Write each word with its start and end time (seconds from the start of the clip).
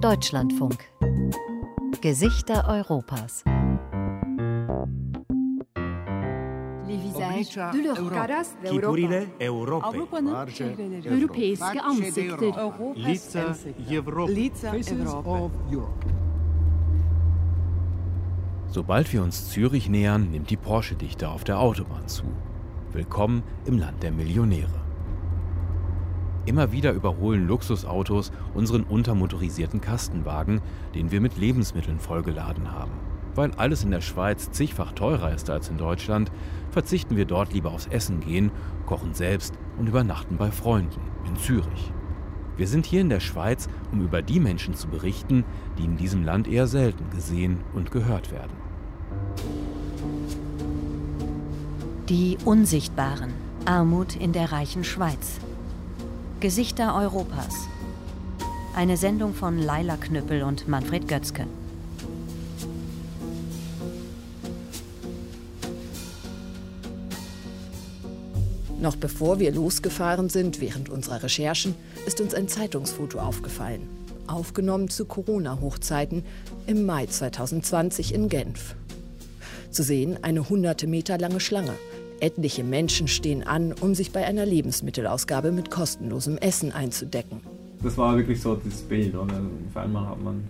Deutschlandfunk. 0.00 0.78
Gesichter 2.00 2.68
Europas. 2.68 3.44
Chipurile 8.64 9.26
Europy. 9.40 9.98
Europeiske 11.10 11.82
ansikter. 11.82 12.72
Лица 12.94 13.56
Европы. 13.88 14.50
Sobald 18.68 19.12
wir 19.12 19.22
uns 19.22 19.50
Zürich 19.50 19.88
nähern, 19.88 20.30
nimmt 20.30 20.50
die 20.50 20.56
Porsche-Dichte 20.56 21.28
auf 21.28 21.44
der 21.44 21.60
Autobahn 21.60 22.08
zu. 22.08 22.24
Willkommen 22.92 23.42
im 23.66 23.78
Land 23.78 24.02
der 24.02 24.10
Millionäre. 24.10 24.84
Immer 26.49 26.71
wieder 26.71 26.93
überholen 26.93 27.45
Luxusautos 27.45 28.31
unseren 28.55 28.81
untermotorisierten 28.81 29.81
Kastenwagen, 29.81 30.61
den 30.95 31.11
wir 31.11 31.21
mit 31.21 31.37
Lebensmitteln 31.37 31.99
vollgeladen 31.99 32.71
haben. 32.71 32.93
Weil 33.35 33.51
alles 33.51 33.83
in 33.83 33.91
der 33.91 34.01
Schweiz 34.01 34.49
zigfach 34.49 34.93
teurer 34.93 35.31
ist 35.31 35.51
als 35.51 35.69
in 35.69 35.77
Deutschland, 35.77 36.31
verzichten 36.71 37.15
wir 37.15 37.25
dort 37.25 37.53
lieber 37.53 37.69
aufs 37.69 37.85
Essen 37.85 38.19
gehen, 38.19 38.49
kochen 38.87 39.13
selbst 39.13 39.53
und 39.77 39.85
übernachten 39.85 40.37
bei 40.37 40.49
Freunden 40.49 41.01
in 41.27 41.35
Zürich. 41.35 41.93
Wir 42.57 42.67
sind 42.67 42.87
hier 42.87 43.01
in 43.01 43.09
der 43.09 43.19
Schweiz, 43.19 43.69
um 43.91 44.01
über 44.01 44.23
die 44.23 44.39
Menschen 44.39 44.73
zu 44.73 44.87
berichten, 44.87 45.45
die 45.77 45.85
in 45.85 45.97
diesem 45.97 46.23
Land 46.23 46.47
eher 46.47 46.65
selten 46.65 47.11
gesehen 47.11 47.59
und 47.75 47.91
gehört 47.91 48.31
werden. 48.31 48.57
Die 52.09 52.39
Unsichtbaren. 52.43 53.33
Armut 53.65 54.15
in 54.15 54.33
der 54.33 54.51
reichen 54.51 54.83
Schweiz. 54.83 55.39
Gesichter 56.39 56.95
Europas. 56.95 57.67
Eine 58.73 58.95
Sendung 58.95 59.33
von 59.33 59.59
Laila 59.59 59.97
Knüppel 59.97 60.43
und 60.43 60.69
Manfred 60.69 61.05
Götzke. 61.05 61.45
Noch 68.79 68.95
bevor 68.95 69.39
wir 69.39 69.51
losgefahren 69.51 70.29
sind 70.29 70.61
während 70.61 70.87
unserer 70.87 71.23
Recherchen, 71.23 71.75
ist 72.05 72.21
uns 72.21 72.33
ein 72.33 72.47
Zeitungsfoto 72.47 73.19
aufgefallen. 73.19 73.89
Aufgenommen 74.25 74.87
zu 74.87 75.03
Corona-Hochzeiten 75.03 76.23
im 76.67 76.85
Mai 76.85 77.07
2020 77.07 78.13
in 78.13 78.29
Genf. 78.29 78.75
Zu 79.71 79.83
sehen 79.83 80.23
eine 80.23 80.47
hunderte 80.47 80.87
Meter 80.87 81.17
lange 81.17 81.41
Schlange. 81.41 81.73
Etliche 82.21 82.63
Menschen 82.63 83.07
stehen 83.07 83.43
an, 83.43 83.73
um 83.73 83.95
sich 83.95 84.11
bei 84.11 84.25
einer 84.25 84.45
Lebensmittelausgabe 84.45 85.51
mit 85.51 85.71
kostenlosem 85.71 86.37
Essen 86.37 86.71
einzudecken. 86.71 87.41
Das 87.81 87.97
war 87.97 88.17
wirklich 88.17 88.41
so 88.41 88.55
das 88.55 88.81
Bild. 88.81 89.15
Oder? 89.15 89.41
Auf 89.69 89.77
einmal 89.77 90.07
hat 90.07 90.21
man 90.21 90.43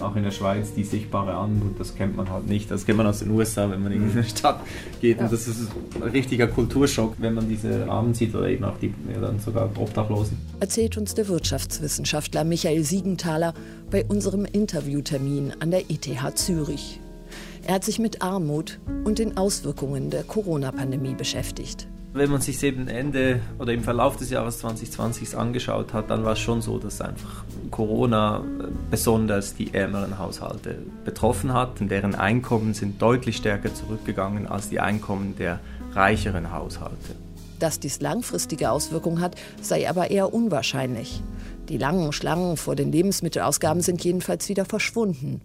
auch 0.00 0.14
in 0.16 0.22
der 0.22 0.30
Schweiz 0.30 0.72
die 0.74 0.84
sichtbare 0.84 1.32
Armut, 1.32 1.78
das 1.78 1.94
kennt 1.94 2.16
man 2.16 2.30
halt 2.30 2.48
nicht. 2.48 2.70
Das 2.70 2.86
kennt 2.86 2.98
man 2.98 3.06
aus 3.06 3.20
den 3.20 3.30
USA, 3.30 3.70
wenn 3.70 3.82
man 3.82 3.92
in 3.92 4.10
eine 4.10 4.24
Stadt 4.24 4.60
geht. 5.00 5.18
Und 5.18 5.32
das 5.32 5.48
ist 5.48 5.68
ein 5.94 6.02
richtiger 6.02 6.46
Kulturschock, 6.46 7.14
wenn 7.18 7.34
man 7.34 7.48
diese 7.48 7.88
Armen 7.88 8.14
sieht 8.14 8.34
oder 8.34 8.48
eben 8.48 8.64
auch 8.64 8.78
die 8.78 8.92
ja, 9.12 9.20
dann 9.20 9.40
sogar 9.40 9.70
Obdachlosen. 9.76 10.38
Erzählt 10.60 10.96
uns 10.96 11.14
der 11.14 11.28
Wirtschaftswissenschaftler 11.28 12.44
Michael 12.44 12.84
Siegenthaler 12.84 13.54
bei 13.90 14.04
unserem 14.04 14.44
Interviewtermin 14.44 15.54
an 15.60 15.70
der 15.70 15.90
ETH 15.90 16.38
Zürich. 16.38 17.00
Er 17.68 17.74
hat 17.74 17.84
sich 17.84 17.98
mit 17.98 18.22
Armut 18.22 18.80
und 19.04 19.18
den 19.18 19.36
Auswirkungen 19.36 20.08
der 20.08 20.22
Corona-Pandemie 20.22 21.14
beschäftigt. 21.14 21.86
Wenn 22.14 22.30
man 22.30 22.40
sich 22.40 22.62
eben 22.62 22.88
Ende 22.88 23.40
oder 23.58 23.74
im 23.74 23.82
Verlauf 23.82 24.16
des 24.16 24.30
Jahres 24.30 24.60
2020 24.60 25.36
angeschaut 25.36 25.92
hat, 25.92 26.08
dann 26.08 26.24
war 26.24 26.32
es 26.32 26.38
schon 26.38 26.62
so, 26.62 26.78
dass 26.78 27.02
einfach 27.02 27.44
Corona 27.70 28.42
besonders 28.90 29.54
die 29.54 29.74
ärmeren 29.74 30.18
Haushalte 30.18 30.78
betroffen 31.04 31.52
hat. 31.52 31.82
Und 31.82 31.90
deren 31.90 32.14
Einkommen 32.14 32.72
sind 32.72 33.02
deutlich 33.02 33.36
stärker 33.36 33.74
zurückgegangen 33.74 34.46
als 34.46 34.70
die 34.70 34.80
Einkommen 34.80 35.36
der 35.36 35.60
reicheren 35.92 36.50
Haushalte. 36.50 37.16
Dass 37.58 37.78
dies 37.78 38.00
langfristige 38.00 38.70
Auswirkungen 38.70 39.20
hat, 39.20 39.36
sei 39.60 39.90
aber 39.90 40.10
eher 40.10 40.32
unwahrscheinlich. 40.32 41.22
Die 41.68 41.76
langen 41.76 42.14
Schlangen 42.14 42.56
vor 42.56 42.76
den 42.76 42.90
Lebensmittelausgaben 42.90 43.82
sind 43.82 44.02
jedenfalls 44.02 44.48
wieder 44.48 44.64
verschwunden. 44.64 45.42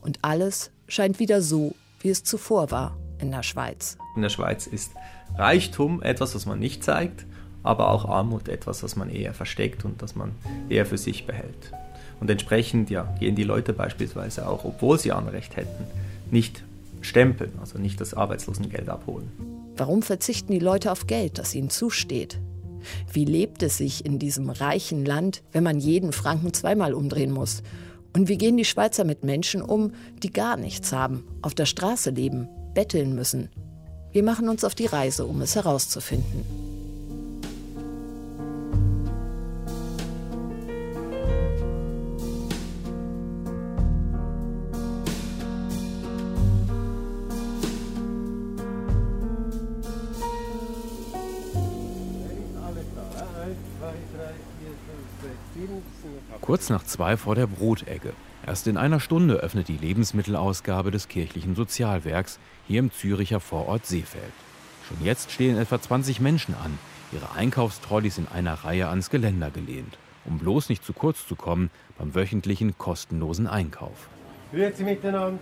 Und 0.00 0.18
alles 0.22 0.72
scheint 0.90 1.18
wieder 1.18 1.40
so, 1.40 1.74
wie 2.00 2.10
es 2.10 2.24
zuvor 2.24 2.70
war 2.70 2.96
in 3.18 3.30
der 3.30 3.42
Schweiz. 3.42 3.96
In 4.16 4.22
der 4.22 4.28
Schweiz 4.28 4.66
ist 4.66 4.92
Reichtum 5.36 6.02
etwas, 6.02 6.34
was 6.34 6.46
man 6.46 6.58
nicht 6.58 6.82
zeigt, 6.82 7.26
aber 7.62 7.90
auch 7.90 8.04
Armut 8.04 8.48
etwas, 8.48 8.82
was 8.82 8.96
man 8.96 9.10
eher 9.10 9.34
versteckt 9.34 9.84
und 9.84 10.02
das 10.02 10.16
man 10.16 10.32
eher 10.68 10.86
für 10.86 10.98
sich 10.98 11.26
behält. 11.26 11.72
Und 12.20 12.28
entsprechend 12.30 12.90
ja, 12.90 13.14
gehen 13.18 13.36
die 13.36 13.44
Leute 13.44 13.72
beispielsweise 13.72 14.46
auch, 14.48 14.64
obwohl 14.64 14.98
sie 14.98 15.12
Anrecht 15.12 15.56
hätten, 15.56 15.84
nicht 16.30 16.62
stempeln, 17.00 17.52
also 17.60 17.78
nicht 17.78 18.00
das 18.00 18.14
Arbeitslosengeld 18.14 18.88
abholen. 18.88 19.30
Warum 19.76 20.02
verzichten 20.02 20.52
die 20.52 20.58
Leute 20.58 20.92
auf 20.92 21.06
Geld, 21.06 21.38
das 21.38 21.54
ihnen 21.54 21.70
zusteht? 21.70 22.38
Wie 23.12 23.24
lebt 23.24 23.62
es 23.62 23.78
sich 23.78 24.04
in 24.04 24.18
diesem 24.18 24.50
reichen 24.50 25.04
Land, 25.04 25.42
wenn 25.52 25.64
man 25.64 25.78
jeden 25.78 26.12
Franken 26.12 26.52
zweimal 26.52 26.94
umdrehen 26.94 27.32
muss? 27.32 27.62
Und 28.12 28.28
wie 28.28 28.38
gehen 28.38 28.56
die 28.56 28.64
Schweizer 28.64 29.04
mit 29.04 29.24
Menschen 29.24 29.62
um, 29.62 29.92
die 30.22 30.32
gar 30.32 30.56
nichts 30.56 30.92
haben, 30.92 31.24
auf 31.42 31.54
der 31.54 31.66
Straße 31.66 32.10
leben, 32.10 32.48
betteln 32.74 33.14
müssen? 33.14 33.50
Wir 34.12 34.24
machen 34.24 34.48
uns 34.48 34.64
auf 34.64 34.74
die 34.74 34.86
Reise, 34.86 35.26
um 35.26 35.40
es 35.40 35.54
herauszufinden. 35.54 36.69
Kurz 56.40 56.70
nach 56.70 56.84
zwei 56.84 57.16
vor 57.16 57.34
der 57.34 57.46
Brotecke. 57.46 58.12
Erst 58.46 58.66
in 58.66 58.76
einer 58.76 59.00
Stunde 59.00 59.34
öffnet 59.34 59.68
die 59.68 59.76
Lebensmittelausgabe 59.76 60.90
des 60.90 61.08
kirchlichen 61.08 61.54
Sozialwerks 61.54 62.38
hier 62.66 62.80
im 62.80 62.90
Züricher 62.90 63.40
Vorort 63.40 63.86
Seefeld. 63.86 64.32
Schon 64.88 65.04
jetzt 65.04 65.30
stehen 65.30 65.58
etwa 65.58 65.80
20 65.80 66.20
Menschen 66.20 66.54
an, 66.54 66.78
ihre 67.12 67.32
Einkaufstrolleys 67.32 68.18
in 68.18 68.26
einer 68.26 68.54
Reihe 68.54 68.88
ans 68.88 69.10
Geländer 69.10 69.50
gelehnt, 69.50 69.98
um 70.24 70.38
bloß 70.38 70.70
nicht 70.70 70.84
zu 70.84 70.92
kurz 70.92 71.26
zu 71.28 71.36
kommen 71.36 71.70
beim 71.98 72.14
wöchentlichen 72.14 72.78
kostenlosen 72.78 73.46
Einkauf. 73.46 74.08
Grüezi 74.52 74.82
miteinander. 74.82 75.38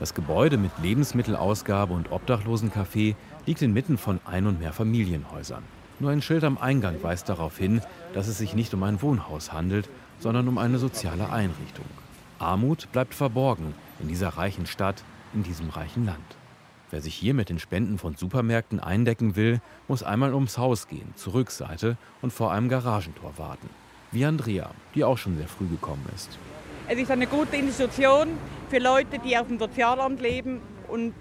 Das 0.00 0.14
Gebäude 0.14 0.56
mit 0.56 0.70
Lebensmittelausgabe 0.82 1.92
und 1.92 2.10
Obdachlosencafé 2.10 3.14
liegt 3.46 3.62
inmitten 3.62 3.98
von 3.98 4.20
Ein- 4.24 4.46
und 4.46 4.60
Mehrfamilienhäusern. 4.60 5.64
Nur 6.00 6.10
ein 6.10 6.22
Schild 6.22 6.44
am 6.44 6.58
Eingang 6.58 7.02
weist 7.02 7.28
darauf 7.28 7.56
hin, 7.56 7.80
dass 8.14 8.26
es 8.26 8.38
sich 8.38 8.54
nicht 8.54 8.74
um 8.74 8.82
ein 8.82 9.00
Wohnhaus 9.00 9.52
handelt, 9.52 9.88
sondern 10.18 10.48
um 10.48 10.58
eine 10.58 10.78
soziale 10.78 11.30
Einrichtung. 11.30 11.84
Armut 12.38 12.90
bleibt 12.92 13.14
verborgen 13.14 13.74
in 14.00 14.08
dieser 14.08 14.30
reichen 14.30 14.66
Stadt, 14.66 15.04
in 15.34 15.42
diesem 15.42 15.70
reichen 15.70 16.04
Land. 16.04 16.18
Wer 16.90 17.00
sich 17.00 17.14
hier 17.14 17.34
mit 17.34 17.48
den 17.48 17.58
Spenden 17.58 17.98
von 17.98 18.14
Supermärkten 18.14 18.80
eindecken 18.80 19.36
will, 19.36 19.60
muss 19.88 20.02
einmal 20.02 20.34
ums 20.34 20.58
Haus 20.58 20.88
gehen, 20.88 21.12
zur 21.16 21.34
Rückseite 21.34 21.96
und 22.22 22.32
vor 22.32 22.52
einem 22.52 22.68
Garagentor 22.68 23.32
warten. 23.36 23.68
Wie 24.12 24.24
Andrea, 24.24 24.70
die 24.94 25.04
auch 25.04 25.18
schon 25.18 25.36
sehr 25.36 25.48
früh 25.48 25.66
gekommen 25.66 26.06
ist. 26.14 26.38
Es 26.86 26.98
ist 26.98 27.10
eine 27.10 27.26
gute 27.26 27.56
Institution 27.56 28.28
für 28.68 28.78
Leute, 28.78 29.18
die 29.18 29.36
auf 29.36 29.48
dem 29.48 29.58
Sozialamt 29.58 30.20
leben 30.20 30.60
und 30.86 31.14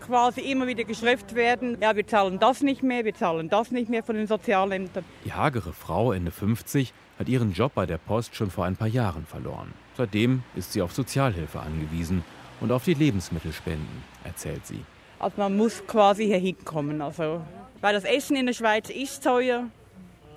quasi 0.00 0.40
immer 0.40 0.66
wieder 0.66 0.84
geschrift 0.84 1.34
werden, 1.34 1.78
ja, 1.80 1.96
wir 1.96 2.06
zahlen 2.06 2.38
das 2.38 2.62
nicht 2.62 2.82
mehr, 2.82 3.04
wir 3.04 3.14
zahlen 3.14 3.48
das 3.48 3.70
nicht 3.70 3.88
mehr 3.88 4.02
von 4.02 4.16
den 4.16 4.26
Sozialämtern. 4.26 5.04
Die 5.24 5.32
hagere 5.32 5.72
Frau, 5.72 6.12
Ende 6.12 6.30
50, 6.30 6.92
hat 7.18 7.28
ihren 7.28 7.52
Job 7.52 7.72
bei 7.74 7.86
der 7.86 7.98
Post 7.98 8.34
schon 8.36 8.50
vor 8.50 8.64
ein 8.64 8.76
paar 8.76 8.88
Jahren 8.88 9.26
verloren. 9.26 9.72
Seitdem 9.96 10.42
ist 10.54 10.72
sie 10.72 10.82
auf 10.82 10.92
Sozialhilfe 10.92 11.60
angewiesen 11.60 12.24
und 12.60 12.72
auf 12.72 12.84
die 12.84 12.94
Lebensmittelspenden, 12.94 14.02
erzählt 14.24 14.66
sie. 14.66 14.84
Also 15.18 15.34
man 15.38 15.56
muss 15.56 15.86
quasi 15.86 16.26
hier 16.26 16.38
hinkommen, 16.38 17.00
also, 17.00 17.40
weil 17.80 17.94
das 17.94 18.04
Essen 18.04 18.36
in 18.36 18.46
der 18.46 18.52
Schweiz 18.52 18.90
ist 18.90 19.24
teuer, 19.24 19.64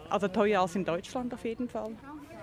also 0.09 0.27
teuer 0.27 0.61
als 0.61 0.75
in 0.75 0.85
Deutschland 0.85 1.33
auf 1.33 1.43
jeden 1.43 1.67
Fall. 1.67 1.91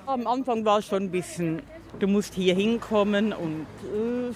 Am 0.06 0.26
Anfang 0.26 0.64
war 0.64 0.78
es 0.78 0.86
schon 0.86 1.04
ein 1.04 1.10
bisschen, 1.10 1.62
du 1.98 2.06
musst 2.06 2.34
hier 2.34 2.54
hinkommen 2.54 3.32
und 3.32 3.66
äh, 3.84 4.32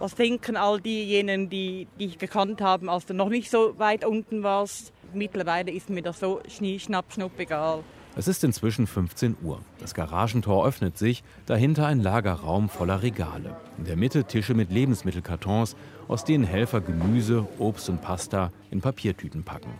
was 0.00 0.14
denken 0.14 0.56
all 0.56 0.80
diejenigen, 0.80 1.50
die 1.50 1.86
dich 1.98 2.18
gekannt 2.18 2.60
haben, 2.60 2.88
als 2.88 3.06
du 3.06 3.14
noch 3.14 3.28
nicht 3.28 3.50
so 3.50 3.78
weit 3.78 4.04
unten 4.04 4.42
warst. 4.42 4.92
Mittlerweile 5.12 5.70
ist 5.70 5.90
mir 5.90 6.02
das 6.02 6.18
so 6.18 6.40
schnie, 6.48 6.80
schnapp, 6.80 7.12
schnupp 7.12 7.38
egal. 7.38 7.84
Es 8.16 8.26
ist 8.26 8.42
inzwischen 8.42 8.86
15 8.86 9.36
Uhr. 9.42 9.60
Das 9.78 9.94
Garagentor 9.94 10.66
öffnet 10.66 10.98
sich, 10.98 11.22
dahinter 11.46 11.86
ein 11.86 12.00
Lagerraum 12.00 12.68
voller 12.68 13.02
Regale. 13.02 13.56
In 13.78 13.84
der 13.84 13.96
Mitte 13.96 14.24
Tische 14.24 14.54
mit 14.54 14.72
Lebensmittelkartons, 14.72 15.76
aus 16.08 16.24
denen 16.24 16.44
Helfer 16.44 16.80
Gemüse, 16.80 17.46
Obst 17.58 17.88
und 17.88 18.00
Pasta 18.00 18.50
in 18.70 18.80
Papiertüten 18.80 19.44
packen. 19.44 19.74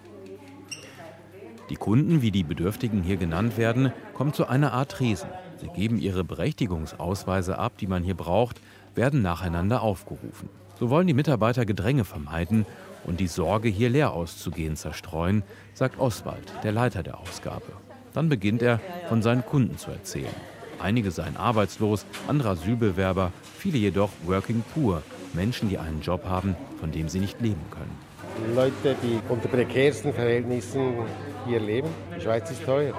Die 1.70 1.76
Kunden, 1.76 2.20
wie 2.20 2.30
die 2.30 2.44
Bedürftigen 2.44 3.02
hier 3.02 3.16
genannt 3.16 3.56
werden, 3.56 3.92
kommen 4.14 4.32
zu 4.32 4.46
einer 4.46 4.72
Art 4.72 4.92
Tresen. 4.92 5.30
Sie 5.60 5.68
geben 5.68 5.98
ihre 5.98 6.24
Berechtigungsausweise 6.24 7.58
ab, 7.58 7.78
die 7.78 7.86
man 7.86 8.02
hier 8.02 8.16
braucht, 8.16 8.60
werden 8.94 9.22
nacheinander 9.22 9.82
aufgerufen. 9.82 10.48
So 10.78 10.90
wollen 10.90 11.06
die 11.06 11.14
Mitarbeiter 11.14 11.66
Gedränge 11.66 12.04
vermeiden 12.04 12.66
und 13.04 13.20
die 13.20 13.26
Sorge, 13.26 13.68
hier 13.68 13.90
leer 13.90 14.12
auszugehen, 14.12 14.76
zerstreuen, 14.76 15.42
sagt 15.74 15.98
Oswald, 15.98 16.52
der 16.62 16.72
Leiter 16.72 17.02
der 17.02 17.18
Ausgabe. 17.18 17.72
Dann 18.12 18.28
beginnt 18.28 18.62
er, 18.62 18.80
von 19.08 19.22
seinen 19.22 19.44
Kunden 19.44 19.78
zu 19.78 19.90
erzählen. 19.90 20.34
Einige 20.80 21.10
seien 21.10 21.36
arbeitslos, 21.36 22.06
andere 22.26 22.50
Asylbewerber, 22.50 23.32
viele 23.58 23.78
jedoch 23.78 24.10
working 24.24 24.64
poor, 24.74 25.02
Menschen, 25.34 25.68
die 25.68 25.78
einen 25.78 26.00
Job 26.00 26.24
haben, 26.24 26.56
von 26.80 26.90
dem 26.90 27.08
sie 27.08 27.20
nicht 27.20 27.40
leben 27.40 27.60
können. 27.70 28.54
Leute, 28.54 28.96
die 29.02 29.20
unter 29.28 29.48
prekärsten 29.48 30.12
Verhältnissen 30.12 30.94
hier 31.46 31.60
leben. 31.60 31.88
Die 32.16 32.22
Schweiz 32.22 32.50
ist 32.50 32.64
teuer. 32.64 32.94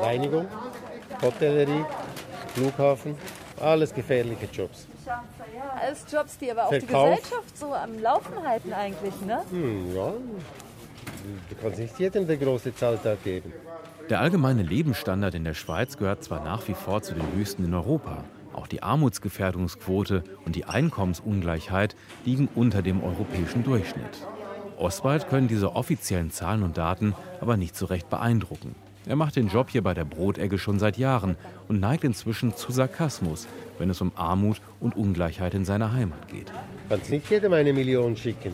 Reinigung, 0.00 0.46
Hotellerie, 1.20 1.84
Flughafen, 2.54 3.14
alles 3.62 3.94
gefährliche 3.94 4.46
Jobs. 4.52 4.86
Alles 5.80 6.04
Jobs, 6.10 6.38
die 6.38 6.50
aber 6.50 6.64
auch 6.64 6.68
Verkauf. 6.70 7.16
die 7.16 7.22
Gesellschaft 7.22 7.58
so 7.58 7.72
am 7.74 7.98
Laufen 7.98 8.42
halten 8.46 8.72
eigentlich, 8.72 9.14
ne? 9.26 9.42
Hm, 9.50 9.94
ja, 9.94 10.12
du 11.48 11.54
kannst 11.60 11.78
nicht 11.78 11.98
jedem 11.98 12.26
der 12.26 12.36
große 12.36 12.74
Zahltag 12.74 13.22
geben. 13.24 13.52
Der 14.10 14.20
allgemeine 14.20 14.62
Lebensstandard 14.62 15.34
in 15.34 15.44
der 15.44 15.54
Schweiz 15.54 15.96
gehört 15.96 16.24
zwar 16.24 16.42
nach 16.42 16.66
wie 16.68 16.74
vor 16.74 17.02
zu 17.02 17.14
den 17.14 17.32
höchsten 17.34 17.64
in 17.64 17.72
Europa, 17.72 18.24
auch 18.52 18.66
die 18.66 18.82
Armutsgefährdungsquote 18.82 20.24
und 20.44 20.56
die 20.56 20.64
Einkommensungleichheit 20.64 21.96
liegen 22.24 22.48
unter 22.54 22.82
dem 22.82 23.02
europäischen 23.02 23.64
Durchschnitt. 23.64 24.26
Oswald 24.76 25.28
können 25.28 25.48
diese 25.48 25.76
offiziellen 25.76 26.30
Zahlen 26.30 26.62
und 26.62 26.76
Daten 26.76 27.14
aber 27.40 27.56
nicht 27.56 27.76
so 27.76 27.86
recht 27.86 28.10
beeindrucken. 28.10 28.74
Er 29.04 29.16
macht 29.16 29.34
den 29.34 29.48
Job 29.48 29.70
hier 29.70 29.82
bei 29.82 29.94
der 29.94 30.04
Brotegge 30.04 30.58
schon 30.58 30.78
seit 30.78 30.96
Jahren 30.96 31.36
und 31.66 31.80
neigt 31.80 32.04
inzwischen 32.04 32.56
zu 32.56 32.70
Sarkasmus, 32.70 33.48
wenn 33.78 33.90
es 33.90 34.00
um 34.00 34.12
Armut 34.14 34.60
und 34.78 34.96
Ungleichheit 34.96 35.54
in 35.54 35.64
seiner 35.64 35.92
Heimat 35.92 36.28
geht. 36.28 36.52
Kannst 36.88 37.10
nicht 37.10 37.28
jedem 37.28 37.52
eine 37.52 37.72
Million 37.72 38.16
schicken 38.16 38.52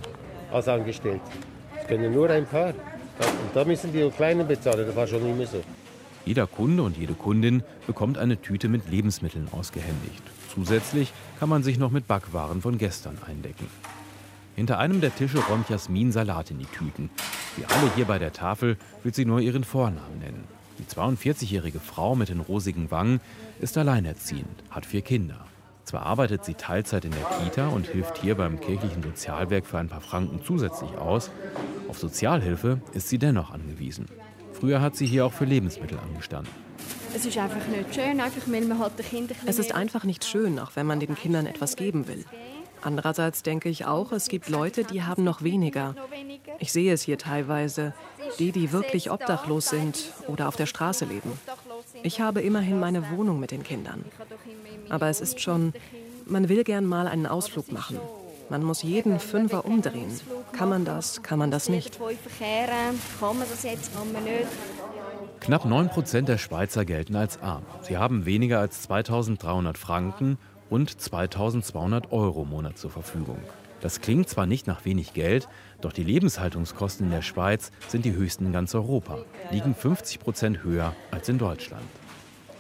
als 0.51 0.67
Angestellter. 0.69 1.21
Es 1.79 1.87
können 1.87 2.13
nur 2.13 2.31
ein 2.31 2.47
paar. 2.47 2.69
Und 2.69 3.55
da 3.55 3.65
müssen 3.65 3.93
die 3.93 4.09
Kleinen 4.11 4.47
bezahlen, 4.47 4.87
das 4.87 4.97
war 4.97 5.07
schon 5.07 5.29
immer 5.29 5.47
so. 5.47 5.63
Jeder 6.25 6.47
Kunde 6.47 6.83
und 6.83 6.97
jede 6.97 7.15
Kundin 7.15 7.63
bekommt 7.87 8.17
eine 8.17 8.41
Tüte 8.41 8.69
mit 8.69 8.89
Lebensmitteln 8.89 9.49
ausgehändigt. 9.53 10.23
Zusätzlich 10.55 11.13
kann 11.39 11.49
man 11.49 11.63
sich 11.63 11.79
noch 11.79 11.91
mit 11.91 12.07
Backwaren 12.07 12.63
von 12.63 12.79
gestern 12.79 13.19
eindecken. 13.27 13.67
Hinter 14.59 14.81
einem 14.81 15.01
der 15.01 15.15
Tische 15.15 15.39
räumt 15.39 15.71
Jasmin 15.71 16.11
Salat 16.11 16.51
in 16.51 16.59
die 16.59 16.67
Tüten. 16.67 17.11
Wie 17.55 17.65
alle 17.65 17.95
hier 17.95 18.07
bei 18.07 18.19
der 18.19 18.33
Tafel 18.33 18.77
will 19.05 19.15
sie 19.15 19.25
nur 19.25 19.39
ihren 19.39 19.63
Vornamen 19.63 20.19
nennen. 20.19 20.43
Die 20.81 20.83
42-jährige 20.83 21.79
Frau 21.79 22.17
mit 22.17 22.29
den 22.29 22.41
rosigen 22.41 22.91
Wangen 22.91 23.21
ist 23.61 23.79
alleinerziehend, 23.79 24.65
hat 24.69 24.85
vier 24.85 25.03
Kinder. 25.03 25.47
Zwar 25.85 26.03
arbeitet 26.03 26.45
sie 26.45 26.55
Teilzeit 26.55 27.05
in 27.05 27.13
der 27.13 27.39
Kita 27.39 27.69
und 27.69 27.87
hilft 27.87 28.19
hier 28.19 28.35
beim 28.35 28.59
kirchlichen 28.59 29.01
Sozialwerk 29.01 29.65
für 29.65 29.79
ein 29.79 29.89
paar 29.89 30.01
Franken 30.01 30.41
zusätzlich 30.45 30.91
aus, 30.97 31.31
auf 31.87 32.01
Sozialhilfe 32.01 32.81
ist 32.95 33.09
sie 33.11 33.19
dennoch 33.19 33.53
angewiesen. 33.53 34.07
Früher 34.55 34.81
hat 34.81 34.97
sie 34.97 35.07
hier 35.07 35.25
auch 35.25 35.33
für 35.33 35.45
Lebensmittel 35.45 36.01
angestanden. 36.01 36.53
Es 37.15 37.25
ist 37.25 37.39
einfach 37.39 37.65
nicht 37.69 37.95
schön, 37.95 38.21
einfach 38.21 38.43
weil 38.49 38.61
man 38.63 38.81
halt 38.81 38.99
den 38.99 39.07
Kindern 39.07 39.39
Es 39.47 39.61
ist 39.61 39.73
einfach 39.73 40.03
nicht 40.03 40.25
schön, 40.25 40.59
auch 40.59 40.73
wenn 40.75 40.87
man 40.87 40.99
den 40.99 41.15
Kindern 41.15 41.47
etwas 41.47 41.77
geben 41.77 42.09
will. 42.09 42.25
Andererseits 42.83 43.43
denke 43.43 43.69
ich 43.69 43.87
auch, 43.87 44.13
es 44.13 44.29
gibt 44.29 44.49
Leute, 44.49 44.85
die 44.85 45.03
haben 45.03 45.25
noch 45.25 45.43
weniger. 45.43 45.95
Ich 46.59 46.73
sehe 46.73 46.93
es 46.93 47.03
hier 47.03 47.19
teilweise, 47.19 47.95
die, 48.39 48.53
die 48.53 48.73
wirklich 48.73 49.11
obdachlos 49.11 49.69
sind 49.69 50.13
oder 50.27 50.49
auf 50.49 50.57
der 50.57 50.67
Straße 50.67 51.05
leben. 51.05 51.33
Ich 52.03 52.21
habe 52.21 52.41
immerhin 52.41 52.79
meine 52.79 53.11
Wohnung 53.11 53.41
mit 53.41 53.51
den 53.51 53.63
Kindern. 53.63 54.05
Aber 54.89 55.09
es 55.09 55.21
ist 55.21 55.41
schon, 55.41 55.73
man 56.27 56.49
will 56.49 56.65
gern 56.65 56.87
mal 56.87 57.09
einen 57.09 57.27
Ausflug 57.27 57.73
machen. 57.73 57.99
Man 58.51 58.63
muss 58.63 58.83
jeden 58.83 59.21
Fünfer 59.21 59.67
umdrehen. 59.67 60.11
Kann 60.53 60.71
man 60.71 60.85
das, 60.85 61.23
kann 61.23 61.39
man 61.39 61.51
das 61.51 61.69
nicht? 61.69 61.99
Knapp 65.41 65.65
9 65.65 65.89
Prozent 65.91 66.29
der 66.29 66.39
Schweizer 66.39 66.85
gelten 66.85 67.15
als 67.15 67.41
arm. 67.43 67.63
Sie 67.83 67.97
haben 67.97 68.25
weniger 68.25 68.59
als 68.59 68.83
2300 68.83 69.77
Franken 69.77 70.39
und 70.71 71.01
2200 71.01 72.13
Euro 72.13 72.43
im 72.43 72.51
Monat 72.51 72.79
zur 72.79 72.91
Verfügung. 72.91 73.39
Das 73.81 74.01
klingt 74.01 74.29
zwar 74.29 74.47
nicht 74.47 74.67
nach 74.67 74.85
wenig 74.85 75.15
Geld, 75.15 75.49
doch 75.81 75.93
die 75.93 76.03
Lebenshaltungskosten 76.03 77.07
in 77.07 77.13
der 77.13 77.23
Schweiz 77.23 77.71
sind 77.87 78.05
die 78.05 78.13
höchsten 78.13 78.47
in 78.47 78.53
ganz 78.53 78.75
Europa, 78.75 79.19
liegen 79.51 79.75
50 79.75 80.19
Prozent 80.19 80.65
höher 80.65 80.95
als 81.11 81.29
in 81.29 81.39
Deutschland. 81.39 81.85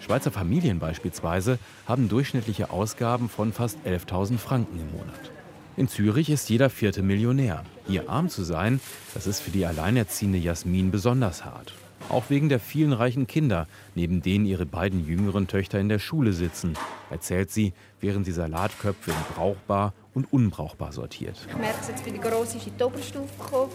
Schweizer 0.01 0.31
Familien 0.31 0.79
beispielsweise 0.79 1.59
haben 1.87 2.09
durchschnittliche 2.09 2.71
Ausgaben 2.71 3.29
von 3.29 3.53
fast 3.53 3.79
11.000 3.85 4.39
Franken 4.39 4.79
im 4.79 4.93
Monat. 4.93 5.33
In 5.77 5.89
Zürich 5.89 6.31
ist 6.31 6.49
jeder 6.51 6.71
vierte 6.71 7.03
Millionär. 7.03 7.65
Hier 7.87 8.09
arm 8.09 8.29
zu 8.29 8.43
sein, 8.43 8.81
das 9.15 9.27
ist 9.27 9.41
für 9.41 9.51
die 9.51 9.67
alleinerziehende 9.67 10.39
Jasmin 10.39 10.91
besonders 10.91 11.45
hart. 11.45 11.73
Auch 12.09 12.31
wegen 12.31 12.49
der 12.49 12.59
vielen 12.59 12.93
reichen 12.95 13.27
Kinder, 13.27 13.67
neben 13.95 14.23
denen 14.23 14.47
ihre 14.47 14.65
beiden 14.65 15.07
jüngeren 15.07 15.47
Töchter 15.47 15.79
in 15.79 15.91
der 15.91 15.99
Schule 15.99 16.33
sitzen, 16.33 16.75
erzählt 17.11 17.51
sie, 17.51 17.75
während 18.01 18.25
sie 18.25 18.33
Salatköpfe 18.33 19.11
in 19.11 19.35
brauchbar 19.35 19.93
und 20.15 20.33
unbrauchbar 20.33 20.93
sortiert. 20.93 21.37
Ich 21.49 21.57
merke 21.57 21.79
es 21.81 21.89
jetzt, 21.89 22.07
wie 22.07 22.13
die 22.13 22.21
Grosse 22.21 22.57
in 22.57 22.65
die 22.65 22.77
Doppelstufe 22.79 23.35
gekommen 23.39 23.71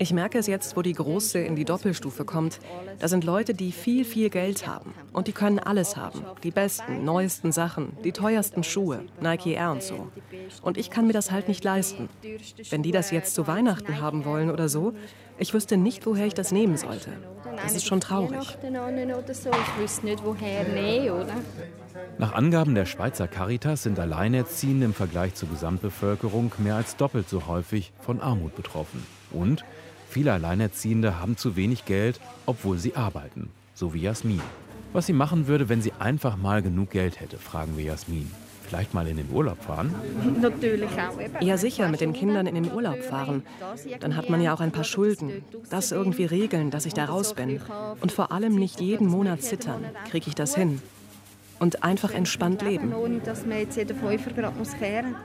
ich 0.00 0.12
merke 0.12 0.38
es 0.38 0.46
jetzt, 0.46 0.76
wo 0.76 0.82
die 0.82 0.92
Große 0.92 1.40
in 1.40 1.56
die 1.56 1.64
Doppelstufe 1.64 2.24
kommt. 2.24 2.60
Da 3.00 3.08
sind 3.08 3.24
Leute, 3.24 3.52
die 3.52 3.72
viel, 3.72 4.04
viel 4.04 4.30
Geld 4.30 4.64
haben. 4.64 4.94
Und 5.12 5.26
die 5.26 5.32
können 5.32 5.58
alles 5.58 5.96
haben. 5.96 6.22
Die 6.44 6.52
besten, 6.52 7.04
neuesten 7.04 7.50
Sachen, 7.50 7.96
die 8.04 8.12
teuersten 8.12 8.62
Schuhe, 8.62 9.00
Nike 9.20 9.54
Air 9.54 9.72
und 9.72 9.82
so. 9.82 10.06
Und 10.62 10.78
ich 10.78 10.90
kann 10.90 11.08
mir 11.08 11.12
das 11.12 11.32
halt 11.32 11.48
nicht 11.48 11.64
leisten. 11.64 12.08
Wenn 12.70 12.84
die 12.84 12.92
das 12.92 13.10
jetzt 13.10 13.34
zu 13.34 13.48
Weihnachten 13.48 14.00
haben 14.00 14.24
wollen 14.24 14.50
oder 14.50 14.68
so, 14.68 14.94
ich 15.38 15.54
wüsste 15.54 15.76
nicht, 15.76 16.04
woher 16.06 16.26
ich 16.26 16.34
das 16.34 16.52
nehmen 16.52 16.76
sollte. 16.76 17.12
Das 17.62 17.74
ist 17.74 17.86
schon 17.86 18.00
traurig. 18.00 18.38
Ich 18.40 19.80
wüsste 19.80 20.06
nicht, 20.06 20.24
woher 20.24 20.64
nehmen, 20.64 21.10
oder? 21.10 21.34
Nach 22.18 22.32
Angaben 22.34 22.74
der 22.74 22.86
Schweizer 22.86 23.28
Caritas 23.28 23.82
sind 23.82 23.98
Alleinerziehende 23.98 24.86
im 24.86 24.94
Vergleich 24.94 25.34
zur 25.34 25.48
Gesamtbevölkerung 25.48 26.52
mehr 26.58 26.76
als 26.76 26.96
doppelt 26.96 27.28
so 27.28 27.46
häufig 27.46 27.92
von 28.00 28.20
Armut 28.20 28.54
betroffen. 28.56 29.06
Und 29.30 29.64
Viele 30.08 30.32
Alleinerziehende 30.32 31.20
haben 31.20 31.36
zu 31.36 31.54
wenig 31.54 31.84
Geld, 31.84 32.18
obwohl 32.46 32.78
sie 32.78 32.96
arbeiten, 32.96 33.50
so 33.74 33.92
wie 33.92 34.00
Jasmin. 34.00 34.40
Was 34.94 35.06
sie 35.06 35.12
machen 35.12 35.46
würde, 35.46 35.68
wenn 35.68 35.82
sie 35.82 35.92
einfach 35.98 36.36
mal 36.36 36.62
genug 36.62 36.90
Geld 36.90 37.20
hätte, 37.20 37.36
fragen 37.36 37.76
wir 37.76 37.84
Jasmin. 37.84 38.30
Vielleicht 38.68 38.92
mal 38.92 39.08
in 39.08 39.16
den 39.16 39.30
Urlaub 39.32 39.62
fahren? 39.62 39.94
Natürlich 40.42 40.90
auch. 40.90 41.40
Ja, 41.40 41.56
sicher, 41.56 41.88
mit 41.88 42.02
den 42.02 42.12
Kindern 42.12 42.46
in 42.46 42.54
den 42.54 42.70
Urlaub 42.70 43.02
fahren. 43.02 43.42
Dann 44.00 44.14
hat 44.14 44.28
man 44.28 44.42
ja 44.42 44.52
auch 44.52 44.60
ein 44.60 44.72
paar 44.72 44.84
Schulden. 44.84 45.42
Das 45.70 45.90
irgendwie 45.90 46.26
regeln, 46.26 46.70
dass 46.70 46.84
ich 46.84 46.92
da 46.92 47.06
raus 47.06 47.32
bin. 47.32 47.62
Und 48.02 48.12
vor 48.12 48.30
allem 48.30 48.56
nicht 48.56 48.78
jeden 48.78 49.06
Monat 49.06 49.40
zittern. 49.40 49.86
Kriege 50.10 50.28
ich 50.28 50.34
das 50.34 50.54
hin? 50.54 50.82
Und 51.58 51.82
einfach 51.82 52.12
entspannt 52.12 52.60
leben. 52.60 52.92
Ohne 52.92 53.20
dass 53.20 53.46
man 53.46 53.58
jetzt 53.58 53.78
jeden 53.78 53.98
Fünfer 53.98 54.32
gerade 54.32 54.58
muss 54.58 54.74
kehren. 54.74 55.16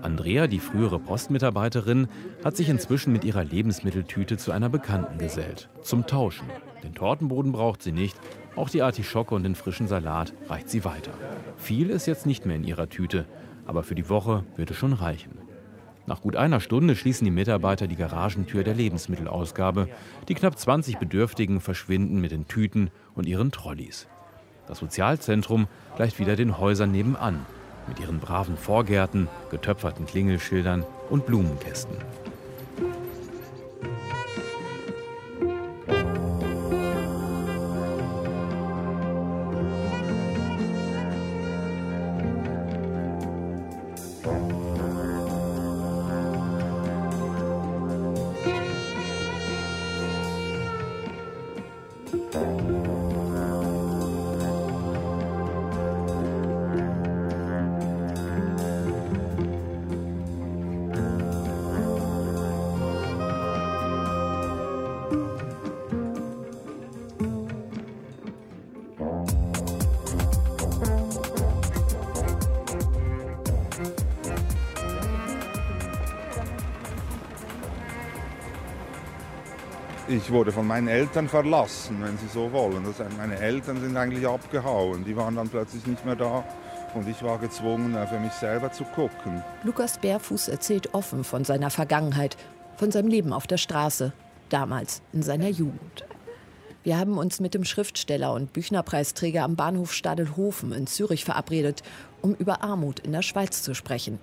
Andrea, 0.00 0.46
die 0.46 0.60
frühere 0.60 1.00
Postmitarbeiterin, 1.00 2.06
hat 2.44 2.56
sich 2.56 2.68
inzwischen 2.68 3.12
mit 3.12 3.24
ihrer 3.24 3.42
Lebensmitteltüte 3.42 4.36
zu 4.36 4.52
einer 4.52 4.68
Bekannten 4.68 5.18
gesellt. 5.18 5.68
Zum 5.82 6.06
Tauschen. 6.06 6.46
Den 6.84 6.94
Tortenboden 6.94 7.50
braucht 7.50 7.82
sie 7.82 7.92
nicht, 7.92 8.16
auch 8.56 8.68
die 8.68 8.82
Artischocke 8.82 9.34
und 9.34 9.44
den 9.44 9.54
frischen 9.54 9.88
Salat 9.88 10.32
reicht 10.48 10.68
sie 10.68 10.84
weiter. 10.84 11.12
Viel 11.56 11.90
ist 11.90 12.06
jetzt 12.06 12.26
nicht 12.26 12.46
mehr 12.46 12.56
in 12.56 12.64
ihrer 12.64 12.88
Tüte, 12.88 13.24
aber 13.66 13.82
für 13.82 13.94
die 13.94 14.08
Woche 14.08 14.44
wird 14.56 14.70
es 14.70 14.76
schon 14.76 14.92
reichen. 14.92 15.38
Nach 16.06 16.20
gut 16.20 16.34
einer 16.36 16.60
Stunde 16.60 16.96
schließen 16.96 17.24
die 17.24 17.30
Mitarbeiter 17.30 17.86
die 17.86 17.96
Garagentür 17.96 18.64
der 18.64 18.74
Lebensmittelausgabe. 18.74 19.88
Die 20.28 20.34
knapp 20.34 20.58
20 20.58 20.98
Bedürftigen 20.98 21.60
verschwinden 21.60 22.20
mit 22.20 22.32
den 22.32 22.48
Tüten 22.48 22.90
und 23.14 23.26
ihren 23.26 23.52
Trolleys. 23.52 24.08
Das 24.66 24.78
Sozialzentrum 24.78 25.68
gleicht 25.96 26.18
wieder 26.18 26.34
den 26.34 26.58
Häusern 26.58 26.90
nebenan 26.90 27.46
mit 27.88 28.00
ihren 28.00 28.20
braven 28.20 28.56
Vorgärten, 28.56 29.28
getöpferten 29.50 30.06
Klingelschildern 30.06 30.84
und 31.10 31.26
Blumenkästen. 31.26 31.96
Wurde 80.32 80.52
von 80.52 80.66
meinen 80.66 80.88
Eltern 80.88 81.28
verlassen, 81.28 81.98
wenn 82.00 82.18
Sie 82.18 82.26
so 82.26 82.50
wollen. 82.52 82.84
Das, 82.84 83.06
meine 83.16 83.38
Eltern 83.38 83.80
sind 83.80 83.96
eigentlich 83.96 84.26
abgehauen. 84.26 85.04
Die 85.04 85.16
waren 85.16 85.36
dann 85.36 85.48
plötzlich 85.48 85.86
nicht 85.86 86.04
mehr 86.04 86.16
da. 86.16 86.44
Und 86.94 87.08
ich 87.08 87.22
war 87.22 87.38
gezwungen, 87.38 87.96
für 88.08 88.18
mich 88.18 88.32
selber 88.32 88.72
zu 88.72 88.84
gucken. 88.84 89.42
Lukas 89.62 89.98
Bärfuß 89.98 90.48
erzählt 90.48 90.94
offen 90.94 91.24
von 91.24 91.44
seiner 91.44 91.70
Vergangenheit, 91.70 92.36
von 92.76 92.90
seinem 92.90 93.08
Leben 93.08 93.32
auf 93.32 93.46
der 93.46 93.56
Straße, 93.56 94.12
damals 94.48 95.00
in 95.12 95.22
seiner 95.22 95.48
Jugend. 95.48 96.04
Wir 96.84 96.98
haben 96.98 97.16
uns 97.16 97.38
mit 97.38 97.54
dem 97.54 97.64
Schriftsteller 97.64 98.32
und 98.32 98.52
Büchnerpreisträger 98.52 99.44
am 99.44 99.54
Bahnhof 99.54 99.92
Stadelhofen 99.92 100.72
in 100.72 100.86
Zürich 100.86 101.24
verabredet, 101.24 101.82
um 102.20 102.34
über 102.34 102.62
Armut 102.62 102.98
in 103.00 103.12
der 103.12 103.22
Schweiz 103.22 103.62
zu 103.62 103.74
sprechen. 103.74 104.18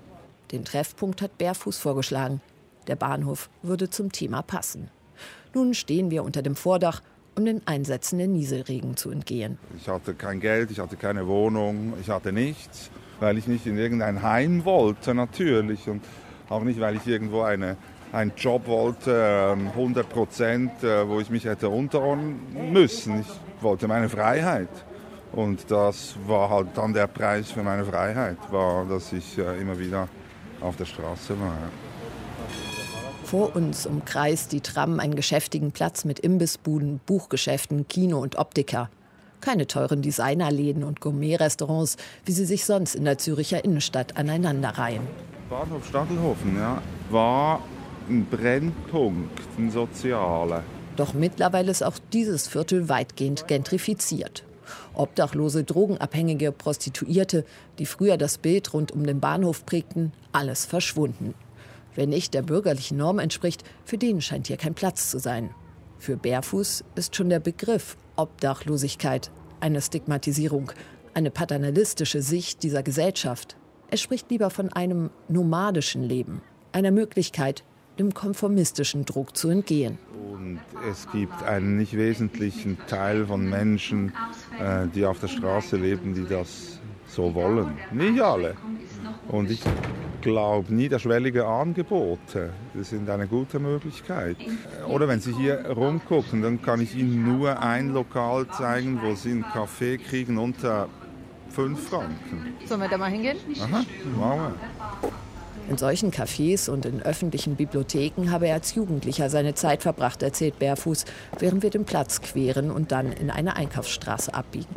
Den 0.52 0.66
Treffpunkt 0.66 1.22
hat 1.22 1.38
Bärfuß 1.38 1.78
vorgeschlagen. 1.78 2.42
Der 2.88 2.98
Bahnhof 2.98 3.50
würde 3.62 3.90
zum 3.90 4.12
Thema 4.12 4.42
passen. 4.42 4.92
Nun 5.54 5.74
stehen 5.74 6.12
wir 6.12 6.24
unter 6.24 6.42
dem 6.42 6.56
Vordach, 6.56 7.02
um 7.36 7.46
den 7.46 7.66
einsetzenden 7.66 8.34
Nieselregen 8.34 8.98
zu 8.98 9.10
entgehen. 9.10 9.58
Ich 9.78 9.88
hatte 9.88 10.14
kein 10.14 10.40
Geld, 10.40 10.72
ich 10.72 10.80
hatte 10.80 10.96
keine 10.96 11.28
Wohnung, 11.28 11.94
ich 12.02 12.10
hatte 12.10 12.32
nichts, 12.32 12.92
weil 13.20 13.38
ich 13.38 13.48
nicht 13.48 13.66
in 13.66 13.78
irgendein 13.78 14.22
Heim 14.22 14.66
wollte 14.66 15.14
natürlich 15.16 15.88
und 15.88 16.04
auch 16.50 16.64
nicht, 16.64 16.80
weil 16.80 16.96
ich 16.96 17.08
irgendwo 17.08 17.42
eine, 17.42 17.78
einen 18.12 18.34
Job 18.36 18.68
wollte, 18.68 19.56
100 19.56 20.04
ähm, 20.04 20.10
Prozent, 20.10 20.84
äh, 20.84 21.08
wo 21.08 21.20
ich 21.20 21.30
mich 21.30 21.46
hätte 21.46 21.70
unterordnen 21.70 22.72
müssen. 22.72 23.22
Ich 23.22 23.64
wollte 23.64 23.88
meine 23.88 24.10
Freiheit. 24.10 24.70
Und 25.32 25.70
das 25.70 26.16
war 26.26 26.50
halt 26.50 26.70
dann 26.76 26.94
der 26.94 27.08
Preis 27.08 27.52
für 27.52 27.62
meine 27.62 27.86
Freiheit, 27.86 28.38
war, 28.52 28.86
dass 28.86 29.14
ich 29.14 29.38
äh, 29.38 29.62
immer 29.62 29.78
wieder 29.78 30.10
auf 30.60 30.76
der 30.76 30.86
Straße 30.86 31.40
war. 31.40 31.89
Vor 33.30 33.56
uns 33.56 33.86
umkreist 33.86 34.54
die 34.54 34.62
Tram 34.62 35.00
einen 35.00 35.14
geschäftigen 35.14 35.72
Platz 35.72 36.04
mit 36.04 36.18
Imbissbuden, 36.18 37.00
Buchgeschäften, 37.06 37.88
Kino 37.88 38.18
und 38.20 38.38
Optiker. 38.40 38.90
Keine 39.40 39.68
teuren 39.68 40.02
Designerläden 40.02 40.84
und 40.84 41.00
Gourmet-Restaurants, 41.00 41.98
wie 42.26 42.32
sie 42.32 42.46
sich 42.46 42.66
sonst 42.66 42.96
in 42.96 43.06
der 43.06 43.20
Züricher 43.20 43.64
Innenstadt 43.64 44.18
aneinanderreihen. 44.18 45.04
Bahnhof 45.48 45.86
Stadelhofen 45.86 46.58
ja, 46.58 46.82
war 47.12 47.62
ein 48.10 48.26
Brennpunkt, 48.26 49.40
ein 49.60 49.70
sozialer. 49.70 50.64
Doch 50.96 51.14
mittlerweile 51.14 51.70
ist 51.70 51.84
auch 51.84 52.00
dieses 52.12 52.48
Viertel 52.48 52.90
weitgehend 52.90 53.48
gentrifiziert. 53.48 54.44
Obdachlose, 54.96 55.64
Drogenabhängige, 55.64 56.52
Prostituierte, 56.52 57.46
die 57.78 57.86
früher 57.86 58.18
das 58.18 58.40
Bild 58.40 58.74
rund 58.74 58.92
um 58.92 59.06
den 59.06 59.20
Bahnhof 59.20 59.68
prägten, 59.68 60.14
alles 60.32 60.66
verschwunden. 60.66 61.36
Wer 61.96 62.08
nicht 62.08 62.34
der 62.34 62.42
bürgerlichen 62.42 62.98
Norm 62.98 63.20
entspricht, 63.20 63.64
für 63.86 63.98
den 63.98 64.22
scheint 64.22 64.48
hier 64.48 64.58
kein 64.58 64.74
Platz 64.74 65.10
zu 65.10 65.20
sein. 65.20 65.50
Für 65.98 66.16
Bärfuß 66.16 66.84
ist 66.96 67.16
schon 67.16 67.30
der 67.30 67.40
Begriff 67.40 67.98
Obdachlosigkeit 68.16 69.32
eine 69.60 69.82
Stigmatisierung, 69.82 70.72
eine 71.14 71.32
paternalistische 71.32 72.22
Sicht 72.22 72.64
dieser 72.64 72.84
Gesellschaft. 72.84 73.58
Er 73.90 73.98
spricht 73.98 74.30
lieber 74.30 74.50
von 74.50 74.72
einem 74.72 75.10
nomadischen 75.28 76.04
Leben, 76.04 76.42
einer 76.72 76.92
Möglichkeit, 76.92 77.64
dem 77.98 78.14
konformistischen 78.14 79.04
Druck 79.04 79.36
zu 79.36 79.50
entgehen. 79.50 79.98
Und 80.32 80.60
es 80.90 81.08
gibt 81.12 81.44
einen 81.44 81.78
nicht 81.78 81.98
wesentlichen 81.98 82.78
Teil 82.88 83.26
von 83.26 83.50
Menschen, 83.50 84.14
äh, 84.60 84.88
die 84.88 85.06
auf 85.06 85.20
der 85.20 85.28
Straße 85.28 85.76
leben, 85.76 86.14
die 86.14 86.26
das 86.26 86.80
so 87.08 87.34
wollen. 87.34 87.78
Nicht 87.92 88.22
alle. 88.22 88.56
Und 89.30 89.52
ich 89.52 89.62
glaube, 90.22 90.74
niederschwellige 90.74 91.46
Angebote 91.46 92.50
das 92.74 92.90
sind 92.90 93.10
eine 93.10 93.28
gute 93.28 93.60
Möglichkeit. 93.60 94.38
Oder 94.88 95.08
wenn 95.08 95.22
Sie 95.22 95.34
hier 95.34 95.66
rumgucken, 95.70 96.42
dann 96.42 96.62
kann 96.62 96.82
ich 96.82 96.96
Ihnen 96.96 97.24
nur 97.24 97.62
ein 97.62 97.94
Lokal 97.94 98.48
zeigen, 98.50 99.00
wo 99.02 99.16
Sie 99.16 99.32
einen 99.32 99.44
Kaffee 99.44 99.98
kriegen 99.98 100.38
unter 100.38 100.90
5 101.52 101.90
Franken. 101.90 102.54
Sollen 102.66 102.82
wir 102.82 102.90
da 102.90 102.98
mal 102.98 103.10
hingehen? 103.10 103.38
Aha, 103.62 103.86
machen 104.18 104.56
wir. 105.00 105.12
In 105.70 105.78
solchen 105.78 106.12
Cafés 106.12 106.68
und 106.68 106.88
in 106.88 107.04
öffentlichen 107.04 107.56
Bibliotheken 107.56 108.32
habe 108.32 108.48
er 108.48 108.56
als 108.56 108.74
Jugendlicher 108.74 109.30
seine 109.30 109.54
Zeit 109.54 109.84
verbracht, 109.84 110.24
erzählt 110.24 110.58
Bärfuß, 110.58 111.06
während 111.38 111.62
wir 111.62 111.70
den 111.70 111.86
Platz 111.86 112.22
queren 112.22 112.72
und 112.72 112.92
dann 112.92 113.12
in 113.12 113.30
eine 113.30 113.56
Einkaufsstraße 113.56 114.34
abbiegen. 114.34 114.74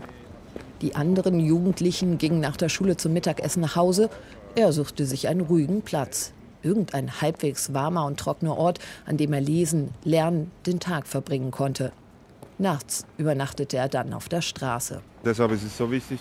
Die 0.83 0.95
anderen 0.97 1.39
Jugendlichen 1.39 2.19
gingen 2.19 2.41
nach 2.41 2.57
der 2.57 2.69
Schule 2.69 2.97
zum 2.97 3.13
Mittagessen 3.13 3.61
nach 3.61 3.77
Hause. 3.77 4.11
Er 4.55 4.71
suchte 4.75 5.07
sich 5.07 5.29
einen 5.29 5.41
ruhigen 5.41 5.81
Platz. 5.81 6.35
Irgendein 6.63 7.23
halbwegs 7.23 7.73
warmer 7.73 8.05
und 8.05 8.21
trockener 8.21 8.57
Ort, 8.57 8.81
an 9.07 9.17
dem 9.17 9.33
er 9.33 9.41
lesen, 9.41 9.95
lernen, 10.05 10.51
den 10.67 10.79
Tag 10.79 11.07
verbringen 11.07 11.51
konnte. 11.51 11.91
Nachts 12.59 13.07
übernachtete 13.17 13.79
er 13.79 13.89
dann 13.89 14.13
auf 14.13 14.29
der 14.29 14.43
Straße. 14.43 15.01
Deshalb 15.25 15.53
ist 15.53 15.65
es 15.65 15.77
so 15.77 15.91
wichtig, 15.91 16.21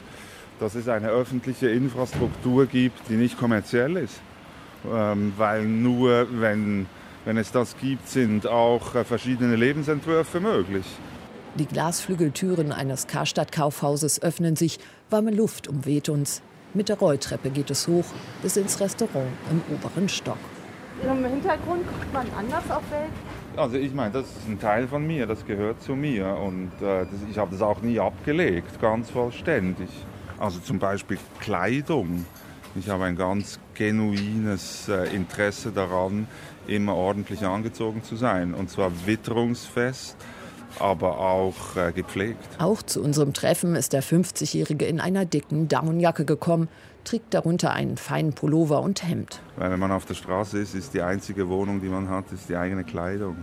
dass 0.62 0.76
es 0.76 0.88
eine 0.88 1.10
öffentliche 1.10 1.70
Infrastruktur 1.70 2.68
gibt, 2.68 3.10
die 3.10 3.16
nicht 3.16 3.38
kommerziell 3.38 3.98
ist. 3.98 4.22
Ähm, 4.90 5.34
weil 5.38 5.66
nur 5.66 6.28
wenn, 6.32 6.88
wenn 7.26 7.38
es 7.38 7.52
das 7.52 7.76
gibt, 7.78 8.08
sind 8.08 8.48
auch 8.48 8.96
äh, 8.96 9.04
verschiedene 9.04 9.58
Lebensentwürfe 9.58 10.40
möglich. 10.40 10.86
Die 11.56 11.66
Glasflügeltüren 11.66 12.72
eines 12.72 13.08
Karstadt-Kaufhauses 13.08 14.22
öffnen 14.22 14.56
sich, 14.56 14.80
warme 15.10 15.32
Luft 15.32 15.68
umweht 15.68 16.08
uns. 16.08 16.42
Mit 16.74 16.88
der 16.88 16.98
Rolltreppe 16.98 17.50
geht 17.50 17.70
es 17.70 17.88
hoch 17.88 18.06
bis 18.42 18.56
ins 18.56 18.80
Restaurant 18.80 19.28
im 19.50 19.62
oberen 19.76 20.08
Stock. 20.08 20.38
Im 21.04 21.26
Hintergrund 21.26 21.86
guckt 21.86 22.14
man 22.14 22.28
anders 22.38 22.70
auf 22.70 22.90
Welt. 22.92 23.12
Also 23.58 23.76
ich 23.76 23.94
meine, 23.94 24.12
das 24.12 24.28
ist 24.28 24.48
ein 24.48 24.58
Teil 24.58 24.88
von 24.88 25.06
mir, 25.06 25.28
das 25.28 25.46
gehört 25.46 25.82
zu 25.82 25.96
mir 25.96 26.38
und 26.38 26.72
äh, 26.82 27.06
das, 27.06 27.10
ich 27.30 27.38
habe 27.38 27.52
das 27.52 27.62
auch 27.62 27.82
nie 27.82 28.00
abgelegt, 28.00 28.80
ganz 28.80 29.10
vollständig. 29.10 29.90
Also 30.40 30.60
zum 30.60 30.80
Beispiel 30.80 31.18
Kleidung. 31.42 32.26
Ich 32.76 32.88
habe 32.88 33.04
ein 33.04 33.18
ganz 33.18 33.60
genuines 33.74 34.88
äh, 34.88 35.14
Interesse 35.14 35.72
daran, 35.72 36.28
immer 36.68 36.96
ordentlich 36.96 37.46
angezogen 37.46 38.02
zu 38.02 38.16
sein 38.16 38.54
und 38.54 38.70
zwar 38.70 38.92
witterungsfest 39.06 40.16
aber 40.80 41.20
auch 41.20 41.76
äh, 41.76 41.92
gepflegt. 41.92 42.48
Auch 42.60 42.82
zu 42.82 43.02
unserem 43.02 43.34
Treffen 43.34 43.76
ist 43.76 43.94
der 43.94 44.04
50-Jährige 44.04 44.86
in 44.86 45.00
einer 45.00 45.26
dicken 45.26 45.68
Downjacke 45.68 46.26
gekommen, 46.26 46.70
trägt 47.04 47.34
darunter 47.34 47.72
einen 47.72 47.98
feinen 47.98 48.34
Pullover 48.34 48.82
und 48.82 49.08
Hemd. 49.08 49.42
Weil 49.58 49.72
wenn 49.72 49.80
man 49.80 49.92
auf 49.92 50.06
der 50.06 50.14
Straße 50.14 50.60
ist, 50.60 50.76
ist 50.76 50.94
die 50.94 51.02
einzige 51.02 51.50
Wohnung, 51.50 51.82
die 51.82 51.90
man 51.90 52.10
hat, 52.10 52.32
ist 52.32 52.50
die 52.50 52.56
eigene 52.56 52.84
Kleidung. 52.84 53.38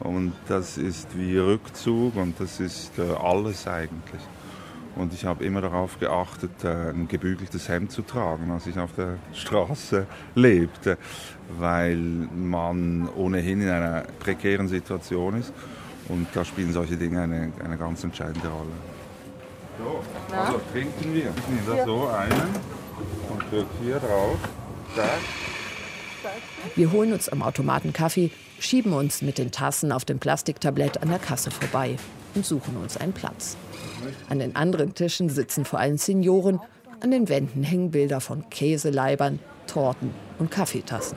Und 0.00 0.32
das 0.46 0.78
ist 0.78 1.18
wie 1.18 1.38
Rückzug 1.38 2.16
und 2.16 2.38
das 2.38 2.60
ist 2.60 2.98
äh, 2.98 3.02
alles 3.20 3.66
eigentlich. 3.66 4.20
Und 4.98 5.12
ich 5.12 5.24
habe 5.24 5.44
immer 5.44 5.60
darauf 5.60 5.98
geachtet, 6.00 6.64
äh, 6.64 6.90
ein 6.90 7.08
gebügeltes 7.08 7.68
Hemd 7.68 7.92
zu 7.92 8.02
tragen, 8.02 8.50
als 8.50 8.66
ich 8.66 8.78
auf 8.78 8.92
der 8.92 9.18
Straße 9.32 10.06
lebte, 10.34 10.98
weil 11.58 11.96
man 11.96 13.08
ohnehin 13.16 13.62
in 13.62 13.68
einer 13.68 14.04
prekären 14.18 14.68
Situation 14.68 15.38
ist. 15.38 15.52
Und 16.08 16.26
da 16.34 16.44
spielen 16.44 16.72
solche 16.72 16.96
Dinge 16.96 17.22
eine, 17.22 17.52
eine 17.64 17.76
ganz 17.76 18.02
entscheidende 18.04 18.48
Rolle. 18.48 18.70
So, 19.78 20.34
also 20.34 20.60
trinken 20.72 21.14
wir. 21.14 21.30
Ich 21.36 21.48
nehme 21.48 21.78
da 21.78 21.84
so 21.84 22.08
einen 22.08 22.48
und 23.30 23.42
drücke 23.50 23.66
hier 23.82 23.98
drauf. 23.98 24.38
Da. 24.96 25.08
Wir 26.74 26.90
holen 26.90 27.12
uns 27.12 27.28
am 27.28 27.42
Automaten 27.42 27.92
Kaffee, 27.92 28.30
schieben 28.58 28.92
uns 28.92 29.22
mit 29.22 29.38
den 29.38 29.52
Tassen 29.52 29.92
auf 29.92 30.04
dem 30.04 30.18
Plastiktablett 30.18 31.00
an 31.02 31.10
der 31.10 31.18
Kasse 31.18 31.50
vorbei 31.50 31.96
und 32.34 32.44
suchen 32.44 32.76
uns 32.76 32.96
einen 32.96 33.12
Platz. 33.12 33.56
An 34.28 34.40
den 34.40 34.56
anderen 34.56 34.94
Tischen 34.94 35.28
sitzen 35.28 35.64
vor 35.64 35.78
allem 35.78 35.98
Senioren. 35.98 36.60
An 37.00 37.10
den 37.12 37.28
Wänden 37.28 37.62
hängen 37.62 37.92
Bilder 37.92 38.20
von 38.20 38.48
Käseleibern, 38.50 39.38
Torten 39.66 40.12
und 40.38 40.50
Kaffeetassen. 40.50 41.16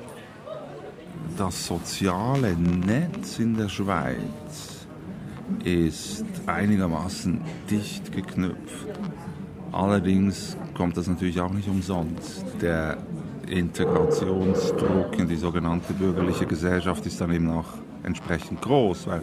Das 1.38 1.66
soziale 1.66 2.56
Netz 2.56 3.40
in 3.40 3.58
der 3.58 3.70
Schweiz 3.70 4.81
ist 5.64 6.26
einigermaßen 6.46 7.42
dicht 7.70 8.12
geknüpft. 8.12 8.88
Allerdings 9.72 10.58
kommt 10.74 10.98
das 10.98 11.08
natürlich 11.08 11.40
auch 11.40 11.54
nicht 11.54 11.68
umsonst. 11.68 12.44
Der 12.62 12.98
Integrationsdruck 13.48 15.18
in 15.18 15.28
die 15.28 15.36
sogenannte 15.36 15.94
bürgerliche 15.94 16.46
Gesellschaft 16.46 17.06
ist 17.06 17.20
dann 17.22 17.32
eben 17.32 17.50
auch 17.50 17.68
entsprechend 18.04 18.62
groß, 18.62 19.08
weil 19.08 19.22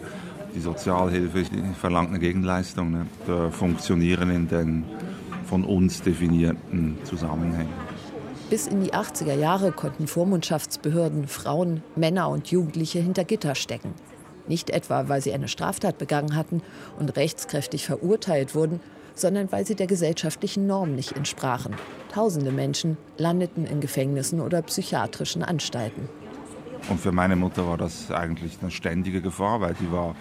die 0.55 0.59
Sozialhilfe 0.59 1.45
verlangt 1.79 2.09
eine 2.09 2.19
Gegenleistung, 2.19 2.91
ne? 2.91 3.05
da 3.27 3.49
funktionieren 3.51 4.29
in 4.31 4.47
den 4.47 4.83
von 5.45 5.63
uns 5.63 6.01
definierten 6.01 6.97
Zusammenhängen. 7.03 7.73
Bis 8.49 8.67
in 8.67 8.83
die 8.83 8.93
80er 8.93 9.35
Jahre 9.35 9.71
konnten 9.71 10.07
Vormundschaftsbehörden 10.07 11.27
Frauen, 11.27 11.83
Männer 11.95 12.29
und 12.29 12.49
Jugendliche 12.49 12.99
hinter 12.99 13.23
Gitter 13.23 13.55
stecken. 13.55 13.93
Nicht 14.49 14.71
etwa, 14.71 15.07
weil 15.07 15.21
sie 15.21 15.31
eine 15.31 15.47
Straftat 15.47 15.97
begangen 15.97 16.35
hatten 16.35 16.61
und 16.99 17.15
rechtskräftig 17.15 17.85
verurteilt 17.85 18.55
wurden, 18.55 18.81
sondern 19.15 19.51
weil 19.51 19.65
sie 19.65 19.75
der 19.75 19.87
gesellschaftlichen 19.87 20.65
Norm 20.65 20.95
nicht 20.95 21.13
entsprachen. 21.15 21.75
Tausende 22.11 22.51
Menschen 22.51 22.97
landeten 23.17 23.65
in 23.65 23.79
Gefängnissen 23.79 24.41
oder 24.41 24.61
psychiatrischen 24.63 25.43
Anstalten. 25.43 26.09
Und 26.89 26.99
für 26.99 27.11
meine 27.11 27.35
Mutter 27.35 27.67
war 27.67 27.77
das 27.77 28.09
eigentlich 28.11 28.57
eine 28.61 28.71
ständige 28.71 29.21
Gefahr, 29.21 29.61
weil 29.61 29.75
die 29.75 29.91
war 29.91 30.15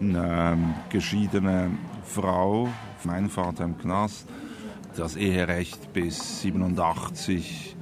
eine 0.00 0.74
geschiedene 0.90 1.70
Frau, 2.04 2.68
mein 3.04 3.28
Vater 3.30 3.64
im 3.64 3.78
Knast. 3.78 4.26
Das 4.96 5.14
Eherecht 5.14 5.92
bis 5.92 6.40
87 6.40 7.76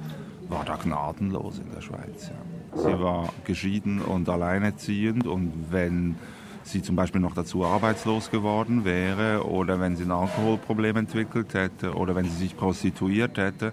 war 0.49 0.63
da 0.63 0.75
gnadenlos 0.75 1.57
in 1.57 1.73
der 1.73 1.81
Schweiz. 1.81 2.29
Ja. 2.29 2.56
Sie 2.75 2.99
war 2.99 3.33
geschieden 3.45 4.01
und 4.01 4.29
alleinerziehend 4.29 5.25
und 5.25 5.51
wenn 5.71 6.15
sie 6.63 6.81
zum 6.81 6.95
Beispiel 6.95 7.21
noch 7.21 7.33
dazu 7.33 7.65
arbeitslos 7.65 8.29
geworden 8.29 8.85
wäre 8.85 9.45
oder 9.45 9.79
wenn 9.79 9.95
sie 9.95 10.03
ein 10.03 10.11
Alkoholproblem 10.11 10.97
entwickelt 10.97 11.53
hätte 11.53 11.93
oder 11.93 12.15
wenn 12.15 12.25
sie 12.25 12.35
sich 12.35 12.57
prostituiert 12.57 13.37
hätte, 13.37 13.71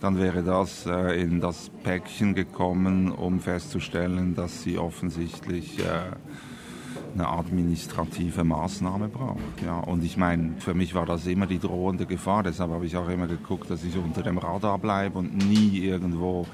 dann 0.00 0.18
wäre 0.18 0.42
das 0.42 0.86
äh, 0.86 1.20
in 1.20 1.40
das 1.40 1.70
Päckchen 1.82 2.34
gekommen, 2.34 3.10
um 3.10 3.40
festzustellen, 3.40 4.34
dass 4.34 4.62
sie 4.62 4.78
offensichtlich 4.78 5.80
äh, 5.80 5.82
eine 7.14 7.28
administrative 7.28 8.44
Maßnahme 8.44 9.08
braucht. 9.08 9.62
Ja, 9.64 9.78
und 9.78 10.04
ich 10.04 10.16
meine, 10.16 10.52
für 10.58 10.74
mich 10.74 10.94
war 10.94 11.06
das 11.06 11.26
immer 11.26 11.46
die 11.46 11.58
drohende 11.58 12.06
Gefahr, 12.06 12.42
deshalb 12.44 12.70
habe 12.70 12.86
ich 12.86 12.96
auch 12.96 13.08
immer 13.08 13.26
geguckt, 13.26 13.70
dass 13.70 13.82
ich 13.82 13.96
unter 13.96 14.22
dem 14.22 14.38
Radar 14.38 14.78
bleibe 14.78 15.18
und 15.18 15.36
nie 15.36 15.78
irgendwo 15.78 16.46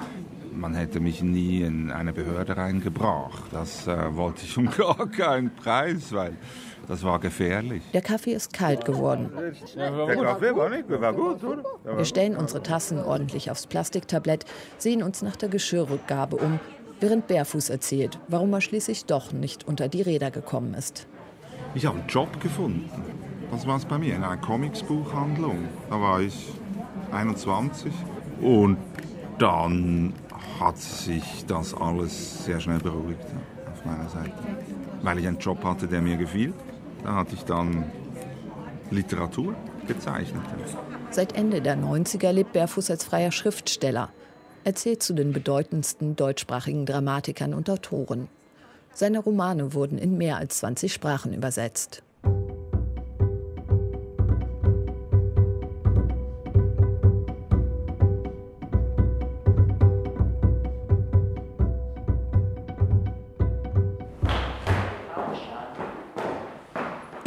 man 0.54 0.74
hätte 0.74 1.00
mich 1.00 1.22
nie 1.22 1.62
in 1.62 1.90
eine 1.90 2.12
Behörde 2.12 2.56
reingebracht. 2.56 3.44
Das 3.52 3.86
äh, 3.86 4.16
wollte 4.16 4.42
ich 4.44 4.56
um 4.56 4.70
gar 4.76 5.08
keinen 5.08 5.54
Preis, 5.54 6.12
weil 6.12 6.36
das 6.88 7.02
war 7.02 7.18
gefährlich. 7.18 7.82
Der 7.92 8.02
Kaffee 8.02 8.32
ist 8.32 8.52
kalt 8.52 8.84
geworden. 8.84 9.30
Der 9.76 10.16
Kaffee 10.16 10.54
war 10.54 10.68
nicht, 10.68 10.88
war 10.88 11.12
gut, 11.12 11.42
oder? 11.42 11.64
Wir 11.96 12.04
stellen 12.04 12.36
unsere 12.36 12.62
Tassen 12.62 12.98
ordentlich 12.98 13.50
aufs 13.50 13.66
Plastiktablett, 13.66 14.44
sehen 14.78 15.02
uns 15.02 15.22
nach 15.22 15.36
der 15.36 15.48
Geschirrrückgabe 15.48 16.36
um 16.36 16.60
während 17.00 17.26
Bärfuß 17.26 17.70
erzählt, 17.70 18.18
warum 18.28 18.52
er 18.52 18.60
schließlich 18.60 19.06
doch 19.06 19.32
nicht 19.32 19.66
unter 19.66 19.88
die 19.88 20.02
Räder 20.02 20.30
gekommen 20.30 20.74
ist. 20.74 21.06
Ich 21.74 21.86
habe 21.86 21.98
einen 21.98 22.08
Job 22.08 22.40
gefunden. 22.40 22.90
Das 23.50 23.66
war 23.66 23.76
es 23.76 23.84
bei 23.84 23.98
mir, 23.98 24.14
in 24.14 24.22
einer 24.22 24.36
Comicsbuchhandlung. 24.36 25.68
Da 25.90 26.00
war 26.00 26.20
ich 26.20 26.52
21 27.12 27.92
und 28.40 28.78
dann 29.38 30.12
hat 30.60 30.78
sich 30.78 31.44
das 31.46 31.74
alles 31.74 32.44
sehr 32.44 32.60
schnell 32.60 32.78
beruhigt 32.78 33.24
auf 33.72 33.84
meiner 33.84 34.08
Seite. 34.08 34.32
Weil 35.02 35.18
ich 35.18 35.26
einen 35.26 35.38
Job 35.38 35.62
hatte, 35.64 35.86
der 35.86 36.00
mir 36.00 36.16
gefiel. 36.16 36.52
Da 37.02 37.14
hatte 37.16 37.34
ich 37.34 37.44
dann 37.44 37.84
Literatur 38.90 39.54
gezeichnet. 39.86 40.42
Seit 41.10 41.36
Ende 41.36 41.60
der 41.60 41.76
90er 41.76 42.32
lebt 42.32 42.52
Bärfuß 42.52 42.90
als 42.90 43.04
freier 43.04 43.30
Schriftsteller. 43.30 44.10
Er 44.64 44.74
zählt 44.74 45.02
zu 45.02 45.12
den 45.12 45.32
bedeutendsten 45.32 46.16
deutschsprachigen 46.16 46.86
Dramatikern 46.86 47.52
und 47.52 47.68
Autoren. 47.68 48.28
Seine 48.92 49.18
Romane 49.18 49.74
wurden 49.74 49.98
in 49.98 50.16
mehr 50.16 50.38
als 50.38 50.58
20 50.58 50.92
Sprachen 50.92 51.34
übersetzt. 51.34 52.02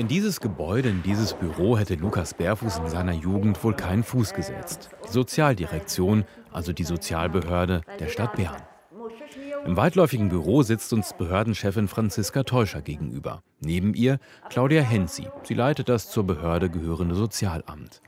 In 0.07 0.13
dieses 0.13 0.39
Gebäude, 0.39 0.87
in 0.87 1.03
dieses 1.03 1.33
Büro 1.33 1.77
hätte 1.77 1.95
Lukas 1.95 2.33
Bärfuß 2.33 2.77
in 2.77 2.87
seiner 2.87 3.11
Jugend 3.11 3.61
wohl 3.61 3.73
keinen 3.73 4.03
Fuß 4.03 4.33
gesetzt. 4.33 4.89
Die 5.05 5.11
Sozialdirektion, 5.11 6.23
also 6.49 6.71
die 6.71 6.85
Sozialbehörde 6.85 7.81
der 7.99 8.07
Stadt 8.07 8.37
Bern. 8.37 8.55
Im 9.65 9.75
weitläufigen 9.75 10.29
Büro 10.29 10.63
sitzt 10.63 10.93
uns 10.93 11.11
Behördenchefin 11.11 11.89
Franziska 11.89 12.43
Teuscher 12.43 12.81
gegenüber. 12.81 13.43
Neben 13.59 13.93
ihr 13.95 14.19
Claudia 14.47 14.81
Hensi. 14.81 15.27
Sie 15.43 15.55
leitet 15.55 15.89
das 15.89 16.09
zur 16.09 16.25
Behörde 16.25 16.69
gehörende 16.69 17.15
Sozialamt. 17.15 18.01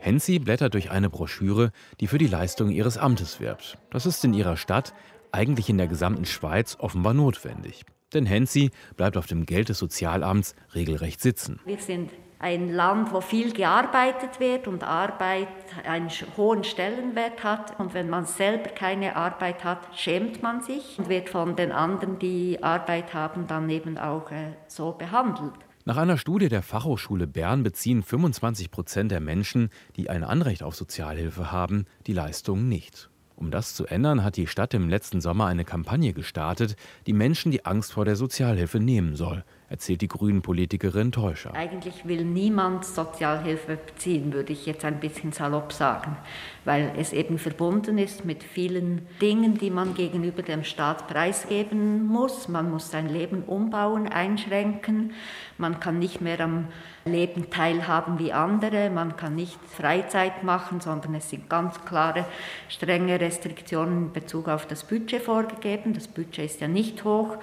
Hensi 0.00 0.40
blättert 0.40 0.74
durch 0.74 0.90
eine 0.90 1.08
Broschüre, 1.08 1.70
die 2.00 2.08
für 2.08 2.18
die 2.18 2.26
Leistung 2.26 2.70
ihres 2.70 2.98
Amtes 2.98 3.38
wirbt. 3.38 3.78
Das 3.90 4.06
ist 4.06 4.24
in 4.24 4.34
ihrer 4.34 4.56
Stadt, 4.56 4.92
eigentlich 5.30 5.70
in 5.70 5.78
der 5.78 5.86
gesamten 5.86 6.24
Schweiz, 6.24 6.76
offenbar 6.80 7.14
notwendig. 7.14 7.84
Denn 8.14 8.26
Hensi 8.26 8.70
bleibt 8.96 9.16
auf 9.16 9.26
dem 9.26 9.46
Geld 9.46 9.68
des 9.68 9.78
Sozialamts 9.78 10.54
regelrecht 10.74 11.20
sitzen. 11.20 11.60
Wir 11.64 11.78
sind 11.78 12.10
ein 12.42 12.70
Land, 12.70 13.12
wo 13.12 13.20
viel 13.20 13.52
gearbeitet 13.52 14.40
wird 14.40 14.66
und 14.66 14.82
Arbeit 14.82 15.46
einen 15.86 16.10
hohen 16.36 16.64
Stellenwert 16.64 17.44
hat. 17.44 17.78
Und 17.78 17.94
wenn 17.94 18.10
man 18.10 18.26
selber 18.26 18.70
keine 18.70 19.14
Arbeit 19.14 19.62
hat, 19.64 19.78
schämt 19.96 20.42
man 20.42 20.60
sich 20.60 20.98
und 20.98 21.08
wird 21.08 21.28
von 21.28 21.54
den 21.54 21.70
anderen, 21.70 22.18
die 22.18 22.60
Arbeit 22.62 23.14
haben, 23.14 23.46
dann 23.46 23.70
eben 23.70 23.96
auch 23.96 24.30
äh, 24.32 24.56
so 24.66 24.90
behandelt. 24.92 25.54
Nach 25.84 25.96
einer 25.96 26.18
Studie 26.18 26.48
der 26.48 26.62
Fachhochschule 26.62 27.26
Bern 27.26 27.62
beziehen 27.62 28.02
25 28.02 28.70
Prozent 28.70 29.10
der 29.10 29.20
Menschen, 29.20 29.70
die 29.96 30.10
ein 30.10 30.24
Anrecht 30.24 30.62
auf 30.62 30.74
Sozialhilfe 30.74 31.50
haben, 31.50 31.86
die 32.06 32.12
Leistungen 32.12 32.68
nicht. 32.68 33.08
Um 33.42 33.50
das 33.50 33.74
zu 33.74 33.86
ändern, 33.86 34.22
hat 34.22 34.36
die 34.36 34.46
Stadt 34.46 34.72
im 34.72 34.88
letzten 34.88 35.20
Sommer 35.20 35.46
eine 35.46 35.64
Kampagne 35.64 36.12
gestartet, 36.12 36.76
die 37.08 37.12
Menschen 37.12 37.50
die 37.50 37.64
Angst 37.64 37.92
vor 37.92 38.04
der 38.04 38.14
Sozialhilfe 38.14 38.78
nehmen 38.78 39.16
soll 39.16 39.42
erzählt 39.72 40.02
die 40.02 40.08
Grünen-Politikerin 40.08 41.12
Teuscher. 41.12 41.54
Eigentlich 41.54 42.06
will 42.06 42.24
niemand 42.24 42.84
Sozialhilfe 42.84 43.78
beziehen, 43.78 44.34
würde 44.34 44.52
ich 44.52 44.66
jetzt 44.66 44.84
ein 44.84 45.00
bisschen 45.00 45.32
salopp 45.32 45.72
sagen, 45.72 46.18
weil 46.66 46.92
es 46.98 47.14
eben 47.14 47.38
verbunden 47.38 47.96
ist 47.96 48.26
mit 48.26 48.44
vielen 48.44 49.06
Dingen, 49.22 49.56
die 49.56 49.70
man 49.70 49.94
gegenüber 49.94 50.42
dem 50.42 50.62
Staat 50.62 51.08
preisgeben 51.08 52.06
muss. 52.06 52.48
Man 52.48 52.70
muss 52.70 52.90
sein 52.90 53.08
Leben 53.08 53.44
umbauen, 53.44 54.08
einschränken. 54.08 55.14
Man 55.56 55.80
kann 55.80 55.98
nicht 55.98 56.20
mehr 56.20 56.40
am 56.40 56.68
Leben 57.06 57.48
teilhaben 57.48 58.18
wie 58.18 58.34
andere. 58.34 58.90
Man 58.90 59.16
kann 59.16 59.34
nicht 59.34 59.58
Freizeit 59.66 60.44
machen, 60.44 60.82
sondern 60.82 61.14
es 61.14 61.30
sind 61.30 61.48
ganz 61.48 61.82
klare, 61.86 62.26
strenge 62.68 63.18
Restriktionen 63.18 64.08
in 64.08 64.12
Bezug 64.12 64.48
auf 64.48 64.66
das 64.66 64.84
Budget 64.84 65.22
vorgegeben. 65.22 65.94
Das 65.94 66.08
Budget 66.08 66.44
ist 66.44 66.60
ja 66.60 66.68
nicht 66.68 67.04
hoch. 67.04 67.38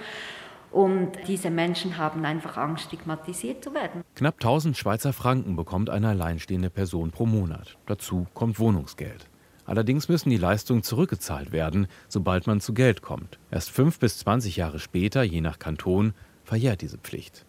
Und 0.70 1.12
diese 1.26 1.50
Menschen 1.50 1.98
haben 1.98 2.24
einfach 2.24 2.56
Angst, 2.56 2.84
stigmatisiert 2.84 3.64
zu 3.64 3.74
werden. 3.74 4.02
Knapp 4.14 4.34
1000 4.34 4.76
Schweizer 4.76 5.12
Franken 5.12 5.56
bekommt 5.56 5.90
eine 5.90 6.08
alleinstehende 6.08 6.70
Person 6.70 7.10
pro 7.10 7.26
Monat. 7.26 7.76
Dazu 7.86 8.26
kommt 8.34 8.58
Wohnungsgeld. 8.58 9.26
Allerdings 9.66 10.08
müssen 10.08 10.30
die 10.30 10.36
Leistungen 10.36 10.82
zurückgezahlt 10.82 11.52
werden, 11.52 11.86
sobald 12.08 12.46
man 12.46 12.60
zu 12.60 12.74
Geld 12.74 13.02
kommt. 13.02 13.38
Erst 13.50 13.70
fünf 13.70 13.98
bis 13.98 14.18
20 14.18 14.56
Jahre 14.56 14.78
später, 14.78 15.22
je 15.22 15.40
nach 15.40 15.58
Kanton, 15.58 16.12
verjährt 16.44 16.82
diese 16.82 16.98
Pflicht. 16.98 17.44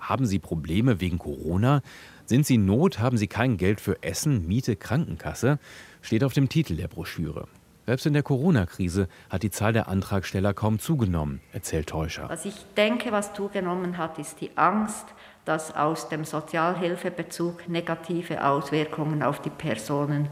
Haben 0.00 0.26
Sie 0.26 0.38
Probleme 0.38 1.00
wegen 1.00 1.18
Corona? 1.18 1.82
Sind 2.26 2.46
Sie 2.46 2.54
in 2.54 2.66
Not? 2.66 2.98
Haben 2.98 3.16
Sie 3.16 3.26
kein 3.26 3.56
Geld 3.56 3.80
für 3.80 4.02
Essen, 4.02 4.46
Miete, 4.46 4.76
Krankenkasse? 4.76 5.58
Steht 6.02 6.24
auf 6.24 6.32
dem 6.32 6.48
Titel 6.48 6.76
der 6.76 6.88
Broschüre. 6.88 7.48
Selbst 7.86 8.06
in 8.06 8.14
der 8.14 8.22
Corona-Krise 8.22 9.08
hat 9.28 9.42
die 9.42 9.50
Zahl 9.50 9.74
der 9.74 9.88
Antragsteller 9.88 10.54
kaum 10.54 10.78
zugenommen, 10.78 11.40
erzählt 11.52 11.88
Teuscher. 11.88 12.28
Was 12.30 12.46
ich 12.46 12.54
denke, 12.76 13.12
was 13.12 13.34
zugenommen 13.34 13.98
hat, 13.98 14.18
ist 14.18 14.40
die 14.40 14.56
Angst, 14.56 15.04
dass 15.44 15.76
aus 15.76 16.08
dem 16.08 16.24
Sozialhilfebezug 16.24 17.68
negative 17.68 18.42
Auswirkungen 18.44 19.22
auf 19.22 19.42
die 19.42 19.50
Personen 19.50 20.28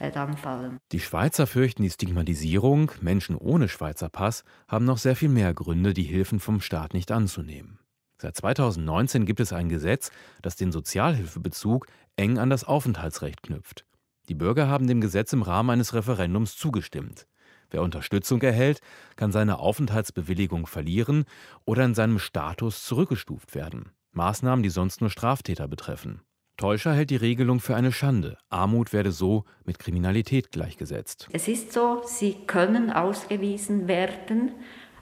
äh, 0.00 0.10
dann 0.10 0.36
fallen. 0.36 0.78
Die 0.90 0.98
Schweizer 0.98 1.46
fürchten 1.46 1.84
die 1.84 1.90
Stigmatisierung. 1.90 2.90
Menschen 3.00 3.36
ohne 3.36 3.68
Schweizer 3.68 4.08
Pass 4.08 4.42
haben 4.66 4.84
noch 4.84 4.98
sehr 4.98 5.14
viel 5.14 5.28
mehr 5.28 5.54
Gründe, 5.54 5.94
die 5.94 6.02
Hilfen 6.02 6.40
vom 6.40 6.60
Staat 6.60 6.94
nicht 6.94 7.12
anzunehmen. 7.12 7.78
Seit 8.18 8.34
2019 8.34 9.26
gibt 9.26 9.40
es 9.40 9.52
ein 9.52 9.68
Gesetz, 9.68 10.10
das 10.42 10.56
den 10.56 10.72
Sozialhilfebezug 10.72 11.86
eng 12.16 12.38
an 12.38 12.50
das 12.50 12.64
Aufenthaltsrecht 12.64 13.42
knüpft. 13.42 13.84
Die 14.28 14.34
Bürger 14.34 14.68
haben 14.68 14.86
dem 14.86 15.00
Gesetz 15.00 15.32
im 15.32 15.42
Rahmen 15.42 15.70
eines 15.70 15.94
Referendums 15.94 16.56
zugestimmt. 16.56 17.26
Wer 17.70 17.82
Unterstützung 17.82 18.42
erhält, 18.42 18.80
kann 19.16 19.32
seine 19.32 19.58
Aufenthaltsbewilligung 19.58 20.66
verlieren 20.66 21.24
oder 21.64 21.84
in 21.84 21.94
seinem 21.94 22.18
Status 22.18 22.84
zurückgestuft 22.84 23.54
werden. 23.54 23.90
Maßnahmen, 24.12 24.62
die 24.62 24.70
sonst 24.70 25.00
nur 25.00 25.10
Straftäter 25.10 25.68
betreffen. 25.68 26.22
Teuscher 26.56 26.94
hält 26.94 27.10
die 27.10 27.16
Regelung 27.16 27.60
für 27.60 27.76
eine 27.76 27.92
Schande. 27.92 28.38
Armut 28.48 28.94
werde 28.94 29.12
so 29.12 29.44
mit 29.64 29.78
Kriminalität 29.78 30.52
gleichgesetzt. 30.52 31.28
Es 31.32 31.48
ist 31.48 31.72
so, 31.72 32.02
sie 32.06 32.34
können 32.46 32.90
ausgewiesen 32.90 33.88
werden 33.88 34.52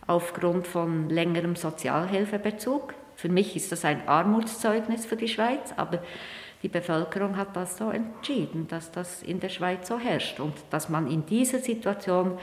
aufgrund 0.06 0.66
von 0.66 1.08
längerem 1.08 1.54
Sozialhilfebezug. 1.54 2.94
Für 3.14 3.28
mich 3.28 3.54
ist 3.54 3.70
das 3.70 3.84
ein 3.84 4.08
Armutszeugnis 4.08 5.06
für 5.06 5.16
die 5.16 5.28
Schweiz, 5.28 5.72
aber 5.76 6.02
die 6.64 6.68
Bevölkerung 6.68 7.36
hat 7.36 7.54
das 7.54 7.76
so 7.76 7.90
entschieden, 7.90 8.66
dass 8.68 8.90
das 8.90 9.22
in 9.22 9.38
der 9.38 9.50
Schweiz 9.50 9.86
so 9.86 9.98
herrscht 9.98 10.40
und 10.40 10.54
dass 10.70 10.88
man 10.88 11.10
in 11.10 11.26
dieser 11.26 11.58
Situation 11.58 12.38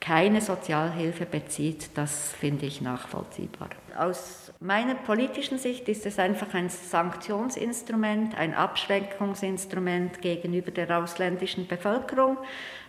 keine 0.00 0.40
Sozialhilfe 0.40 1.26
bezieht, 1.26 1.90
das 1.94 2.32
finde 2.32 2.66
ich 2.66 2.80
nachvollziehbar. 2.80 3.68
Aus 3.96 4.52
meiner 4.58 4.96
politischen 4.96 5.58
Sicht 5.58 5.88
ist 5.88 6.06
es 6.06 6.18
einfach 6.18 6.54
ein 6.54 6.70
Sanktionsinstrument, 6.70 8.36
ein 8.36 8.52
Abschreckungsinstrument 8.52 10.20
gegenüber 10.20 10.72
der 10.72 10.98
ausländischen 10.98 11.68
Bevölkerung 11.68 12.38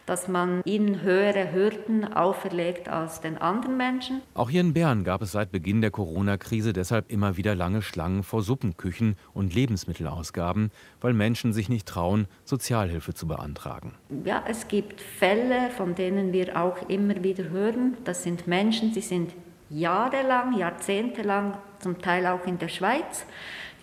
dass 0.06 0.28
man 0.28 0.62
ihnen 0.66 1.02
höhere 1.02 1.52
Hürden 1.52 2.13
auferlegt 2.13 2.89
als 2.89 3.22
den 3.22 3.38
anderen 3.38 3.78
Menschen. 3.78 4.22
Auch 4.34 4.50
hier 4.50 4.62
in 4.62 4.74
Bern 4.74 5.04
gab 5.04 5.22
es 5.22 5.32
seit 5.32 5.52
Beginn 5.52 5.82
der 5.82 5.92
Corona-Krise 5.92 6.74
deshalb 6.74 7.12
immer 7.12 7.38
wieder 7.38 7.56
lange 7.56 7.82
Schlangen 7.82 8.24
vor 8.24 8.42
Suppenküchen 8.42 9.16
und 9.34 9.54
Lebensmittelausgaben, 9.54 10.72
weil 11.02 11.13
Menschen 11.13 11.54
sich 11.54 11.70
nicht 11.70 11.88
trauen, 11.88 12.28
Sozialhilfe 12.46 13.13
zu 13.13 13.28
beantragen. 13.28 13.94
Ja, 14.26 14.44
es 14.48 14.68
gibt 14.68 15.02
Fälle, 15.02 15.70
von 15.72 15.96
denen 15.96 16.34
wir 16.34 16.62
auch 16.62 16.89
immer 16.89 17.24
wieder 17.24 17.50
hören. 17.50 17.98
Das 18.04 18.24
sind 18.24 18.48
Menschen, 18.48 18.94
die 18.94 19.02
sind 19.02 19.34
jahrelang, 19.70 20.58
jahrzehntelang, 20.58 21.58
zum 21.80 22.02
Teil 22.02 22.28
auch 22.28 22.46
in 22.46 22.60
der 22.60 22.70
Schweiz 22.70 23.26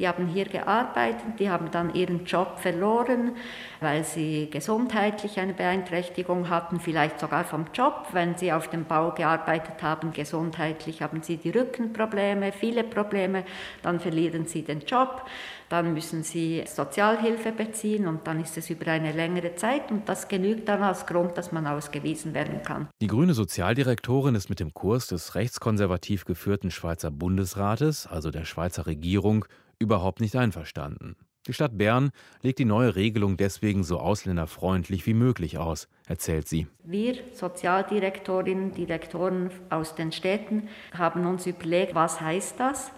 die 0.00 0.08
haben 0.08 0.26
hier 0.26 0.46
gearbeitet, 0.46 1.38
die 1.38 1.50
haben 1.50 1.70
dann 1.70 1.94
ihren 1.94 2.24
Job 2.24 2.58
verloren, 2.58 3.36
weil 3.80 4.02
sie 4.02 4.48
gesundheitlich 4.50 5.38
eine 5.38 5.52
Beeinträchtigung 5.52 6.48
hatten, 6.48 6.80
vielleicht 6.80 7.20
sogar 7.20 7.44
vom 7.44 7.66
Job, 7.74 8.06
wenn 8.12 8.34
sie 8.34 8.50
auf 8.50 8.68
dem 8.68 8.86
Bau 8.86 9.12
gearbeitet 9.12 9.82
haben, 9.82 10.12
gesundheitlich 10.12 11.02
haben 11.02 11.22
sie 11.22 11.36
die 11.36 11.50
Rückenprobleme, 11.50 12.50
viele 12.52 12.82
Probleme, 12.82 13.44
dann 13.82 14.00
verlieren 14.00 14.46
sie 14.46 14.62
den 14.62 14.80
Job, 14.80 15.26
dann 15.68 15.92
müssen 15.92 16.22
sie 16.22 16.64
Sozialhilfe 16.66 17.52
beziehen 17.52 18.08
und 18.08 18.26
dann 18.26 18.40
ist 18.40 18.56
es 18.56 18.70
über 18.70 18.90
eine 18.90 19.12
längere 19.12 19.54
Zeit 19.54 19.90
und 19.90 20.08
das 20.08 20.28
genügt 20.28 20.66
dann 20.68 20.82
als 20.82 21.04
Grund, 21.04 21.36
dass 21.36 21.52
man 21.52 21.66
ausgewiesen 21.66 22.32
werden 22.32 22.62
kann. 22.62 22.88
Die 23.02 23.06
grüne 23.06 23.34
Sozialdirektorin 23.34 24.34
ist 24.34 24.48
mit 24.48 24.60
dem 24.60 24.72
Kurs 24.72 25.08
des 25.08 25.34
rechtskonservativ 25.34 26.24
geführten 26.24 26.70
Schweizer 26.70 27.10
Bundesrates, 27.10 28.06
also 28.06 28.30
der 28.30 28.46
Schweizer 28.46 28.86
Regierung, 28.86 29.44
überhaupt 29.80 30.20
nicht 30.20 30.36
einverstanden. 30.36 31.16
Die 31.46 31.54
Stadt 31.54 31.78
Bern 31.78 32.10
legt 32.42 32.58
die 32.58 32.66
neue 32.66 32.94
Regelung 32.96 33.38
deswegen 33.38 33.82
so 33.82 33.98
ausländerfreundlich 33.98 35.06
wie 35.06 35.14
möglich 35.14 35.56
aus, 35.56 35.88
erzählt 36.06 36.46
sie. 36.46 36.66
Wir 36.84 37.16
Sozialdirektorinnen, 37.32 38.74
Direktoren 38.74 39.50
aus 39.70 39.94
den 39.94 40.12
Städten 40.12 40.68
haben 40.96 41.26
uns 41.26 41.46
überlegt, 41.46 41.94
was 41.94 42.20
heißt 42.20 42.60
das? 42.60 42.92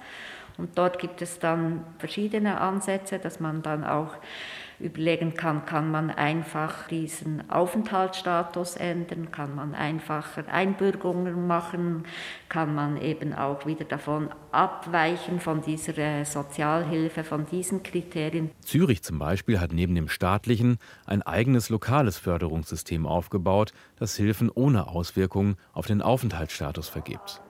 Und 0.59 0.77
dort 0.77 0.99
gibt 0.99 1.23
es 1.23 1.39
dann 1.39 1.85
verschiedene 1.99 2.61
Ansätze, 2.61 3.19
dass 3.19 3.39
man 3.39 3.63
dann 3.63 3.85
auch 3.85 4.17
überlegen 4.83 5.35
kann, 5.35 5.65
kann 5.65 5.91
man 5.91 6.11
einfach 6.11 6.89
diesen 6.89 7.49
Aufenthaltsstatus 7.51 8.77
ändern, 8.77 9.31
kann 9.31 9.55
man 9.55 9.75
einfacher 9.75 10.47
Einbürgerungen 10.49 11.47
machen, 11.47 12.05
kann 12.49 12.75
man 12.75 13.01
eben 13.01 13.33
auch 13.33 13.65
wieder 13.67 13.85
davon 13.85 14.31
abweichen 14.51 15.41
von 15.41 15.63
dieser 15.63 15.97
äh, 15.99 16.25
Sozialhilfe, 16.25 17.25
von 17.25 17.47
diesen 17.47 17.83
Kriterien. 17.83 18.51
Zürich 18.61 19.03
zum 19.03 19.19
Beispiel 19.19 19.61
hat 19.61 19.73
neben 19.73 19.95
dem 19.95 20.09
staatlichen 20.09 20.79
ein 21.07 21.23
eigenes 21.23 21.71
lokales 21.71 22.19
Förderungssystem 22.19 23.07
aufgebaut, 23.07 23.73
das 23.97 24.17
Hilfen 24.17 24.51
ohne 24.51 24.89
Auswirkungen 24.89 25.57
auf 25.73 25.87
den 25.87 26.03
Aufenthaltsstatus 26.03 26.89
vergibt. 26.89 27.41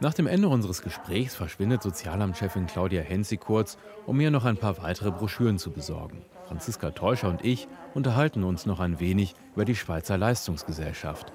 Nach 0.00 0.14
dem 0.14 0.28
Ende 0.28 0.48
unseres 0.48 0.82
Gesprächs 0.82 1.34
verschwindet 1.34 1.82
Sozialamtchefin 1.82 2.66
Claudia 2.66 3.02
Hensi 3.02 3.36
kurz, 3.36 3.78
um 4.06 4.16
mir 4.16 4.30
noch 4.30 4.44
ein 4.44 4.56
paar 4.56 4.80
weitere 4.80 5.10
Broschüren 5.10 5.58
zu 5.58 5.72
besorgen. 5.72 6.22
Franziska 6.48 6.90
Teuscher 6.92 7.28
und 7.28 7.44
ich 7.44 7.68
unterhalten 7.94 8.42
uns 8.42 8.64
noch 8.64 8.80
ein 8.80 9.00
wenig 9.00 9.34
über 9.54 9.66
die 9.66 9.76
Schweizer 9.76 10.16
Leistungsgesellschaft. 10.16 11.30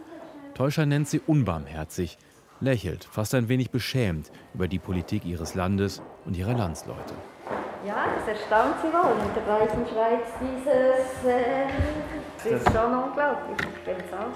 Teuscher 0.56 0.88
nennt 0.88 1.08
sie 1.08 1.20
unbarmherzig, 1.20 2.18
lächelt, 2.60 3.04
fast 3.04 3.36
ein 3.36 3.48
wenig 3.48 3.70
beschämt 3.70 4.32
über 4.56 4.68
die 4.68 4.80
Politik 4.80 5.24
ihres 5.24 5.54
Landes 5.54 6.02
und 6.26 6.36
ihrer 6.36 6.56
Landsleute. 6.56 7.14
Ja, 7.86 8.06
das 8.18 8.28
erstaunt 8.28 8.76
Sie 8.82 8.88
wohl 8.88 9.12
in 9.12 9.34
der 9.36 9.46
reichen 9.48 9.86
Schweiz, 9.86 10.28
dieses. 10.42 11.26
Äh, 11.30 11.68
das 12.38 12.62
ist 12.62 12.66
schon 12.72 12.94
unglaublich, 12.94 13.58
ich 13.60 13.80
finde 13.84 14.04
es 14.06 14.14
auch. 14.14 14.34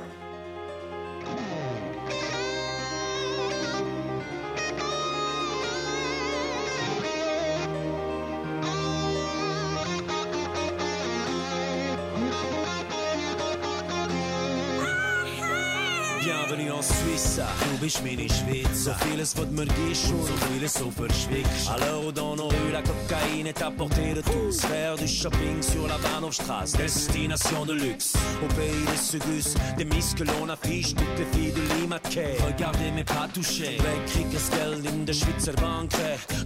Suisse, 17.38 17.45
du 17.71 17.78
bist 17.78 18.04
meine 18.04 18.28
Schweiz. 18.30 18.86
So 18.86 18.91
vieles, 19.06 19.36
was 19.38 19.50
mir 19.52 19.65
gibst 19.65 20.12
und 20.12 20.26
so 20.26 20.34
vieles 20.47 20.73
so 20.73 20.91
verschwickst. 20.91 21.69
Alors 21.69 22.12
dans 22.12 22.36
nos 22.36 22.47
rues, 22.47 22.71
la 22.71 22.82
cocaïne 22.82 23.47
est 23.47 23.62
à 23.62 23.69
portée 23.69 24.13
de 24.13 24.21
tous. 24.21 24.62
Faire 24.62 24.95
du 24.95 25.08
shopping 25.08 25.62
sur 25.62 25.88
la 25.88 25.97
Bahnhofstrasse, 25.97 26.73
destination 26.73 27.65
de 27.65 27.73
luxe. 27.73 28.13
Au 28.43 28.47
pays 28.54 28.86
des 28.89 28.97
Sugus, 28.97 29.56
des 29.78 29.86
Miss 29.86 30.13
que 30.15 30.23
l'on 30.23 30.50
affiche, 30.50 30.95
toutes 30.95 31.19
les 31.19 31.26
filles 31.38 31.52
de 31.52 31.82
Limaquet. 31.82 32.38
Regardez 32.45 32.91
mais 32.95 33.04
pas 33.04 33.28
toucher. 33.34 33.78
Wegkriegers 33.78 34.50
Geld 34.52 34.86
in 34.88 35.06
der 35.06 35.13
Schweizer 35.13 35.54
Bank. 35.54 35.91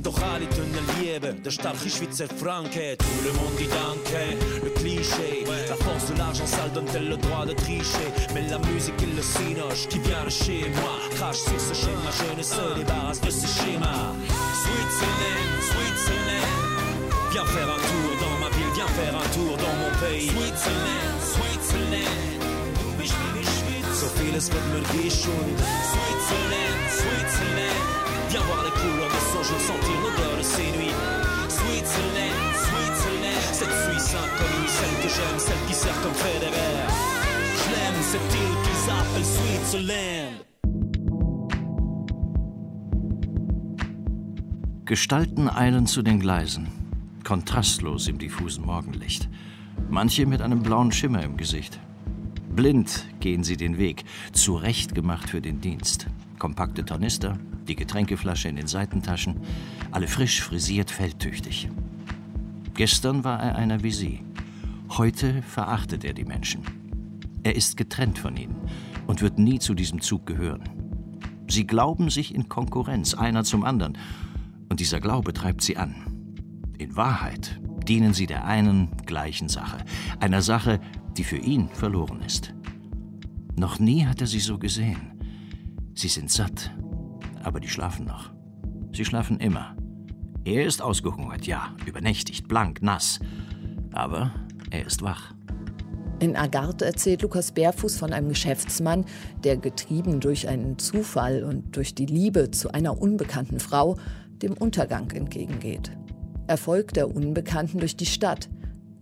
Doch 0.02 0.20
alle 0.34 0.48
tun 0.50 0.72
Liebe, 1.00 1.34
der 1.34 1.52
starke 1.52 1.90
Schweizer 1.90 2.28
Franke. 2.28 2.98
Tout 2.98 3.24
le 3.24 3.32
monde 3.34 3.56
dit 3.58 3.68
danke, 3.68 4.38
le 4.64 4.70
cliché. 4.72 5.46
La 5.70 5.76
force 5.76 6.12
de 6.12 6.18
l'argent 6.18 6.48
sale 6.48 6.72
donne-t-elle 6.74 7.10
le 7.10 7.18
droit 7.18 7.46
de 7.46 7.54
tricher? 7.54 8.12
Mais 8.34 8.48
la 8.50 8.60
musique 8.60 9.02
et 9.02 9.16
le 9.16 9.22
cinéma 9.22 9.72
qui 9.90 10.00
vient 10.00 10.26
de 10.26 10.30
chez 10.30 10.70
moi. 10.76 10.81
Crache 11.16 11.38
sur 11.38 11.60
ce 11.60 11.74
schéma, 11.74 12.10
je 12.12 12.38
ne 12.38 12.44
se 12.44 12.76
débarrasse 12.76 13.22
de 13.22 13.30
ce 13.30 13.48
schéma. 13.48 14.16
Switzerland, 14.64 15.54
Switzerland. 15.70 16.72
Viens 17.32 17.46
faire 17.46 17.70
un 17.70 17.82
tour 17.90 18.12
dans 18.24 18.36
ma 18.40 18.50
ville, 18.56 18.74
viens 18.74 18.88
faire 18.88 19.16
un 19.16 19.28
tour 19.36 19.58
dans 19.58 19.76
mon 19.82 19.92
pays. 20.00 20.30
Switzerland, 20.30 21.18
Switzerland. 21.22 22.42
So 24.02 24.08
vieles 24.18 24.50
wird 24.52 24.66
mir 24.74 24.82
geschont. 24.98 25.58
Switzerland, 25.92 26.82
Switzerland. 26.90 27.82
Viens 28.30 28.42
voir 28.48 28.64
les 28.64 28.72
couleurs 28.82 29.10
de 29.10 29.22
son 29.32 29.44
jour, 29.44 29.62
sentir 29.62 29.98
l'odeur 30.02 30.38
de 30.38 30.44
ses 30.44 30.72
nuits. 30.76 30.96
Switzerland, 31.50 32.52
Switzerland. 32.66 33.44
Cette 33.54 33.76
Suisse 33.84 34.16
inconnue, 34.16 34.70
celle 34.78 34.98
que 35.04 35.10
j'aime, 35.16 35.38
celle 35.38 35.64
qui 35.68 35.76
sert 35.76 36.02
comme 36.02 36.16
Federer. 36.16 36.78
Schlimm, 37.62 37.96
cette 38.12 38.34
île 38.42 38.58
qu'ils 38.64 38.90
appellent 38.90 39.34
Switzerland. 39.38 40.51
Gestalten 44.92 45.48
eilen 45.48 45.88
zu 45.88 46.02
den 46.02 46.20
Gleisen, 46.20 46.68
kontrastlos 47.24 48.10
im 48.10 48.18
diffusen 48.18 48.66
Morgenlicht. 48.66 49.30
Manche 49.90 50.26
mit 50.26 50.42
einem 50.42 50.64
blauen 50.64 50.92
Schimmer 50.92 51.24
im 51.24 51.38
Gesicht. 51.38 51.80
Blind 52.54 53.08
gehen 53.22 53.46
sie 53.46 53.56
den 53.56 53.78
Weg, 53.78 54.04
zurechtgemacht 54.34 55.30
für 55.30 55.40
den 55.40 55.62
Dienst. 55.62 56.08
Kompakte 56.40 56.84
Tornister, 56.84 57.38
die 57.70 57.78
Getränkeflasche 57.78 58.50
in 58.50 58.58
den 58.58 58.68
Seitentaschen, 58.68 59.40
alle 59.92 60.10
frisch 60.10 60.42
frisiert, 60.42 60.92
feldtüchtig. 60.92 61.70
Gestern 62.74 63.24
war 63.24 63.40
er 63.40 63.56
einer 63.56 63.84
wie 63.84 63.92
sie. 63.92 64.20
Heute 64.98 65.42
verachtet 65.44 66.04
er 66.04 66.12
die 66.12 66.26
Menschen. 66.26 66.64
Er 67.44 67.56
ist 67.56 67.78
getrennt 67.78 68.20
von 68.20 68.36
ihnen 68.36 68.58
und 69.08 69.22
wird 69.22 69.40
nie 69.40 69.60
zu 69.60 69.74
diesem 69.74 70.02
Zug 70.02 70.26
gehören. 70.26 70.64
Sie 71.48 71.66
glauben 71.66 72.10
sich 72.10 72.36
in 72.36 72.50
Konkurrenz, 72.50 73.14
einer 73.14 73.46
zum 73.46 73.64
anderen, 73.64 73.98
und 74.72 74.80
dieser 74.80 75.02
Glaube 75.02 75.34
treibt 75.34 75.62
sie 75.62 75.76
an. 75.76 75.94
In 76.78 76.96
Wahrheit 76.96 77.60
dienen 77.90 78.14
sie 78.14 78.26
der 78.26 78.46
einen 78.46 78.96
gleichen 79.06 79.50
Sache, 79.50 79.80
einer 80.22 80.42
Sache, 80.42 80.80
die 81.18 81.26
für 81.26 81.36
ihn 81.36 81.68
verloren 81.68 82.22
ist. 82.22 82.54
Noch 83.58 83.80
nie 83.80 84.06
hat 84.06 84.22
er 84.22 84.28
sie 84.28 84.40
so 84.40 84.58
gesehen. 84.58 85.20
Sie 85.94 86.08
sind 86.08 86.32
satt, 86.32 86.72
aber 87.44 87.60
die 87.60 87.68
schlafen 87.68 88.06
noch. 88.06 88.32
Sie 88.94 89.04
schlafen 89.04 89.42
immer. 89.42 89.76
Er 90.46 90.66
ist 90.66 90.82
ausgehungert, 90.82 91.46
ja, 91.46 91.76
übernächtigt, 91.86 92.48
blank, 92.48 92.82
nass. 92.82 93.20
Aber 93.92 94.32
er 94.70 94.86
ist 94.86 95.02
wach. 95.02 95.34
In 96.22 96.38
Agarthe 96.38 96.86
erzählt 96.86 97.24
Lukas 97.24 97.52
Bärfuß 97.52 97.98
von 97.98 98.14
einem 98.14 98.30
Geschäftsmann, 98.30 99.04
der 99.44 99.58
getrieben 99.58 100.22
durch 100.22 100.48
einen 100.48 100.80
Zufall 100.80 101.44
und 101.44 101.76
durch 101.76 101.94
die 101.94 102.06
Liebe 102.06 102.52
zu 102.52 102.72
einer 102.72 103.02
unbekannten 103.02 103.60
Frau 103.60 103.98
dem 104.42 104.54
Untergang 104.54 105.10
entgegengeht. 105.12 105.92
Er 106.48 106.58
folgt 106.58 106.96
der 106.96 107.16
Unbekannten 107.16 107.80
durch 107.80 107.96
die 107.96 108.06
Stadt. 108.06 108.50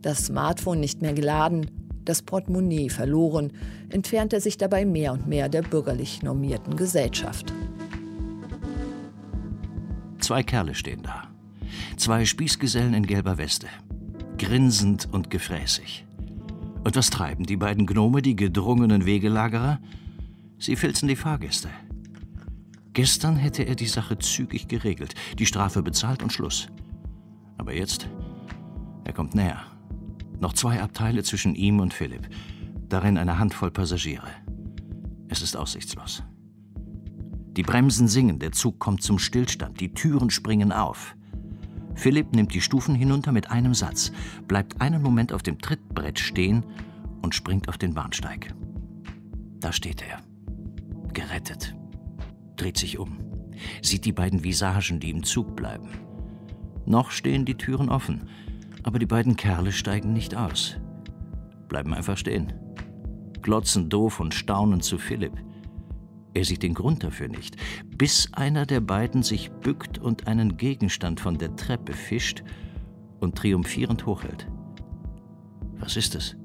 Das 0.02 0.26
Smartphone 0.26 0.80
nicht 0.80 1.02
mehr 1.02 1.14
geladen, 1.14 1.72
das 2.06 2.22
Portemonnaie 2.22 2.90
verloren, 2.90 3.52
entfernt 3.90 4.34
er 4.34 4.42
sich 4.42 4.58
dabei 4.58 4.86
mehr 4.86 5.14
und 5.14 5.28
mehr 5.28 5.50
der 5.50 5.62
bürgerlich 5.62 6.24
normierten 6.24 6.76
Gesellschaft. 6.76 7.54
Zwei 10.20 10.44
Kerle 10.44 10.76
stehen 10.76 11.02
da. 11.04 11.30
Zwei 11.98 12.26
Spießgesellen 12.26 12.94
in 12.94 13.06
gelber 13.06 13.38
Weste. 13.38 13.68
Grinsend 14.38 15.08
und 15.12 15.30
gefräßig. 15.30 16.06
Und 16.84 16.96
was 16.96 17.10
treiben 17.10 17.46
die 17.46 17.58
beiden 17.58 17.86
Gnome, 17.86 18.22
die 18.22 18.36
gedrungenen 18.36 19.06
Wegelagerer? 19.06 19.80
Sie 20.58 20.76
filzen 20.76 21.08
die 21.08 21.16
Fahrgäste. 21.16 21.70
Gestern 22.94 23.36
hätte 23.36 23.64
er 23.64 23.76
die 23.76 23.88
Sache 23.88 24.18
zügig 24.18 24.68
geregelt, 24.68 25.14
die 25.38 25.46
Strafe 25.46 25.82
bezahlt 25.82 26.24
und 26.24 26.34
Schluss. 26.34 26.68
Aber 27.58 27.74
jetzt, 27.74 28.08
er 29.04 29.14
kommt 29.14 29.36
näher. 29.36 29.62
Noch 30.40 30.54
zwei 30.54 30.82
Abteile 30.82 31.24
zwischen 31.24 31.56
ihm 31.56 31.80
und 31.80 31.94
Philipp, 31.94 32.30
darin 32.88 33.18
eine 33.18 33.38
Handvoll 33.38 33.72
Passagiere. 33.72 34.30
Es 35.28 35.42
ist 35.42 35.56
aussichtslos. 35.56 36.24
Die 37.52 37.64
Bremsen 37.64 38.08
singen, 38.08 38.40
der 38.40 38.52
Zug 38.52 38.80
kommt 38.80 39.04
zum 39.04 39.20
Stillstand, 39.20 39.82
die 39.82 39.94
Türen 39.94 40.30
springen 40.30 40.72
auf. 40.72 41.16
Philipp 41.96 42.34
nimmt 42.34 42.54
die 42.54 42.62
Stufen 42.62 42.96
hinunter 42.96 43.34
mit 43.34 43.52
einem 43.52 43.74
Satz, 43.74 44.12
bleibt 44.48 44.80
einen 44.80 45.02
Moment 45.02 45.34
auf 45.34 45.44
dem 45.44 45.60
Trittbrett 45.60 46.20
stehen 46.20 46.64
und 47.22 47.36
springt 47.36 47.68
auf 47.68 47.78
den 47.78 47.94
Bahnsteig. 47.94 48.56
Da 49.60 49.74
steht 49.74 50.02
er, 50.02 50.22
gerettet, 51.14 51.76
dreht 52.62 52.78
sich 52.78 52.98
um, 52.98 53.18
sieht 53.82 54.06
die 54.06 54.12
beiden 54.12 54.44
Visagen, 54.44 55.00
die 55.00 55.10
im 55.10 55.24
Zug 55.24 55.56
bleiben. 55.56 55.90
Noch 56.86 57.12
stehen 57.12 57.46
die 57.46 57.56
Türen 57.56 57.90
offen, 57.90 58.30
aber 58.84 59.00
die 59.00 59.06
beiden 59.06 59.36
Kerle 59.36 59.72
steigen 59.72 60.14
nicht 60.14 60.36
aus, 60.36 60.78
bleiben 61.68 61.94
einfach 61.94 62.18
stehen, 62.18 62.54
glotzen 63.42 63.90
doof 63.90 64.20
und 64.20 64.34
staunen 64.34 64.82
zu 64.82 64.98
Philipp. 64.98 65.34
Er 66.34 66.46
sieht 66.46 66.64
den 66.64 66.74
Grund 66.74 67.04
dafür 67.04 67.28
nicht, 67.28 67.58
bis 67.98 68.32
einer 68.34 68.66
der 68.66 68.82
beiden 68.82 69.24
sich 69.24 69.52
bückt 69.52 69.98
und 69.98 70.28
einen 70.28 70.58
Gegenstand 70.58 71.20
von 71.20 71.38
der 71.38 71.56
Treppe 71.56 71.94
fischt 71.94 72.44
und 73.20 73.36
triumphierend 73.36 74.06
hochhält. 74.06 74.48
Was 75.80 75.98
ist 75.98 76.16
es? 76.16 76.36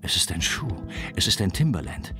Es 0.00 0.16
ist 0.16 0.30
ein 0.32 0.40
Schuh, 0.40 0.68
es 1.16 1.26
ist 1.26 1.40
ein 1.42 1.52
Timberland. 1.52 2.14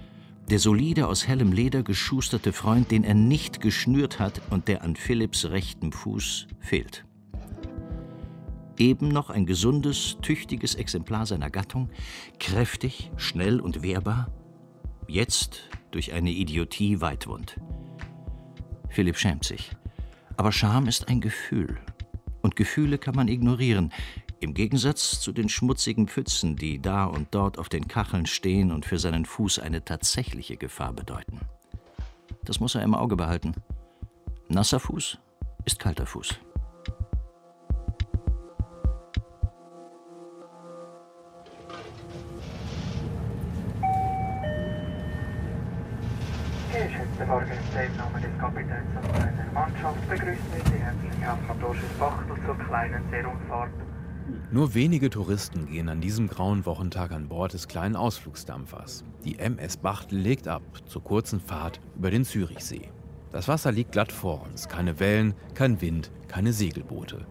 Der 0.51 0.59
solide 0.59 1.09
aus 1.09 1.29
hellem 1.29 1.53
Leder 1.53 1.83
geschusterte 1.83 2.55
Freund, 2.55 2.91
den 2.91 3.05
er 3.05 3.15
nicht 3.15 3.61
geschnürt 3.61 4.19
hat 4.19 4.41
und 4.49 4.67
der 4.67 4.83
an 4.83 4.97
Philipps 4.97 5.45
rechtem 5.45 5.93
Fuß 5.93 6.47
fehlt. 6.59 7.05
Eben 8.79 9.09
noch 9.09 9.29
ein 9.29 9.45
gesundes, 9.45 10.17
tüchtiges 10.23 10.75
Exemplar 10.75 11.27
seiner 11.27 11.51
Gattung, 11.51 11.91
kräftig, 12.41 13.11
schnell 13.17 13.61
und 13.61 13.83
wehrbar, 13.83 14.33
jetzt 15.07 15.69
durch 15.91 16.15
eine 16.15 16.31
Idiotie 16.31 17.03
weitwund. 17.03 17.61
Philipp 18.89 19.19
schämt 19.19 19.45
sich. 19.45 19.73
Aber 20.39 20.53
Scham 20.53 20.87
ist 20.87 21.09
ein 21.09 21.21
Gefühl. 21.21 21.79
Und 22.41 22.57
Gefühle 22.57 22.97
kann 22.97 23.17
man 23.17 23.29
ignorieren. 23.29 23.93
Im 24.41 24.55
Gegensatz 24.55 25.21
zu 25.21 25.33
den 25.33 25.49
schmutzigen 25.49 26.07
Pfützen, 26.07 26.55
die 26.55 26.81
da 26.81 27.07
und 27.07 27.29
dort 27.33 27.59
auf 27.59 27.69
den 27.69 27.89
Kacheln 27.89 28.27
stehen 28.27 28.71
und 28.71 28.87
für 28.87 28.99
seinen 28.99 29.25
Fuß 29.25 29.59
eine 29.59 29.85
tatsächliche 29.85 30.57
Gefahr 30.57 30.93
bedeuten. 30.93 31.41
Das 32.45 32.61
muss 32.61 32.77
er 32.77 32.83
im 32.83 32.95
Auge 32.95 33.17
behalten. 33.17 33.55
Nasser 34.49 34.79
Fuß 34.79 35.19
ist 35.65 35.81
kalter 35.81 36.07
Fuß. 36.07 36.39
Geschätzte 46.73 47.23
im 47.25 47.97
Namen 47.97 48.23
des 48.23 48.39
Kapitäns 48.39 48.97
und 48.97 49.17
seiner 49.17 49.53
Mannschaft 49.53 50.09
begrüßen 50.09 50.53
wir 50.55 50.65
Sie 50.65 50.79
herzlich 50.79 51.27
auf 51.27 51.39
Matrosches 51.49 51.91
Bachtel 51.99 52.37
zur 52.47 52.59
kleinen 52.59 53.03
Seerundfahrt. 53.11 53.88
Nur 54.51 54.75
wenige 54.75 55.11
Touristen 55.11 55.67
gehen 55.67 55.89
an 55.89 56.01
diesem 56.01 56.29
grauen 56.29 56.65
Wochentag 56.67 57.13
an 57.13 57.29
Bord 57.29 57.53
des 57.53 57.69
kleinen 57.69 57.97
Ausflugsdampfers. 57.97 59.05
Die 59.25 59.39
MS 59.39 59.77
Bachtel 59.77 60.19
legt 60.19 60.49
ab 60.49 60.63
zur 60.87 61.05
kurzen 61.05 61.41
Fahrt 61.41 61.81
über 61.97 62.11
den 62.11 62.25
Zürichsee. 62.25 62.89
Das 63.31 63.49
Wasser 63.49 63.73
liegt 63.73 63.93
glatt 63.93 64.11
vor 64.11 64.43
uns, 64.43 64.69
keine 64.69 65.01
Wellen, 65.01 65.35
kein 65.55 65.81
Wind, 65.81 66.11
keine 66.29 66.53
Segelboote. 66.53 67.27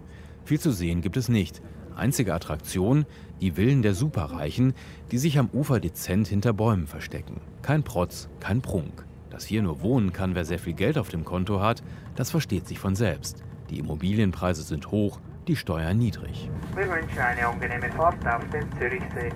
Viel 0.46 0.60
zu 0.60 0.72
sehen 0.72 1.02
gibt 1.02 1.18
es 1.18 1.28
nicht. 1.28 1.62
Einzige 1.96 2.34
Attraktion, 2.34 3.06
die 3.42 3.52
Villen 3.52 3.82
der 3.82 3.96
Superreichen, 3.96 4.74
die 5.12 5.18
sich 5.18 5.40
am 5.40 5.50
Ufer 5.50 5.80
dezent 5.80 6.28
hinter 6.28 6.54
Bäumen 6.54 6.86
verstecken. 6.86 7.42
Kein 7.64 7.84
Protz, 7.84 8.30
kein 8.40 8.62
Prunk. 8.62 9.06
Dass 9.32 9.46
hier 9.46 9.64
nur 9.64 9.82
wohnen 9.82 10.14
kann, 10.14 10.36
wer 10.36 10.46
sehr 10.46 10.60
viel 10.60 10.74
Geld 10.74 10.98
auf 10.98 11.10
dem 11.10 11.26
Konto 11.26 11.60
hat, 11.60 11.84
das 12.16 12.30
versteht 12.30 12.68
sich 12.68 12.80
von 12.80 12.96
selbst. 12.96 13.44
Die 13.70 13.80
Immobilienpreise 13.80 14.62
sind 14.62 14.92
hoch, 14.92 15.20
die 15.48 15.56
Steuern 15.56 15.98
niedrig. 15.98 16.50
Wir 16.76 16.90
wünschen 16.90 17.20
eine 17.20 17.48
angenehme 17.48 17.90
Fahrt 17.92 18.26
auf 18.28 18.44
den 18.52 18.70
Zürichsee. 18.78 19.32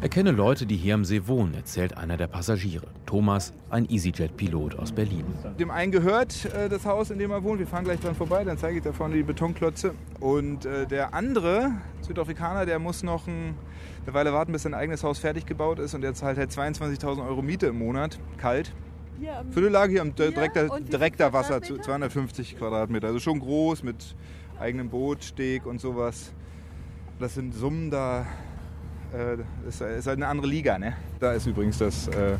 Er 0.00 0.08
kenne 0.08 0.30
Leute, 0.30 0.64
die 0.64 0.76
hier 0.76 0.94
am 0.94 1.04
See 1.04 1.26
wohnen, 1.26 1.54
erzählt 1.54 1.96
einer 1.98 2.16
der 2.16 2.28
Passagiere. 2.28 2.86
Thomas, 3.04 3.52
ein 3.68 3.84
EasyJet-Pilot 3.90 4.78
aus 4.78 4.92
Berlin. 4.92 5.24
Dem 5.58 5.72
einen 5.72 5.90
gehört 5.90 6.44
äh, 6.54 6.68
das 6.68 6.86
Haus, 6.86 7.10
in 7.10 7.18
dem 7.18 7.32
er 7.32 7.42
wohnt. 7.42 7.58
Wir 7.58 7.66
fahren 7.66 7.82
gleich 7.82 7.98
dran 7.98 8.14
vorbei, 8.14 8.44
dann 8.44 8.58
zeige 8.58 8.78
ich 8.78 8.84
da 8.84 8.92
vorne 8.92 9.16
die 9.16 9.24
Betonklötze. 9.24 9.94
Und 10.20 10.66
äh, 10.66 10.86
der 10.86 11.14
andere 11.14 11.72
Südafrikaner, 12.02 12.64
der 12.64 12.78
muss 12.78 13.02
noch 13.02 13.26
ein, 13.26 13.56
eine 14.06 14.14
Weile 14.14 14.32
warten, 14.32 14.52
bis 14.52 14.62
sein 14.62 14.74
eigenes 14.74 15.02
Haus 15.02 15.18
fertig 15.18 15.46
gebaut 15.46 15.80
ist. 15.80 15.94
Und 15.94 16.02
der 16.02 16.14
zahlt 16.14 16.38
halt 16.38 16.52
22.000 16.52 17.26
Euro 17.26 17.42
Miete 17.42 17.66
im 17.66 17.78
Monat, 17.78 18.20
kalt. 18.36 18.72
Für 19.50 19.60
eine 19.60 19.68
Lage 19.68 19.92
hier 19.92 20.02
am 20.02 20.14
direkter, 20.14 20.78
direkter 20.78 21.32
Wasser, 21.32 21.60
250 21.60 22.56
Quadratmeter. 22.56 23.08
Also 23.08 23.18
schon 23.18 23.40
groß 23.40 23.82
mit 23.82 24.14
eigenem 24.60 24.88
Boot, 24.88 25.24
Steg 25.24 25.66
und 25.66 25.80
sowas. 25.80 26.32
Das 27.18 27.34
sind 27.34 27.54
Summen, 27.54 27.90
da 27.90 28.26
äh, 29.12 29.36
ist, 29.68 29.80
ist 29.80 30.06
halt 30.06 30.18
eine 30.18 30.28
andere 30.28 30.46
Liga. 30.46 30.78
Ne? 30.78 30.94
Da 31.20 31.32
ist 31.32 31.46
übrigens 31.46 31.78
das, 31.78 32.08
äh, 32.08 32.36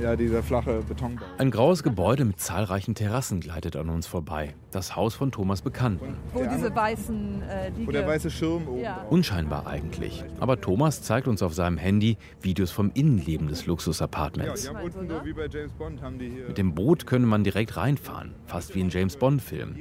ja, 0.00 0.16
dieser 0.16 0.42
flache 0.42 0.82
Betonbau. 0.86 1.24
Ein 1.38 1.50
graues 1.50 1.82
Gebäude 1.82 2.24
mit 2.24 2.40
zahlreichen 2.40 2.94
Terrassen 2.94 3.40
gleitet 3.40 3.76
an 3.76 3.88
uns 3.88 4.06
vorbei. 4.06 4.54
Das 4.70 4.96
Haus 4.96 5.14
von 5.14 5.32
Thomas 5.32 5.62
Bekannten. 5.62 6.16
Wo 6.32 6.44
diese 6.44 6.74
weißen 6.74 7.42
äh, 7.42 7.70
Wo 7.84 7.90
der 7.90 8.06
weiße 8.06 8.30
Schirm 8.30 8.68
oben. 8.68 8.80
Ja. 8.80 9.04
Unscheinbar 9.10 9.66
eigentlich. 9.66 10.24
Aber 10.40 10.60
Thomas 10.60 11.02
zeigt 11.02 11.26
uns 11.26 11.42
auf 11.42 11.54
seinem 11.54 11.78
Handy 11.78 12.16
Videos 12.42 12.70
vom 12.70 12.90
Innenleben 12.94 13.48
des 13.48 13.66
Luxus-Apartments. 13.66 14.66
Ja, 14.66 14.72
so. 14.72 16.08
Mit 16.48 16.58
dem 16.58 16.74
Boot 16.74 17.06
könne 17.06 17.26
man 17.26 17.44
direkt 17.44 17.76
reinfahren, 17.76 18.34
fast 18.46 18.74
wie 18.74 18.80
in 18.80 18.90
James 18.90 19.16
Bond-Film. 19.16 19.76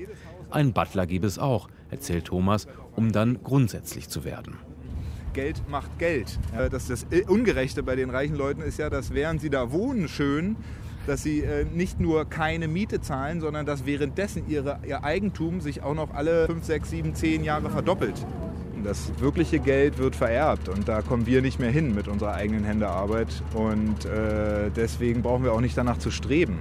Einen 0.54 0.72
Butler 0.72 1.08
gäbe 1.08 1.26
es 1.26 1.40
auch, 1.40 1.68
erzählt 1.90 2.26
Thomas, 2.26 2.68
um 2.96 3.12
dann 3.12 3.42
grundsätzlich 3.44 4.08
zu 4.08 4.24
werden. 4.24 4.58
Geld 5.34 5.68
macht 5.68 5.98
Geld. 5.98 6.40
Das, 6.70 6.88
das 6.88 7.08
Ungerechte 7.28 7.82
bei 7.82 7.96
den 7.96 8.12
reichen 8.12 8.36
Leuten 8.36 8.62
ist 8.62 8.78
ja, 8.78 8.92
dass 8.92 9.16
während 9.16 9.42
sie 9.42 9.50
da 9.50 9.72
wohnen 9.72 10.08
schön, 10.08 10.56
dass 11.08 11.24
sie 11.24 11.42
äh, 11.42 11.66
nicht 11.66 12.00
nur 12.00 12.26
keine 12.26 12.68
Miete 12.68 13.02
zahlen, 13.02 13.42
sondern 13.42 13.66
dass 13.66 13.88
währenddessen 13.88 14.48
ihre, 14.48 14.80
ihr 14.88 15.04
Eigentum 15.04 15.60
sich 15.60 15.82
auch 15.82 15.96
noch 15.96 16.14
alle 16.14 16.46
5, 16.46 16.64
6, 16.64 16.90
7, 16.90 17.16
10 17.16 17.44
Jahre 17.44 17.72
verdoppelt. 17.72 18.26
Das 18.84 19.12
wirkliche 19.20 19.60
Geld 19.60 19.98
wird 19.98 20.16
vererbt 20.16 20.70
und 20.70 20.88
da 20.88 21.02
kommen 21.02 21.26
wir 21.26 21.42
nicht 21.42 21.60
mehr 21.60 21.72
hin 21.72 21.96
mit 21.96 22.08
unserer 22.08 22.36
eigenen 22.36 22.64
Händearbeit 22.64 23.42
und 23.54 24.06
äh, 24.06 24.70
deswegen 24.76 25.24
brauchen 25.24 25.44
wir 25.44 25.54
auch 25.54 25.62
nicht 25.62 25.78
danach 25.78 25.98
zu 25.98 26.12
streben. 26.12 26.60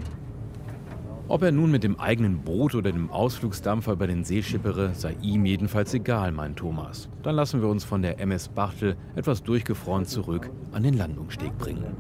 Ob 1.33 1.41
er 1.41 1.51
nun 1.51 1.71
mit 1.71 1.83
dem 1.83 1.99
eigenen 1.99 2.43
Boot 2.43 2.75
oder 2.75 2.93
dem 2.93 3.11
Ausflugsdampfer 3.11 3.93
über 3.93 4.07
den 4.07 4.23
See 4.23 4.43
schippere, 4.43 4.93
sei 4.95 5.17
ihm 5.23 5.47
jedenfalls 5.47 5.95
egal, 5.95 6.31
meint 6.31 6.59
Thomas. 6.59 7.09
Dann 7.23 7.37
lassen 7.37 7.63
wir 7.63 7.71
uns 7.71 7.85
von 7.85 8.03
der 8.03 8.21
MS 8.21 8.51
Bachtel 8.51 8.99
etwas 9.17 9.43
durchgefroren 9.43 10.05
zurück 10.05 10.51
an 10.73 10.83
den 10.83 10.93
Landungssteg 10.93 11.57
bringen. 11.57 11.97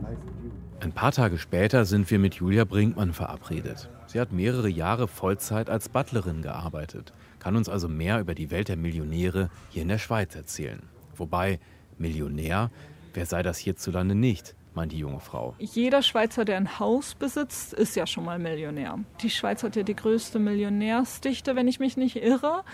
Ein 0.81 0.93
paar 0.93 1.13
Tage 1.13 1.39
später 1.39 1.87
sind 1.87 2.11
wir 2.11 2.19
mit 2.19 2.35
Julia 2.35 2.67
Brinkmann 2.67 3.15
verabredet. 3.15 3.89
Sie 4.07 4.21
hat 4.21 4.33
mehrere 4.33 4.69
Jahre 4.69 5.09
Vollzeit 5.09 5.71
als 5.71 5.89
Butlerin 5.89 6.43
gearbeitet, 6.43 7.15
kann 7.39 7.57
uns 7.57 7.71
also 7.71 7.89
mehr 7.89 8.21
über 8.21 8.35
die 8.35 8.51
Welt 8.51 8.69
der 8.69 8.77
Millionäre 8.77 9.49
hier 9.71 9.81
in 9.81 9.89
der 9.89 9.97
Schweiz 9.97 10.35
erzählen. 10.37 10.83
Wobei, 11.17 11.59
Millionär, 11.97 12.71
wer 13.15 13.25
sei 13.25 13.43
das 13.43 13.57
hierzulande 13.57 14.15
nicht? 14.15 14.55
Meint 14.75 14.93
die 14.93 14.99
junge 14.99 15.21
Frau. 15.21 15.55
Jeder 15.59 16.03
Schweizer, 16.03 16.45
der 16.45 16.57
ein 16.57 16.79
Haus 16.79 17.15
besitzt, 17.15 17.73
ist 17.73 17.97
ja 17.97 18.07
schon 18.07 18.25
mal 18.25 18.39
Millionär. 18.39 18.99
Die 19.21 19.31
Schweiz 19.31 19.63
hat 19.63 19.77
ja 19.77 19.83
die 19.83 19.97
größte 19.97 20.39
Millionärsdichte, 20.39 21.57
wenn 21.57 21.69
ich 21.69 21.81
mich 21.81 21.97
nicht 21.97 22.17
irre. 22.17 22.65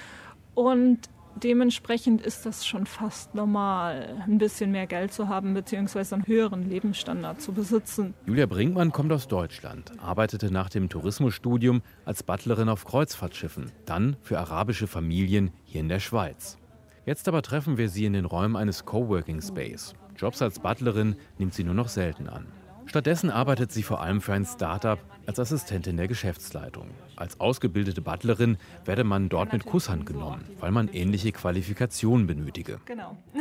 Und 0.54 1.08
dementsprechend 1.42 2.20
ist 2.22 2.46
das 2.46 2.66
schon 2.66 2.86
fast 2.86 3.34
normal, 3.34 4.22
ein 4.26 4.38
bisschen 4.38 4.72
mehr 4.72 4.86
Geld 4.86 5.12
zu 5.12 5.28
haben 5.28 5.54
bzw. 5.54 6.14
einen 6.14 6.26
höheren 6.26 6.68
Lebensstandard 6.68 7.40
zu 7.40 7.52
besitzen. 7.52 8.14
Julia 8.26 8.46
Brinkmann 8.46 8.92
kommt 8.92 9.12
aus 9.12 9.28
Deutschland, 9.28 9.92
arbeitete 10.00 10.50
nach 10.52 10.68
dem 10.68 10.88
Tourismusstudium 10.88 11.82
als 12.04 12.22
Butlerin 12.22 12.68
auf 12.68 12.84
Kreuzfahrtschiffen, 12.84 13.70
dann 13.86 14.16
für 14.20 14.38
arabische 14.38 14.86
Familien 14.86 15.52
hier 15.64 15.80
in 15.80 15.88
der 15.88 16.00
Schweiz. 16.00 16.58
Jetzt 17.06 17.28
aber 17.28 17.42
treffen 17.42 17.78
wir 17.78 17.88
sie 17.88 18.04
in 18.04 18.12
den 18.12 18.24
Räumen 18.24 18.56
eines 18.56 18.84
Coworking 18.84 19.40
Space. 19.40 19.94
Jobs 20.18 20.42
als 20.42 20.58
Butlerin 20.58 21.16
nimmt 21.38 21.54
sie 21.54 21.64
nur 21.64 21.74
noch 21.74 21.88
selten 21.88 22.28
an. 22.28 22.46
Stattdessen 22.86 23.30
arbeitet 23.30 23.70
sie 23.72 23.82
vor 23.82 24.00
allem 24.00 24.20
für 24.20 24.32
ein 24.32 24.44
Start-up 24.44 24.98
als 25.28 25.38
Assistentin 25.38 25.98
der 25.98 26.08
Geschäftsleitung. 26.08 26.86
Als 27.14 27.38
ausgebildete 27.38 28.00
Butlerin 28.00 28.56
werde 28.86 29.04
man 29.04 29.28
dort 29.28 29.52
mit 29.52 29.66
Kusshand 29.66 30.06
genommen, 30.06 30.42
weil 30.58 30.70
man 30.70 30.88
ähnliche 30.88 31.32
Qualifikationen 31.32 32.26
benötige. 32.26 32.80
Genau. 32.86 33.16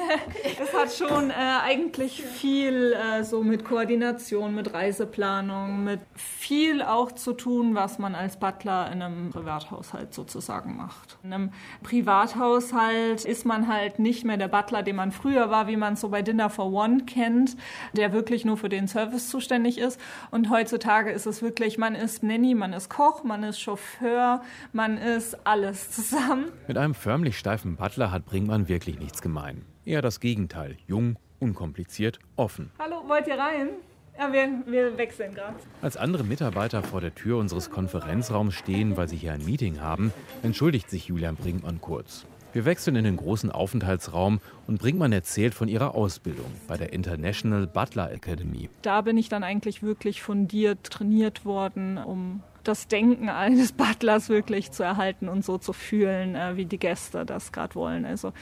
Das 0.60 0.74
hat 0.74 0.94
schon 0.94 1.30
äh, 1.30 1.34
eigentlich 1.34 2.24
viel 2.24 2.94
äh, 2.94 3.24
so 3.24 3.44
mit 3.44 3.64
Koordination, 3.64 4.56
mit 4.56 4.74
Reiseplanung, 4.74 5.84
mit 5.84 6.00
viel 6.16 6.82
auch 6.82 7.12
zu 7.12 7.34
tun, 7.34 7.76
was 7.76 8.00
man 8.00 8.16
als 8.16 8.38
Butler 8.38 8.92
in 8.92 9.02
einem 9.02 9.30
Privathaushalt 9.30 10.14
sozusagen 10.14 10.76
macht. 10.76 11.18
In 11.24 11.34
einem 11.34 11.52
Privathaushalt 11.84 13.24
ist 13.24 13.46
man 13.46 13.68
halt 13.68 14.00
nicht 14.00 14.26
mehr 14.26 14.38
der 14.38 14.48
Butler, 14.48 14.84
den 14.84 14.96
man 14.96 15.12
früher 15.12 15.50
war, 15.52 15.68
wie 15.68 15.78
man 15.78 15.94
es 15.94 16.02
so 16.02 16.10
bei 16.10 16.22
Dinner 16.22 16.50
for 16.50 16.72
One 16.72 17.06
kennt, 17.06 17.56
der 17.94 18.12
wirklich 18.14 18.44
nur 18.44 18.58
für 18.58 18.70
den 18.70 18.88
Service 18.88 19.30
zuständig 19.30 19.78
ist. 19.78 20.00
Und 20.32 20.50
heutzutage 20.50 21.12
ist 21.12 21.28
es 21.28 21.42
wirklich, 21.42 21.77
man 21.78 21.96
ist 21.96 22.24
Nanny, 22.24 22.56
man 22.56 22.74
ist 22.74 22.90
Koch, 22.90 23.24
man 23.24 23.44
ist 23.44 23.60
Chauffeur, 23.60 24.42
man 24.74 24.98
ist 24.98 25.38
alles 25.46 25.92
zusammen. 25.92 26.46
Mit 26.68 26.78
einem 26.78 26.94
förmlich 26.94 27.38
steifen 27.38 27.76
Butler 27.76 28.12
hat 28.12 28.26
Brinkmann 28.26 28.68
wirklich 28.68 29.00
nichts 29.00 29.22
gemein. 29.22 29.66
Eher 29.86 30.02
das 30.02 30.20
Gegenteil. 30.20 30.78
Jung, 30.88 31.18
unkompliziert, 31.40 32.20
offen. 32.36 32.72
Hallo, 32.80 33.04
wollt 33.08 33.28
ihr 33.28 33.38
rein? 33.38 33.70
Ja, 34.18 34.34
wir, 34.34 34.50
wir 34.66 34.98
wechseln 34.98 35.36
gerade. 35.36 35.56
Als 35.82 35.96
andere 35.96 36.24
Mitarbeiter 36.24 36.82
vor 36.82 37.02
der 37.02 37.14
Tür 37.14 37.38
unseres 37.38 37.70
Konferenzraums 37.70 38.56
stehen, 38.56 38.98
weil 38.98 39.08
sie 39.08 39.16
hier 39.16 39.34
ein 39.34 39.46
Meeting 39.46 39.80
haben, 39.80 40.12
entschuldigt 40.42 40.90
sich 40.90 41.08
Julian 41.08 41.36
Brinkmann 41.36 41.80
kurz. 41.82 42.26
Wir 42.58 42.66
wechseln 42.66 42.96
in 42.96 43.04
den 43.04 43.18
großen 43.18 43.52
Aufenthaltsraum 43.52 44.40
und 44.66 44.80
Brinkmann 44.80 45.12
erzählt 45.12 45.54
von 45.54 45.68
ihrer 45.68 45.94
Ausbildung 45.94 46.52
bei 46.68 46.76
der 46.76 46.92
International 46.92 47.68
Butler 47.68 48.12
Academy. 48.12 48.68
Da 48.82 49.02
bin 49.02 49.16
ich 49.16 49.30
dann 49.30 49.44
eigentlich 49.44 49.84
wirklich 49.84 50.24
fundiert 50.24 50.84
trainiert 50.86 51.46
worden, 51.46 52.00
um 52.00 52.42
das 52.64 52.88
Denken 52.88 53.30
eines 53.30 53.72
Butlers 53.74 54.30
wirklich 54.30 54.72
zu 54.72 54.82
erhalten 54.82 55.30
und 55.30 55.46
so 55.46 55.60
zu 55.60 55.72
fühlen, 55.72 56.34
äh, 56.34 56.58
wie 56.58 56.66
die 56.66 56.80
Gäste 56.80 57.28
das 57.28 57.52
gerade 57.52 57.76
wollen. 57.76 58.06
Also 58.06 58.34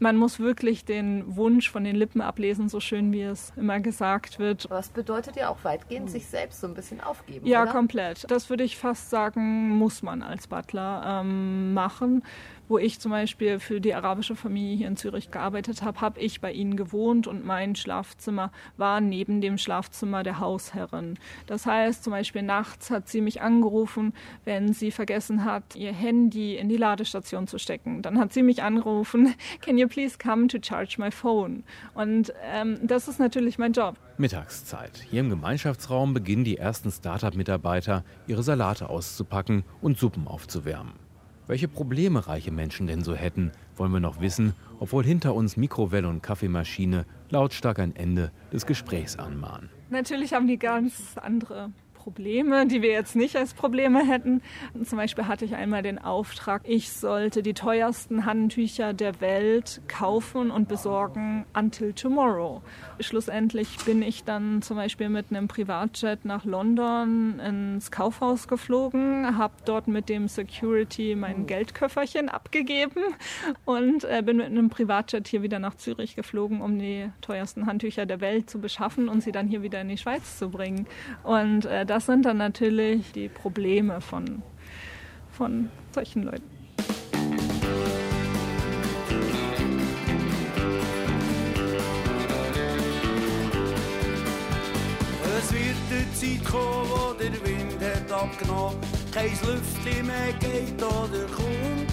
man 0.00 0.16
muss 0.16 0.38
wirklich 0.38 0.84
den 0.84 1.36
Wunsch 1.36 1.70
von 1.70 1.84
den 1.84 1.96
Lippen 1.96 2.20
ablesen, 2.20 2.68
so 2.68 2.78
schön 2.80 3.12
wie 3.12 3.22
es 3.22 3.52
immer 3.56 3.80
gesagt 3.80 4.38
wird. 4.38 4.66
Was 4.70 4.90
bedeutet 4.90 5.36
ja 5.36 5.48
auch 5.48 5.64
weitgehend 5.64 6.08
sich 6.08 6.26
selbst 6.26 6.60
so 6.60 6.68
ein 6.68 6.74
bisschen 6.74 7.00
aufgeben? 7.00 7.46
Ja, 7.46 7.64
oder? 7.64 7.72
komplett. 7.72 8.24
Das 8.30 8.48
würde 8.48 8.64
ich 8.64 8.78
fast 8.78 9.10
sagen, 9.10 9.70
muss 9.70 10.02
man 10.02 10.22
als 10.22 10.46
Butler 10.46 11.20
ähm, 11.20 11.74
machen 11.74 12.22
wo 12.68 12.78
ich 12.78 13.00
zum 13.00 13.10
Beispiel 13.10 13.58
für 13.58 13.80
die 13.80 13.94
arabische 13.94 14.36
Familie 14.36 14.76
hier 14.76 14.88
in 14.88 14.96
Zürich 14.96 15.30
gearbeitet 15.30 15.82
habe, 15.82 16.00
habe 16.00 16.20
ich 16.20 16.40
bei 16.40 16.52
ihnen 16.52 16.76
gewohnt 16.76 17.26
und 17.26 17.44
mein 17.44 17.74
Schlafzimmer 17.74 18.52
war 18.76 19.00
neben 19.00 19.40
dem 19.40 19.58
Schlafzimmer 19.58 20.22
der 20.22 20.38
Hausherrin. 20.40 21.18
Das 21.46 21.66
heißt, 21.66 22.04
zum 22.04 22.12
Beispiel 22.12 22.42
nachts 22.42 22.90
hat 22.90 23.08
sie 23.08 23.20
mich 23.20 23.40
angerufen, 23.40 24.12
wenn 24.44 24.72
sie 24.72 24.90
vergessen 24.90 25.44
hat, 25.44 25.76
ihr 25.76 25.92
Handy 25.92 26.56
in 26.56 26.68
die 26.68 26.76
Ladestation 26.76 27.46
zu 27.46 27.58
stecken. 27.58 28.02
Dann 28.02 28.18
hat 28.18 28.32
sie 28.32 28.42
mich 28.42 28.62
angerufen, 28.62 29.34
can 29.60 29.78
you 29.78 29.88
please 29.88 30.18
come 30.18 30.46
to 30.48 30.58
charge 30.62 30.96
my 30.98 31.10
phone? 31.10 31.64
Und 31.94 32.32
ähm, 32.44 32.78
das 32.82 33.08
ist 33.08 33.18
natürlich 33.18 33.58
mein 33.58 33.72
Job. 33.72 33.96
Mittagszeit. 34.18 35.04
Hier 35.10 35.20
im 35.20 35.30
Gemeinschaftsraum 35.30 36.12
beginnen 36.12 36.44
die 36.44 36.58
ersten 36.58 36.90
Startup-Mitarbeiter, 36.90 38.04
ihre 38.26 38.42
Salate 38.42 38.88
auszupacken 38.90 39.64
und 39.80 39.96
Suppen 39.96 40.26
aufzuwärmen. 40.26 41.07
Welche 41.48 41.66
Probleme 41.66 42.26
reiche 42.26 42.50
Menschen 42.50 42.86
denn 42.86 43.02
so 43.02 43.14
hätten, 43.14 43.52
wollen 43.74 43.90
wir 43.90 44.00
noch 44.00 44.20
wissen, 44.20 44.52
obwohl 44.80 45.02
hinter 45.02 45.34
uns 45.34 45.56
Mikrowelle 45.56 46.06
und 46.06 46.22
Kaffeemaschine 46.22 47.06
lautstark 47.30 47.78
ein 47.78 47.96
Ende 47.96 48.30
des 48.52 48.66
Gesprächs 48.66 49.16
anmahnen. 49.16 49.70
Natürlich 49.88 50.34
haben 50.34 50.46
die 50.46 50.58
ganz 50.58 51.16
andere 51.16 51.70
Probleme, 51.98 52.66
die 52.66 52.80
wir 52.80 52.90
jetzt 52.90 53.16
nicht 53.16 53.36
als 53.36 53.54
Probleme 53.54 54.06
hätten. 54.06 54.40
Zum 54.84 54.98
Beispiel 54.98 55.26
hatte 55.26 55.44
ich 55.44 55.56
einmal 55.56 55.82
den 55.82 55.98
Auftrag, 55.98 56.62
ich 56.64 56.92
sollte 56.92 57.42
die 57.42 57.54
teuersten 57.54 58.24
Handtücher 58.24 58.94
der 58.94 59.20
Welt 59.20 59.80
kaufen 59.88 60.50
und 60.50 60.68
besorgen 60.68 61.44
until 61.54 61.92
tomorrow. 61.92 62.62
Schlussendlich 63.00 63.78
bin 63.84 64.02
ich 64.02 64.22
dann 64.24 64.62
zum 64.62 64.76
Beispiel 64.76 65.08
mit 65.08 65.26
einem 65.30 65.48
Privatjet 65.48 66.24
nach 66.24 66.44
London 66.44 67.40
ins 67.40 67.90
Kaufhaus 67.90 68.46
geflogen, 68.46 69.36
habe 69.36 69.54
dort 69.64 69.88
mit 69.88 70.08
dem 70.08 70.28
Security 70.28 71.16
mein 71.16 71.46
Geldköfferchen 71.46 72.28
abgegeben 72.28 73.02
und 73.64 74.04
äh, 74.04 74.22
bin 74.24 74.36
mit 74.36 74.46
einem 74.46 74.70
Privatjet 74.70 75.26
hier 75.26 75.42
wieder 75.42 75.58
nach 75.58 75.74
Zürich 75.74 76.14
geflogen, 76.14 76.60
um 76.60 76.78
die 76.78 77.10
teuersten 77.22 77.66
Handtücher 77.66 78.06
der 78.06 78.20
Welt 78.20 78.48
zu 78.48 78.60
beschaffen 78.60 79.08
und 79.08 79.22
sie 79.22 79.32
dann 79.32 79.48
hier 79.48 79.62
wieder 79.62 79.80
in 79.80 79.88
die 79.88 79.98
Schweiz 79.98 80.38
zu 80.38 80.48
bringen. 80.48 80.86
Und 81.24 81.66
äh, 81.66 81.87
das 81.88 82.06
sind 82.06 82.24
dann 82.24 82.36
natürlich 82.36 83.12
die 83.12 83.28
Probleme 83.28 84.00
von, 84.00 84.42
von 85.32 85.70
solchen 85.94 86.24
Leuten. 86.24 86.42
Es 95.38 95.52
wird 95.52 95.76
die 95.90 96.38
Zeit 96.38 96.44
kommen, 96.44 96.90
wo 96.90 97.12
der 97.14 97.32
Wind 97.32 97.80
hat 97.80 98.12
abgenommen, 98.12 98.76
kein 99.12 99.30
Lüftchen 99.30 100.06
mehr 100.06 100.32
geht 100.40 100.82
oder 100.82 101.24
kommt. 101.34 101.88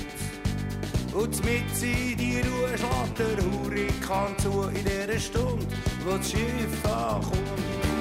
Und 1.13 1.45
mit 1.45 1.63
in 1.81 2.17
die 2.17 2.41
Ruhe 2.41 2.77
schlägt 2.77 3.19
der 3.19 3.45
Hurrikan 3.45 4.37
zu 4.39 4.63
in 4.63 4.83
dieser 4.83 5.19
Stunde, 5.19 5.65
wo 6.05 6.17
das 6.17 6.31
Schiff 6.31 6.85
ankommt. 6.85 7.94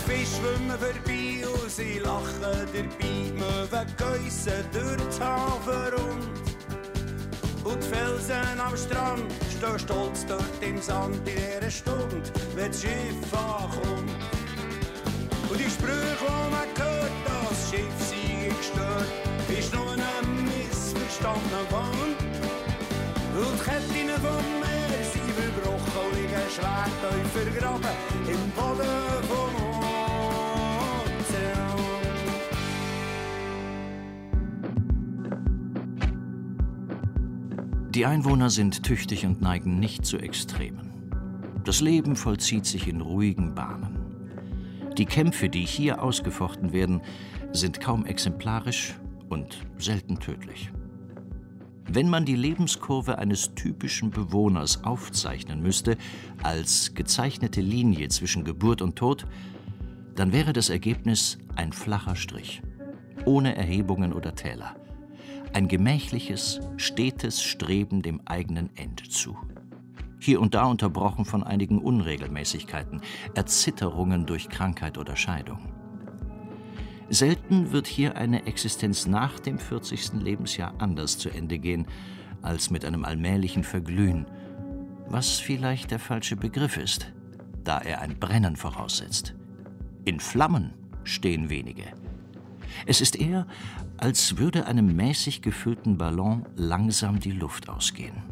Fisch 0.00 0.36
schwimmen 0.36 0.78
vorbei 0.78 1.46
und 1.46 1.70
sie 1.70 1.98
lachen 1.98 2.40
dabei. 2.40 3.14
Möwen 3.34 3.96
geissen 3.96 4.64
durch 4.72 5.16
die 5.16 5.22
Hafen 5.22 5.94
rund. 5.94 6.44
Und 7.64 7.82
die 7.82 7.88
Felsen 7.88 8.60
am 8.60 8.76
Strand 8.76 9.32
stehen 9.56 9.78
stolz 9.78 10.26
dort 10.26 10.44
im 10.60 10.80
Sand 10.80 11.16
in 11.26 11.34
dieser 11.34 11.70
Stunde, 11.70 12.22
wenn 12.54 12.70
das 12.70 12.80
Schiff 12.82 13.32
ankommt. 13.32 14.10
Und 15.50 15.58
die 15.58 15.70
Sprüche, 15.70 16.16
die 16.20 16.50
man 16.50 16.68
hört, 16.76 17.12
das 17.24 17.70
Schiff 17.70 17.96
sei 18.00 18.48
gestört, 18.48 19.08
ist 19.48 19.74
nur 19.74 19.92
ein 19.92 20.44
missverstandener 20.44 21.66
Wand. 21.70 22.20
Und 23.34 23.54
die 23.54 23.64
Ketten 23.64 24.10
vom 24.20 24.44
Meer 24.60 25.04
sind 25.12 25.30
verbrochen 25.38 25.96
und 26.04 26.14
liegen 26.16 26.48
schwer 26.54 26.86
tief 27.00 27.28
vergraben 27.32 27.96
im 28.28 28.50
Boden 28.50 29.24
vom 29.28 29.43
Die 37.94 38.06
Einwohner 38.06 38.50
sind 38.50 38.82
tüchtig 38.82 39.24
und 39.24 39.40
neigen 39.40 39.78
nicht 39.78 40.04
zu 40.04 40.18
Extremen. 40.18 41.12
Das 41.62 41.80
Leben 41.80 42.16
vollzieht 42.16 42.66
sich 42.66 42.88
in 42.88 43.00
ruhigen 43.00 43.54
Bahnen. 43.54 44.92
Die 44.98 45.06
Kämpfe, 45.06 45.48
die 45.48 45.64
hier 45.64 46.02
ausgefochten 46.02 46.72
werden, 46.72 47.02
sind 47.52 47.80
kaum 47.80 48.04
exemplarisch 48.04 48.98
und 49.28 49.64
selten 49.78 50.18
tödlich. 50.18 50.72
Wenn 51.88 52.08
man 52.08 52.24
die 52.24 52.34
Lebenskurve 52.34 53.18
eines 53.18 53.54
typischen 53.54 54.10
Bewohners 54.10 54.82
aufzeichnen 54.82 55.62
müsste, 55.62 55.96
als 56.42 56.94
gezeichnete 56.94 57.60
Linie 57.60 58.08
zwischen 58.08 58.42
Geburt 58.42 58.82
und 58.82 58.96
Tod, 58.96 59.24
dann 60.16 60.32
wäre 60.32 60.52
das 60.52 60.68
Ergebnis 60.68 61.38
ein 61.54 61.72
flacher 61.72 62.16
Strich, 62.16 62.60
ohne 63.24 63.54
Erhebungen 63.54 64.12
oder 64.12 64.34
Täler. 64.34 64.74
Ein 65.54 65.68
gemächliches, 65.68 66.60
stetes 66.78 67.40
Streben 67.40 68.02
dem 68.02 68.20
eigenen 68.24 68.70
Ende 68.74 69.04
zu. 69.04 69.38
Hier 70.18 70.40
und 70.40 70.52
da 70.52 70.64
unterbrochen 70.64 71.24
von 71.24 71.44
einigen 71.44 71.78
Unregelmäßigkeiten, 71.78 73.00
Erzitterungen 73.36 74.26
durch 74.26 74.48
Krankheit 74.48 74.98
oder 74.98 75.14
Scheidung. 75.14 75.60
Selten 77.08 77.70
wird 77.70 77.86
hier 77.86 78.16
eine 78.16 78.46
Existenz 78.46 79.06
nach 79.06 79.38
dem 79.38 79.60
40. 79.60 80.14
Lebensjahr 80.14 80.74
anders 80.78 81.18
zu 81.18 81.30
Ende 81.30 81.60
gehen 81.60 81.86
als 82.42 82.70
mit 82.70 82.84
einem 82.84 83.04
allmählichen 83.04 83.62
Verglühen, 83.62 84.26
was 85.06 85.38
vielleicht 85.38 85.92
der 85.92 86.00
falsche 86.00 86.34
Begriff 86.34 86.76
ist, 86.76 87.12
da 87.62 87.78
er 87.78 88.00
ein 88.00 88.18
Brennen 88.18 88.56
voraussetzt. 88.56 89.36
In 90.04 90.18
Flammen 90.18 90.74
stehen 91.04 91.48
wenige. 91.48 91.84
Es 92.86 93.00
ist 93.00 93.16
eher, 93.16 93.46
als 93.98 94.38
würde 94.38 94.66
einem 94.66 94.94
mäßig 94.96 95.42
gefüllten 95.42 95.98
Ballon 95.98 96.46
langsam 96.56 97.20
die 97.20 97.32
Luft 97.32 97.68
ausgehen. 97.68 98.22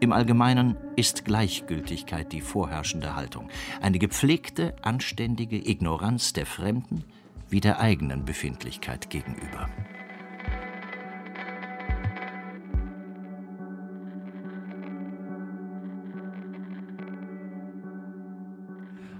Im 0.00 0.12
Allgemeinen 0.12 0.76
ist 0.96 1.26
Gleichgültigkeit 1.26 2.32
die 2.32 2.40
vorherrschende 2.40 3.14
Haltung, 3.14 3.50
eine 3.82 3.98
gepflegte, 3.98 4.74
anständige 4.82 5.56
Ignoranz 5.56 6.32
der 6.32 6.46
Fremden 6.46 7.04
wie 7.50 7.60
der 7.60 7.80
eigenen 7.80 8.24
Befindlichkeit 8.24 9.10
gegenüber. 9.10 9.68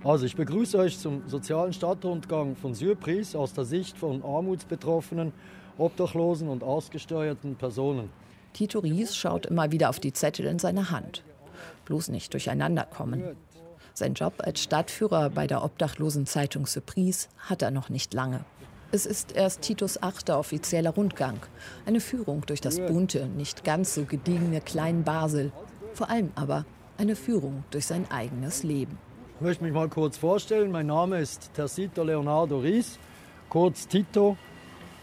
Also 0.03 0.25
ich 0.25 0.35
begrüße 0.35 0.79
euch 0.79 0.99
zum 0.99 1.29
sozialen 1.29 1.75
Stadtrundgang 1.75 2.57
von 2.57 2.75
Surprise 2.75 3.39
aus 3.39 3.53
der 3.53 3.67
Sicht 3.67 3.99
von 3.99 4.25
armutsbetroffenen, 4.25 5.33
obdachlosen 5.77 6.49
und 6.49 6.65
ausgesteuerten 6.65 7.57
Personen. 7.57 8.09
Tito 8.55 8.79
Ries 8.79 9.15
schaut 9.15 9.45
immer 9.47 9.73
wieder 9.73 9.91
auf 9.91 10.01
die 10.01 10.15
Zettel 10.15 10.47
in 10.47 10.59
seiner 10.59 10.91
Hand. 10.91 11.23
Bloß 11.85 12.09
nicht 12.09 12.33
durcheinander 12.33 12.85
kommen. 12.85 13.23
Sein 13.93 14.15
Job 14.15 14.35
als 14.39 14.63
Stadtführer 14.63 15.29
bei 15.29 15.47
der 15.47 15.63
obdachlosen 15.63 16.25
Zeitung 16.25 16.67
Surprise 16.67 17.29
hat 17.39 17.61
er 17.61 17.71
noch 17.71 17.91
nicht 17.91 18.15
lange. 18.15 18.47
Es 18.93 19.05
ist 19.05 19.33
erst 19.37 19.61
Titos 19.61 20.03
achter 20.03 20.39
offizieller 20.39 20.91
Rundgang. 20.91 21.39
Eine 21.85 22.01
Führung 22.01 22.45
durch 22.47 22.63
das 22.63 22.81
bunte, 22.81 23.27
nicht 23.27 23.65
ganz 23.65 23.95
so 23.95 24.05
gediegene 24.05 24.63
Klein-Basel. 24.63 25.53
Vor 25.93 26.09
allem 26.09 26.31
aber 26.37 26.65
eine 26.97 27.17
Führung 27.17 27.65
durch 27.71 27.87
sein 27.87 28.11
eigenes 28.11 28.63
Leben. 28.63 28.99
Ich 29.41 29.43
möchte 29.43 29.65
mich 29.65 29.73
mal 29.73 29.89
kurz 29.89 30.19
vorstellen. 30.19 30.71
Mein 30.71 30.89
Name 30.89 31.19
ist 31.19 31.55
Tersito 31.55 32.03
Leonardo 32.03 32.59
Ries, 32.59 32.99
kurz 33.49 33.89
Tito. 33.89 34.37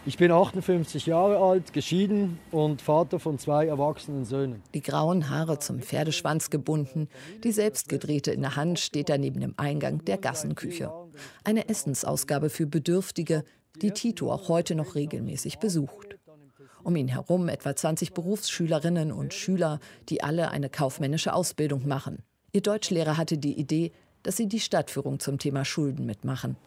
Ich 0.06 0.18
bin 0.18 0.32
58 0.32 1.08
Jahre 1.08 1.38
alt, 1.40 1.74
geschieden 1.74 2.38
und 2.52 2.84
Vater 2.84 3.20
von 3.20 3.40
zwei 3.40 3.66
erwachsenen 3.66 4.26
Söhnen. 4.26 4.62
Die 4.76 4.84
grauen 4.84 5.32
Haare 5.32 5.58
zum 5.58 5.82
Pferdeschwanz 5.82 6.52
gebunden, 6.52 7.10
die 7.44 7.52
selbstgedrehte 7.52 8.30
in 8.30 8.42
der 8.42 8.56
Hand 8.56 8.78
steht 8.78 9.10
er 9.10 9.18
neben 9.18 9.40
dem 9.40 9.56
Eingang 9.58 10.06
der 10.06 10.20
Gassenküche. 10.20 10.92
Eine 11.44 11.68
Essensausgabe 11.68 12.52
für 12.52 12.68
Bedürftige, 12.68 13.44
die 13.82 13.90
Tito 13.90 14.32
auch 14.32 14.50
heute 14.50 14.76
noch 14.76 14.94
regelmäßig 14.94 15.58
besucht. 15.58 16.16
Um 16.84 16.96
ihn 16.96 17.08
herum 17.08 17.50
etwa 17.50 17.76
20 17.76 18.14
Berufsschülerinnen 18.14 19.12
und 19.12 19.34
Schüler, 19.34 19.80
die 20.10 20.22
alle 20.22 20.52
eine 20.52 20.70
kaufmännische 20.70 21.34
Ausbildung 21.34 21.88
machen. 21.88 22.22
Ihr 22.54 22.62
Deutschlehrer 22.62 23.18
hatte 23.18 23.38
die 23.38 23.60
Idee, 23.60 23.92
dass 24.28 24.36
Sie 24.36 24.48
die 24.48 24.60
Stadtführung 24.60 25.22
zum 25.22 25.40
Thema 25.40 25.64
Schulden 25.64 26.06
mitmachen. 26.06 26.58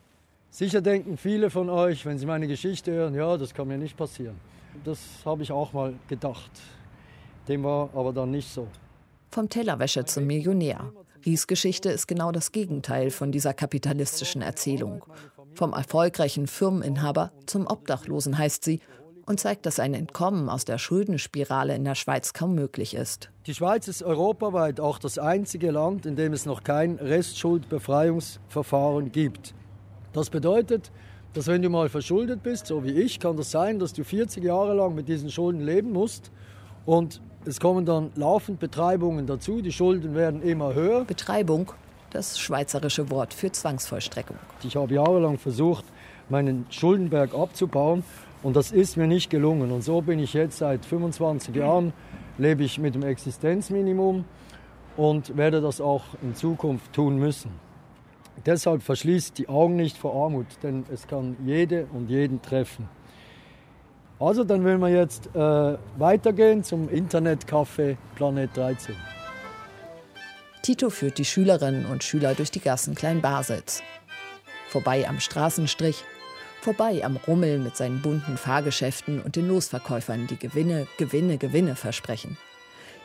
Sicher 0.50 0.80
denken 0.80 1.18
viele 1.18 1.50
von 1.50 1.68
euch, 1.68 2.06
wenn 2.06 2.18
sie 2.18 2.24
meine 2.24 2.48
Geschichte 2.48 2.90
hören, 2.90 3.14
ja, 3.14 3.36
das 3.36 3.52
kann 3.52 3.68
mir 3.68 3.76
nicht 3.76 3.98
passieren. 3.98 4.34
Das 4.82 4.98
habe 5.26 5.42
ich 5.42 5.52
auch 5.52 5.74
mal 5.74 5.92
gedacht. 6.08 6.50
Dem 7.48 7.62
war 7.62 7.90
aber 7.94 8.14
dann 8.14 8.30
nicht 8.30 8.50
so. 8.50 8.66
Vom 9.30 9.50
Tellerwäscher 9.50 10.06
zum 10.06 10.26
Millionär. 10.26 10.90
Ries 11.26 11.46
Geschichte 11.46 11.90
ist 11.90 12.08
genau 12.08 12.32
das 12.32 12.50
Gegenteil 12.50 13.11
von 13.11 13.30
dieser 13.30 13.52
kapitalistischen 13.52 14.40
Erzählung. 14.40 15.04
Vom 15.54 15.74
erfolgreichen 15.74 16.46
Firmeninhaber 16.46 17.30
zum 17.44 17.66
Obdachlosen 17.66 18.38
heißt 18.38 18.64
sie 18.64 18.80
und 19.31 19.39
zeigt, 19.39 19.64
dass 19.64 19.78
ein 19.78 19.95
Entkommen 19.95 20.49
aus 20.49 20.64
der 20.64 20.76
Schuldenspirale 20.76 21.76
in 21.76 21.85
der 21.85 21.95
Schweiz 21.95 22.33
kaum 22.33 22.57
möglich 22.57 22.97
ist. 22.97 23.31
Die 23.47 23.55
Schweiz 23.55 23.87
ist 23.87 24.03
europaweit 24.03 24.81
auch 24.81 24.99
das 24.99 25.20
einzige 25.20 25.70
Land, 25.70 26.05
in 26.05 26.16
dem 26.16 26.33
es 26.33 26.47
noch 26.47 26.64
kein 26.64 26.97
Restschuldbefreiungsverfahren 26.97 29.12
gibt. 29.12 29.55
Das 30.12 30.31
bedeutet, 30.31 30.91
dass 31.33 31.47
wenn 31.47 31.62
du 31.62 31.70
mal 31.70 31.89
verschuldet 31.89 32.43
bist, 32.43 32.66
so 32.66 32.83
wie 32.83 32.91
ich, 32.91 33.20
kann 33.20 33.37
das 33.37 33.53
sein, 33.53 33.78
dass 33.78 33.93
du 33.93 34.03
40 34.03 34.43
Jahre 34.43 34.74
lang 34.74 34.97
mit 34.97 35.07
diesen 35.07 35.31
Schulden 35.31 35.61
leben 35.61 35.93
musst 35.93 36.33
und 36.85 37.22
es 37.45 37.61
kommen 37.61 37.87
dann 37.87 38.11
laufend 38.16 38.59
Betreibungen 38.59 39.28
dazu, 39.28 39.62
die 39.62 39.70
Schulden 39.70 40.16
werden 40.16 40.43
immer 40.43 40.74
höher. 40.74 41.05
Betreibung, 41.05 41.70
das 42.11 42.37
schweizerische 42.37 43.11
Wort 43.11 43.33
für 43.33 43.53
Zwangsvollstreckung. 43.53 44.39
Ich 44.64 44.74
habe 44.74 44.93
jahrelang 44.93 45.39
versucht, 45.39 45.85
meinen 46.28 46.66
Schuldenberg 46.68 47.33
abzubauen 47.33 48.03
und 48.43 48.57
das 48.57 48.72
ist 48.72 48.97
mir 48.97 49.07
nicht 49.07 49.30
gelungen. 49.30 49.70
Und 49.70 49.82
so 49.82 50.01
bin 50.01 50.18
ich 50.18 50.32
jetzt 50.34 50.59
seit 50.59 50.84
25 50.84 51.55
Jahren, 51.55 51.93
lebe 52.38 52.64
ich 52.64 52.78
mit 52.78 52.95
dem 52.95 53.03
Existenzminimum 53.03 54.24
und 54.97 55.36
werde 55.36 55.61
das 55.61 55.80
auch 55.80 56.05
in 56.22 56.34
Zukunft 56.34 56.93
tun 56.93 57.18
müssen. 57.18 57.51
Deshalb 58.47 58.82
verschließt 58.82 59.36
die 59.38 59.49
Augen 59.49 59.76
nicht 59.76 59.99
vor 59.99 60.14
Armut, 60.14 60.47
denn 60.62 60.84
es 60.93 61.07
kann 61.07 61.36
jede 61.45 61.86
und 61.93 62.09
jeden 62.09 62.41
treffen. 62.41 62.88
Also 64.18 64.45
dann 64.45 64.64
will 64.64 64.78
wir 64.78 64.88
jetzt 64.88 65.34
äh, 65.34 65.78
weitergehen 65.99 66.62
zum 66.62 66.88
Internetcafé 66.88 67.97
Planet 68.16 68.55
13. 68.55 68.95
Tito 70.62 70.91
führt 70.91 71.16
die 71.18 71.24
Schülerinnen 71.24 71.86
und 71.86 72.05
Schüler 72.05 72.34
durch 72.34 72.51
die 72.51 72.61
Gassen 72.61 72.95
Kleinbasels. 72.95 73.82
Vorbei 74.68 75.09
am 75.09 75.20
Straßenstrich, 75.20 76.05
Vorbei 76.61 77.02
am 77.02 77.16
Rummel 77.16 77.58
mit 77.58 77.74
seinen 77.74 78.02
bunten 78.02 78.36
Fahrgeschäften 78.36 79.22
und 79.22 79.34
den 79.34 79.48
Losverkäufern, 79.48 80.26
die 80.26 80.38
Gewinne, 80.38 80.86
Gewinne, 80.98 81.38
Gewinne 81.38 81.74
versprechen. 81.74 82.36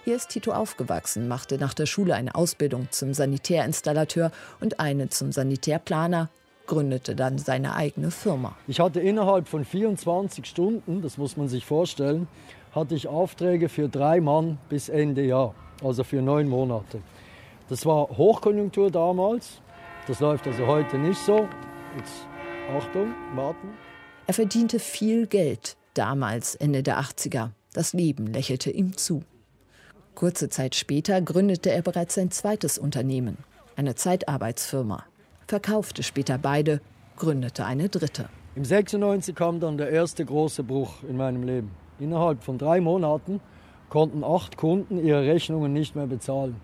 Hier 0.04 0.18
ist 0.18 0.28
Tito 0.28 0.52
aufgewachsen, 0.52 1.30
machte 1.30 1.58
nach 1.58 1.74
der 1.74 1.86
Schule 1.86 2.16
eine 2.16 2.36
Ausbildung 2.36 2.90
zum 2.92 3.14
Sanitärinstallateur 3.14 4.32
und 4.60 4.82
eine 4.82 5.08
zum 5.08 5.32
Sanitärplaner, 5.32 6.30
gründete 6.68 7.16
dann 7.16 7.38
seine 7.38 7.76
eigene 7.76 8.12
Firma. 8.12 8.58
Ich 8.68 8.82
hatte 8.82 9.00
innerhalb 9.00 9.48
von 9.48 9.64
24 9.64 10.46
Stunden, 10.46 11.02
das 11.02 11.18
muss 11.18 11.38
man 11.38 11.48
sich 11.48 11.66
vorstellen, 11.66 12.28
hatte 12.74 12.94
ich 12.94 13.08
Aufträge 13.08 13.70
für 13.70 13.88
drei 13.88 14.20
Mann 14.20 14.58
bis 14.68 14.90
Ende 14.90 15.24
Jahr, 15.24 15.56
also 15.82 16.04
für 16.04 16.22
neun 16.22 16.50
Monate. 16.50 17.02
Das 17.70 17.86
war 17.86 18.10
Hochkonjunktur 18.10 18.92
damals, 18.92 19.62
das 20.08 20.20
läuft 20.20 20.46
also 20.46 20.68
heute 20.68 20.98
nicht 20.98 21.20
so. 21.20 21.48
Jetzt 21.98 22.28
Achtung, 22.74 23.14
warten. 23.36 23.70
Er 24.26 24.34
verdiente 24.34 24.80
viel 24.80 25.28
Geld, 25.28 25.78
damals 25.94 26.56
Ende 26.56 26.82
der 26.82 27.00
80er. 27.00 27.52
Das 27.74 27.94
Leben 27.94 28.26
lächelte 28.26 28.72
ihm 28.72 28.98
zu. 28.98 29.24
Kurze 30.16 30.50
Zeit 30.50 30.76
später 30.76 31.22
gründete 31.22 31.70
er 31.70 31.84
bereits 31.84 32.16
sein 32.16 32.32
zweites 32.32 32.78
Unternehmen, 32.78 33.38
eine 33.76 33.96
Zeitarbeitsfirma, 33.96 35.06
verkaufte 35.48 36.02
später 36.02 36.38
beide, 36.38 36.82
gründete 37.18 37.66
eine 37.66 37.88
dritte. 37.88 38.30
Im 38.56 38.66
96 38.66 39.36
kam 39.36 39.60
dann 39.60 39.78
der 39.78 39.90
erste 39.90 40.26
große 40.26 40.64
Bruch 40.64 41.04
in 41.08 41.18
meinem 41.18 41.44
Leben. 41.44 41.72
Innerhalb 42.00 42.44
von 42.44 42.58
drei 42.58 42.82
Monaten 42.82 43.42
konnten 43.90 44.24
acht 44.24 44.58
Kunden 44.58 44.98
ihre 44.98 45.22
Rechnungen 45.22 45.72
nicht 45.72 45.96
mehr 45.96 46.08
bezahlen. 46.08 46.56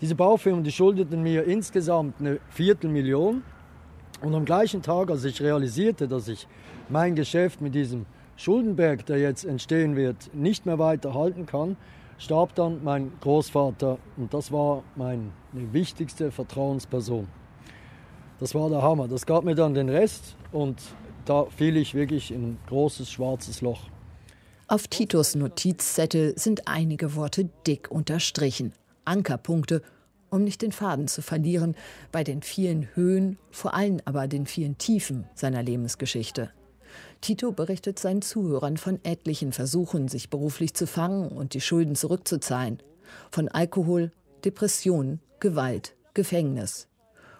Diese 0.00 0.14
Baufirmen, 0.14 0.62
die 0.62 0.72
schuldeten 0.72 1.22
mir 1.22 1.44
insgesamt 1.44 2.20
eine 2.20 2.38
Viertelmillion 2.50 3.42
und 4.20 4.34
am 4.34 4.44
gleichen 4.44 4.82
Tag, 4.82 5.10
als 5.10 5.24
ich 5.24 5.40
realisierte, 5.40 6.08
dass 6.08 6.28
ich 6.28 6.46
mein 6.88 7.14
Geschäft 7.14 7.60
mit 7.60 7.74
diesem 7.74 8.06
Schuldenberg, 8.36 9.06
der 9.06 9.18
jetzt 9.18 9.44
entstehen 9.44 9.96
wird, 9.96 10.34
nicht 10.34 10.66
mehr 10.66 10.78
weiter 10.78 11.14
halten 11.14 11.46
kann, 11.46 11.76
starb 12.18 12.54
dann 12.54 12.82
mein 12.82 13.12
Großvater 13.20 13.98
und 14.16 14.34
das 14.34 14.50
war 14.52 14.82
meine 14.96 15.30
wichtigste 15.52 16.30
Vertrauensperson. 16.30 17.28
Das 18.40 18.54
war 18.54 18.68
der 18.70 18.82
Hammer. 18.82 19.08
Das 19.08 19.26
gab 19.26 19.44
mir 19.44 19.54
dann 19.54 19.74
den 19.74 19.88
Rest 19.88 20.36
und 20.52 20.80
da 21.24 21.46
fiel 21.46 21.76
ich 21.76 21.94
wirklich 21.94 22.30
in 22.30 22.42
ein 22.42 22.58
großes 22.68 23.10
schwarzes 23.10 23.60
Loch. 23.60 23.82
Auf 24.68 24.86
Titos 24.86 25.34
Notizzettel 25.34 26.38
sind 26.38 26.68
einige 26.68 27.16
Worte 27.16 27.48
dick 27.66 27.90
unterstrichen. 27.90 28.72
Ankerpunkte 29.04 29.82
um 30.30 30.44
nicht 30.44 30.62
den 30.62 30.72
Faden 30.72 31.08
zu 31.08 31.22
verlieren 31.22 31.74
bei 32.12 32.24
den 32.24 32.42
vielen 32.42 32.88
Höhen, 32.94 33.38
vor 33.50 33.74
allem 33.74 34.00
aber 34.04 34.28
den 34.28 34.46
vielen 34.46 34.78
Tiefen 34.78 35.24
seiner 35.34 35.62
Lebensgeschichte. 35.62 36.50
Tito 37.20 37.52
berichtet 37.52 37.98
seinen 37.98 38.22
Zuhörern 38.22 38.76
von 38.76 39.00
etlichen 39.04 39.52
Versuchen, 39.52 40.08
sich 40.08 40.30
beruflich 40.30 40.74
zu 40.74 40.86
fangen 40.86 41.28
und 41.28 41.54
die 41.54 41.60
Schulden 41.60 41.96
zurückzuzahlen. 41.96 42.78
Von 43.30 43.48
Alkohol, 43.48 44.12
Depression, 44.44 45.20
Gewalt, 45.40 45.96
Gefängnis. 46.14 46.88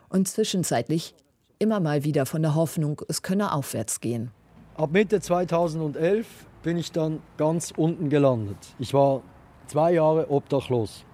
Und 0.08 0.28
zwischenzeitlich 0.28 1.14
immer 1.58 1.80
mal 1.80 2.04
wieder 2.04 2.26
von 2.26 2.42
der 2.42 2.54
Hoffnung, 2.54 3.02
es 3.08 3.22
könne 3.22 3.52
aufwärts 3.52 4.00
gehen. 4.00 4.30
Ab 4.74 4.92
Mitte 4.92 5.20
2011 5.20 6.26
bin 6.62 6.76
ich 6.76 6.92
dann 6.92 7.20
ganz 7.36 7.72
unten 7.76 8.10
gelandet. 8.10 8.58
Ich 8.78 8.94
war 8.94 9.22
zwei 9.66 9.92
Jahre 9.92 10.30
obdachlos 10.30 11.04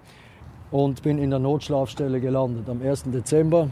und 0.75 1.03
bin 1.03 1.19
in 1.19 1.31
der 1.31 1.39
Notschlafstelle 1.39 2.21
gelandet 2.21 2.69
am 2.69 2.83
1. 2.83 3.05
Dezember. 3.13 3.71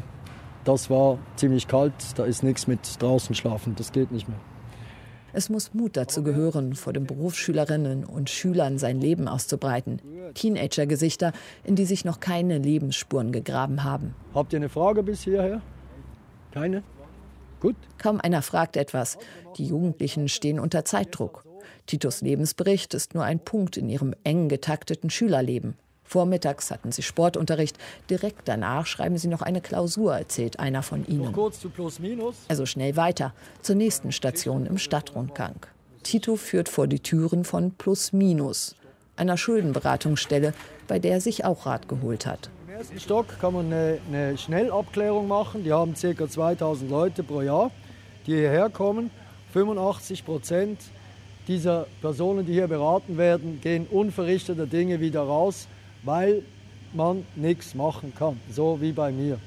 Das 0.63 0.89
war 0.89 1.19
ziemlich 1.35 1.67
kalt, 1.67 1.93
da 2.15 2.25
ist 2.25 2.45
nichts 2.45 2.69
mit 2.69 3.03
draußen 3.03 3.35
schlafen, 3.35 3.75
das 3.75 3.91
geht 3.91 4.13
nicht 4.13 4.29
mehr. 4.29 4.39
Es 5.33 5.49
muss 5.49 5.75
Mut 5.75 5.97
dazu 5.97 6.23
gehören, 6.23 6.77
vor 6.77 6.93
den 6.93 7.05
Berufsschülerinnen 7.05 8.05
und 8.05 8.31
Schülern 8.31 8.79
sein 8.79 9.01
Leben 9.01 9.27
auszubreiten. 9.27 10.01
Teenager-Gesichter, 10.35 11.33
in 11.65 11.75
die 11.75 11.87
sich 11.87 12.05
noch 12.05 12.21
keine 12.21 12.59
Lebensspuren 12.59 13.33
gegraben 13.33 13.83
haben. 13.83 14.15
Habt 14.33 14.53
ihr 14.53 14.59
eine 14.59 14.69
Frage 14.69 15.03
bis 15.03 15.25
hierher? 15.25 15.61
Keine? 16.53 16.85
Gut. 17.59 17.75
Kaum 17.99 18.21
einer 18.21 18.43
fragt 18.43 18.77
etwas. 18.77 19.19
Die 19.57 19.67
Jugendlichen 19.67 20.29
stehen 20.29 20.61
unter 20.61 20.85
Zeitdruck. 20.85 21.45
Titos 21.87 22.21
Lebensbericht 22.21 22.95
ist 22.95 23.15
nur 23.15 23.25
ein 23.25 23.41
Punkt 23.41 23.77
in 23.77 23.89
ihrem 23.89 24.15
eng 24.23 24.49
getakteten 24.49 25.11
Schülerleben. 25.11 25.75
Vormittags 26.13 26.71
hatten 26.71 26.93
sie 26.93 27.03
Sportunterricht. 27.03 27.79
Direkt 28.11 28.47
danach 28.47 28.85
schreiben 28.85 29.17
sie 29.17 29.29
noch 29.29 29.41
eine 29.41 29.63
Klausur, 29.63 30.15
erzählt 30.15 30.59
einer 30.59 30.83
von 30.83 31.07
ihnen. 31.07 31.33
Kurz 31.33 31.59
zu 31.59 31.71
Plus 31.71 32.01
Minus. 32.01 32.37
Also 32.49 32.67
schnell 32.67 32.97
weiter 32.97 33.33
zur 33.63 33.77
nächsten 33.77 34.13
Station 34.13 34.67
im 34.67 34.77
Stadtrundgang. 34.77 35.55
Tito 36.03 36.37
führt 36.37 36.69
vor 36.69 36.87
die 36.87 37.01
Türen 37.01 37.45
von 37.45 37.71
Plus 37.71 38.13
Minus, 38.13 38.77
einer 39.17 39.39
Schuldenberatungsstelle, 39.39 40.53
bei 40.87 40.99
der 40.99 41.13
er 41.13 41.21
sich 41.23 41.47
auch 41.47 41.65
Rat 41.65 41.89
geholt 41.89 42.27
hat. 42.27 42.51
Im 42.67 42.75
ersten 42.75 43.01
Stock 43.01 43.27
kann 43.41 43.55
man 43.55 43.67
eine, 43.67 43.99
eine 44.09 44.37
Schnellabklärung 44.37 45.27
machen. 45.27 45.65
Die 45.65 45.73
haben 45.73 45.95
ca. 45.95 46.29
2000 46.29 46.91
Leute 46.91 47.23
pro 47.23 47.41
Jahr, 47.41 47.71
die 48.27 48.35
hierher 48.35 48.69
kommen. 48.69 49.11
85 49.55 50.27
Prozent 50.27 50.79
dieser 51.49 51.87
Personen, 52.03 52.45
die 52.45 52.53
hier 52.53 52.69
beraten 52.69 53.17
werden, 53.17 53.61
gehen 53.63 53.87
unverrichteter 53.87 54.67
Dinge 54.67 55.01
wieder 55.01 55.23
raus, 55.23 55.69
weil 56.03 56.43
man 56.93 57.25
nichts 57.37 57.75
machen 57.75 58.13
kann, 58.17 58.41
so 58.51 58.81
wie 58.81 58.93
bei 58.93 59.13
mir. 59.13 59.39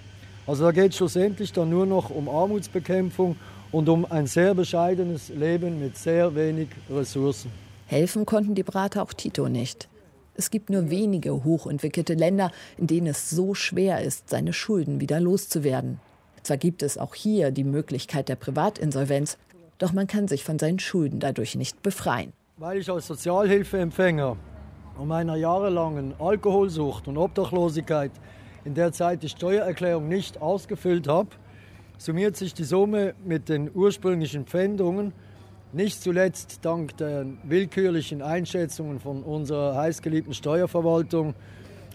Also 0.48 0.66
da 0.66 0.72
geht 0.72 0.92
es 0.92 0.98
schlussendlich 0.98 1.52
dann 1.54 1.70
nur 1.70 1.86
noch 1.86 2.10
um 2.10 2.30
Armutsbekämpfung 2.30 3.36
und 3.72 3.90
um 3.90 4.06
ein 4.06 4.28
sehr 4.28 4.54
bescheidenes 4.54 5.30
Leben 5.30 5.80
mit 5.80 5.98
sehr 5.98 6.36
wenig 6.36 6.70
Ressourcen. 6.90 7.52
Helfen 7.88 8.26
konnten 8.26 8.56
die 8.56 8.64
Berater 8.64 9.04
auch 9.04 9.14
Tito 9.14 9.50
nicht. 9.50 9.90
Es 10.36 10.50
gibt 10.50 10.70
nur 10.70 10.90
wenige 10.90 11.44
hochentwickelte 11.44 12.14
Länder, 12.14 12.52
in 12.78 12.88
denen 12.88 13.08
es 13.08 13.30
so 13.30 13.54
schwer 13.54 14.02
ist, 14.02 14.30
seine 14.30 14.54
Schulden 14.54 15.00
wieder 15.00 15.20
loszuwerden. 15.20 16.00
Zwar 16.44 16.58
gibt 16.58 16.84
es 16.84 16.98
auch 16.98 17.16
hier 17.16 17.52
die 17.52 17.64
Möglichkeit 17.64 18.30
der 18.30 18.36
Privatinsolvenz, 18.36 19.38
doch 19.78 19.94
man 19.94 20.08
kann 20.08 20.28
sich 20.28 20.44
von 20.44 20.60
seinen 20.60 20.80
Schulden 20.80 21.20
dadurch 21.20 21.56
nicht 21.56 21.82
befreien. 21.82 22.34
Weil 22.58 22.80
ich 22.80 22.90
als 22.90 23.08
Sozialhilfeempfänger 23.08 24.38
und 24.98 25.08
meiner 25.08 25.36
jahrelangen 25.36 26.14
Alkoholsucht 26.20 27.08
und 27.08 27.18
Obdachlosigkeit 27.18 28.12
in 28.64 28.74
der 28.74 28.92
Zeit 28.92 29.24
die 29.24 29.30
Steuererklärung 29.30 30.08
nicht 30.08 30.42
ausgefüllt 30.42 31.08
habe, 31.08 31.30
summiert 31.98 32.36
sich 32.36 32.54
die 32.54 32.64
Summe 32.64 33.14
mit 33.24 33.50
den 33.50 33.70
ursprünglichen 33.74 34.46
Pfändungen, 34.46 35.14
nicht 35.74 36.02
zuletzt 36.02 36.60
dank 36.64 36.96
der 36.98 37.26
willkürlichen 37.44 38.22
Einschätzungen 38.22 39.00
von 39.00 39.24
unserer 39.24 39.76
heißgeliebten 39.76 40.34
Steuerverwaltung, 40.34 41.36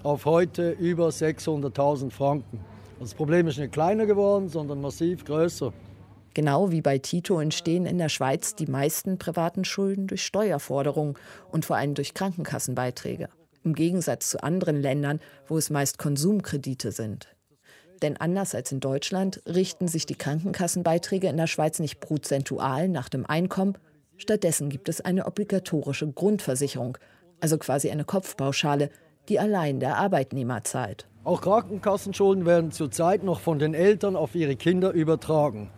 auf 0.03 0.25
heute 0.25 0.71
über 0.71 1.09
600.000 1.09 2.11
Franken. 2.11 2.61
Das 2.99 3.15
Problem 3.15 3.49
ist 3.49 3.59
nicht 3.59 3.73
kleiner 3.73 4.07
geworden, 4.07 4.49
sondern 4.49 4.81
massiv 4.81 5.25
größer. 5.25 5.73
Genau 6.33 6.70
wie 6.70 6.81
bei 6.81 6.99
Tito 6.99 7.41
entstehen 7.41 7.87
in 7.87 7.99
der 7.99 8.09
Schweiz 8.09 8.55
die 8.55 8.66
meisten 8.66 9.18
privaten 9.18 9.64
Schulden 9.64 10.07
durch 10.07 10.24
Steuerforderungen 10.24 11.14
und 11.51 11.64
vor 11.64 11.76
allem 11.76 11.95
durch 11.95 12.14
Krankenkassenbeiträge. 12.14 13.28
Im 13.64 13.74
Gegensatz 13.74 14.31
zu 14.31 14.43
anderen 14.43 14.81
Ländern, 14.81 15.20
wo 15.49 15.59
es 15.59 15.70
meist 15.70 15.99
Konsumkredite 15.99 16.93
sind. 16.93 17.28
Denn 18.01 18.16
anders 18.16 18.55
als 18.55 18.72
in 18.72 18.81
Deutschland 18.81 19.43
richten 19.45 19.89
sich 19.89 20.07
die 20.07 20.14
Krankenkassenbeiträge 20.14 21.28
in 21.28 21.37
der 21.37 21.49
Schweiz 21.49 21.81
nicht 21.81 22.01
prozentual 22.01 22.89
nach 22.89 23.09
dem 23.09 23.26
Einkommen. 23.26 23.76
Stattdessen 24.16 24.70
gibt 24.70 24.89
es 24.89 25.01
eine 25.01 25.26
obligatorische 25.26 26.11
Grundversicherung, 26.11 26.97
also 27.41 27.59
quasi 27.59 27.91
eine 27.91 28.05
Kopfpauschale, 28.05 28.91
die 29.28 29.39
allein 29.39 29.81
der 29.81 29.97
Arbeitnehmer 29.97 30.64
zahlt. 30.64 31.07
Auch 31.24 31.43
Krankenkassenschulden 31.43 32.47
werden 32.47 32.70
zurzeit 32.70 33.24
noch 33.24 33.41
von 33.41 33.59
den 33.59 33.74
Eltern 33.74 34.16
auf 34.16 34.35
ihre 34.35 34.57
Kinder 34.57 34.93
übertragen 34.93 35.70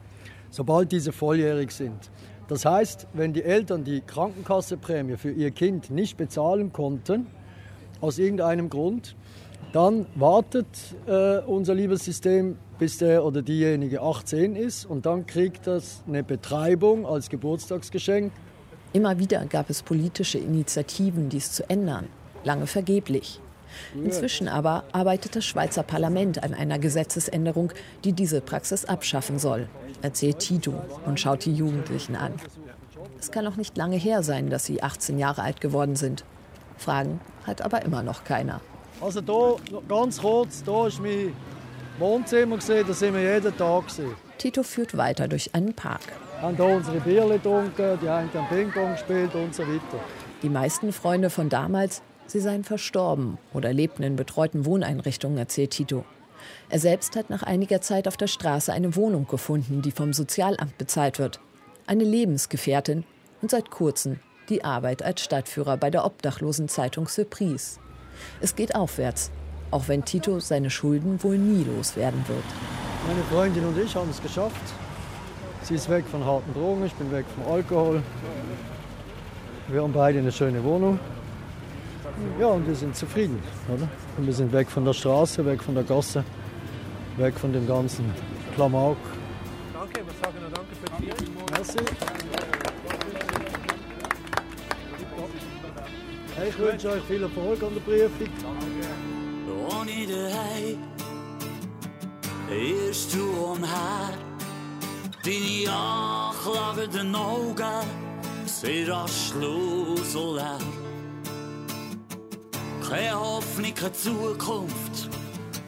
sobald 0.53 0.93
diese 0.93 1.11
volljährig 1.11 1.73
sind. 1.73 2.11
Das 2.47 2.65
heißt, 2.65 3.09
wenn 3.15 3.33
die 3.33 3.43
Eltern 3.43 3.83
die 3.83 4.03
Krankenkasseprämie 4.03 5.17
für 5.17 5.31
ihr 5.31 5.51
Kind 5.51 5.91
nicht 5.91 6.17
bezahlen 6.17 6.73
konnten, 6.73 7.27
aus 8.01 8.19
irgendeinem 8.19 8.69
Grund, 8.69 9.17
dann 9.73 10.07
wartet 10.15 10.67
äh, 11.07 11.39
unser 11.39 11.75
liebes 11.75 12.05
System, 12.05 12.59
bis 12.79 12.99
der 12.99 13.25
oder 13.25 13.41
diejenige 13.41 14.03
18 14.03 14.55
ist 14.55 14.85
und 14.85 15.07
dann 15.07 15.27
kriegt 15.27 15.67
das 15.67 16.03
eine 16.07 16.23
Betreibung 16.23 17.07
als 17.07 17.31
Geburtstagsgeschenk. 17.31 18.33
Immer 18.93 19.19
wieder 19.19 19.47
gab 19.47 19.71
es 19.71 19.83
politische 19.83 20.37
Initiativen, 20.37 21.31
dies 21.31 21.53
zu 21.53 21.71
ändern, 21.71 22.09
lange 22.45 22.67
vergeblich. 22.67 23.41
Inzwischen 23.95 24.49
aber 24.49 24.85
arbeitet 24.93 25.37
das 25.37 25.47
Schweizer 25.47 25.83
Parlament 25.83 26.43
an 26.43 26.53
einer 26.53 26.79
Gesetzesänderung, 26.79 27.73
die 28.05 28.13
diese 28.13 28.43
Praxis 28.43 28.85
abschaffen 28.85 29.39
soll 29.39 29.69
erzählt 30.03 30.41
Tito 30.41 30.75
und 31.07 31.19
schaut 31.19 31.45
die 31.45 31.55
Jugendlichen 31.55 32.17
an. 32.17 32.35
Es 33.19 33.31
kann 33.31 33.45
noch 33.45 33.57
nicht 33.57 33.77
lange 33.77 33.97
her 33.97 34.23
sein, 34.23 34.51
dass 34.51 34.65
sie 34.65 34.83
18 34.83 35.19
Jahre 35.19 35.43
alt 35.43 35.61
geworden 35.61 35.97
sind. 35.97 36.25
Fragen 36.77 37.21
hat 37.47 37.63
aber 37.63 37.83
immer 37.83 38.03
noch 38.03 38.25
keiner. 38.25 38.61
Also 39.01 39.21
da, 39.21 39.57
ganz 39.89 40.21
kurz, 40.21 40.63
da 40.65 40.87
ist 40.87 41.01
mein 41.01 41.33
Wohnzimmer 41.99 42.57
gesehen, 42.57 42.85
da 42.87 42.93
sind 42.93 43.15
wir 43.15 43.35
jeden 43.35 43.57
Tag 43.57 43.87
gesehen. 43.87 44.15
Tito 44.39 44.63
führt 44.63 44.97
weiter 44.97 45.29
durch 45.29 45.55
einen 45.55 45.75
Park. 45.75 46.01
Wir 46.35 46.43
haben 46.43 46.57
hier 46.57 46.77
unsere 46.77 47.01
Bierle 47.01 47.35
getrunken, 47.35 47.99
die 48.03 48.09
haben 48.09 48.29
dann 48.33 48.49
Ping-Pong 48.49 48.93
gespielt 48.93 49.35
und 49.35 49.55
so 49.55 49.63
weiter. 49.63 50.01
Die 50.43 50.49
meisten 50.49 50.93
Freunde 50.93 51.31
von 51.31 51.49
damals, 51.49 52.03
sie 52.27 52.41
seien 52.41 52.65
verstorben 52.65 53.39
oder 53.53 53.73
lebten 53.73 54.03
in 54.03 54.17
betreuten 54.17 54.67
Wohneinrichtungen, 54.67 55.39
erzählt 55.39 55.71
Tito. 55.71 56.05
Er 56.73 56.79
selbst 56.79 57.17
hat 57.17 57.29
nach 57.29 57.43
einiger 57.43 57.83
Zeit 57.83 58.09
auf 58.09 58.17
der 58.17 58.29
Straße 58.29 58.73
eine 58.73 58.97
Wohnung 58.97 59.27
gefunden, 59.27 59.83
die 59.83 59.91
vom 59.91 60.15
Sozialamt 60.15 60.79
bezahlt 60.79 61.19
wird. 61.19 61.39
Eine 61.87 62.03
Lebensgefährtin 62.03 63.05
und 63.43 63.51
seit 63.51 63.71
kurzem 63.71 64.21
die 64.49 64.65
Arbeit 64.65 65.03
als 65.03 65.21
Stadtführer 65.21 65.77
bei 65.77 65.91
der 65.91 66.07
Obdachlosenzeitung 66.07 67.09
Surprise. 67.09 67.79
Es 68.41 68.57
geht 68.57 68.75
aufwärts, 68.75 69.31
auch 69.71 69.89
wenn 69.89 70.07
Tito 70.07 70.41
seine 70.41 70.71
Schulden 70.71 71.23
wohl 71.23 71.37
nie 71.37 71.63
loswerden 71.63 72.25
wird. 72.27 72.45
Meine 73.07 73.23
Freundin 73.25 73.67
und 73.67 73.77
ich 73.77 73.95
haben 73.95 74.09
es 74.09 74.23
geschafft. 74.23 74.57
Sie 75.65 75.75
ist 75.75 75.91
weg 75.91 76.07
von 76.11 76.25
harten 76.25 76.55
Drogen, 76.55 76.87
ich 76.87 76.95
bin 76.95 77.13
weg 77.13 77.27
vom 77.35 77.53
Alkohol. 77.53 78.03
Wir 79.69 79.83
haben 79.83 79.93
beide 79.93 80.21
eine 80.21 80.33
schöne 80.33 80.65
Wohnung. 80.65 80.99
Ja, 82.41 82.47
und 82.47 82.67
wir 82.67 82.75
sind 82.75 82.97
zufrieden, 82.97 83.43
oder? 83.69 83.87
Und 84.17 84.27
wir 84.27 84.33
sind 84.33 84.51
weg 84.55 84.71
von 84.71 84.87
der 84.87 84.95
Straße, 84.95 85.45
weg 85.45 85.63
von 85.63 85.75
der 85.75 85.85
Gasse, 85.85 86.25
weg 87.17 87.39
von 87.39 87.53
dem 87.53 87.67
ganzen 87.67 88.13
Klamauk. 88.55 88.97
Danke, 89.73 90.01
wir 90.07 90.15
sagen 90.23 90.39
noch 90.43 90.53
danke 90.53 90.75
für 90.75 91.03
die 91.03 91.11
Merci. 91.53 91.79
Hey, 96.37 96.49
ich 96.49 96.59
wünsche 96.59 96.89
euch 96.91 97.03
viel 97.05 97.23
Erfolg 97.23 97.63
an 97.63 97.75
der 97.75 97.81
Prüfung. 97.81 98.29
Ohne 99.69 100.07
daheim 100.07 100.79
erst 102.51 103.15
du 103.15 103.53
umher. 103.53 104.11
Deine 105.25 105.73
anklagenden 105.73 107.15
Augen 107.15 107.87
sind 108.47 108.91
rastlos 108.91 110.17
und 110.17 110.37
leer. 110.37 110.59
Keine 112.89 113.21
Hoffnung, 113.21 113.73
keine 113.75 113.93
Zukunft. 113.93 115.09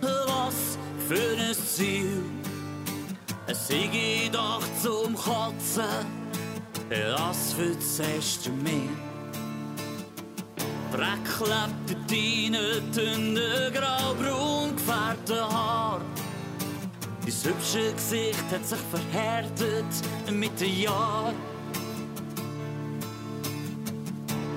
Was 0.00 0.73
für 1.08 1.36
ein 1.38 1.54
Ziel. 1.54 2.22
Es 3.46 3.68
sei 3.68 4.30
doch 4.32 4.62
zum 4.82 5.14
Kotzen. 5.14 5.84
Das 6.88 7.54
erste 7.98 8.50
Mal. 8.50 8.88
Dreck 10.92 11.24
klebt 11.24 12.12
in 12.12 12.52
deinen 12.52 12.92
dünnen, 12.92 13.72
graubraun 13.72 14.76
gefärbten 14.76 15.40
Haar. 15.40 16.00
Dein 17.20 17.34
hübsche 17.52 17.92
Gesicht 17.92 18.44
hat 18.52 18.66
sich 18.66 18.78
verhärtet 18.90 19.84
mit 20.30 20.58
den 20.60 20.80
Jahren. 20.80 21.34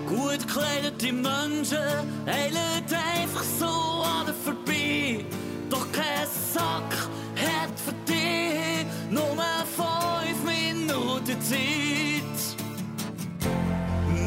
Gut 0.07 0.47
gekleidete 0.47 1.11
Menschen 1.11 1.77
eilen 2.25 2.77
einfach 3.15 3.43
so 3.59 4.03
an 4.03 4.25
dir 4.27 4.33
vorbei. 4.33 5.25
Doch 5.69 5.91
kein 5.91 6.27
Sack 6.53 6.93
hat 7.35 7.79
für 7.85 7.93
dich 8.05 8.85
nur 9.09 9.35
fünf 9.75 10.43
Minuten 10.45 11.41
Zeit. 11.41 12.37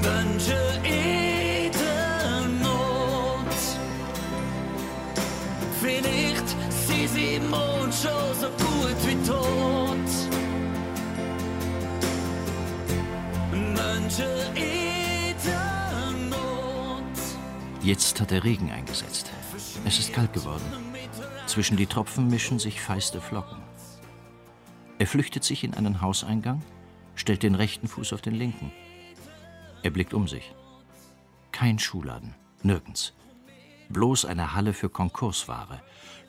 Menschen 0.03 0.85
in 0.85 1.73
Not. 2.63 3.57
Vielleicht 5.81 6.49
sind 6.71 7.09
sie 7.09 7.35
im 7.37 7.51
Mond 7.51 7.95
schon 7.95 8.35
so 8.41 8.49
gut 8.49 8.99
wie 9.07 9.17
tot. 9.27 10.11
Menschen 13.53 14.57
in 14.57 16.31
Not. 16.31 17.03
Jetzt 17.83 18.21
hat 18.21 18.31
der 18.31 18.45
Regen 18.45 18.71
eingesetzt. 18.71 19.31
Es 19.85 19.99
ist 19.99 20.13
kalt 20.13 20.33
geworden. 20.33 20.65
Zwischen 21.51 21.77
die 21.77 21.87
Tropfen 21.87 22.29
mischen 22.29 22.61
sich 22.61 22.81
feiste 22.81 23.21
Flocken. 23.21 23.59
Er 25.01 25.09
flüchtet 25.09 25.43
sich 25.43 25.65
in 25.65 25.75
einen 25.75 26.01
Hauseingang, 26.01 26.63
stellt 27.17 27.43
den 27.43 27.57
rechten 27.57 27.89
Fuß 27.89 28.13
auf 28.13 28.23
den 28.23 28.37
linken. 28.37 28.71
Er 29.83 29.91
blickt 29.91 30.15
um 30.15 30.29
sich. 30.29 30.55
Kein 31.51 31.81
Schuhladen, 31.81 32.37
nirgends. 32.63 33.15
Bloß 33.89 34.27
eine 34.27 34.55
Halle 34.55 34.73
für 34.73 34.91
Konkursware. 34.91 35.83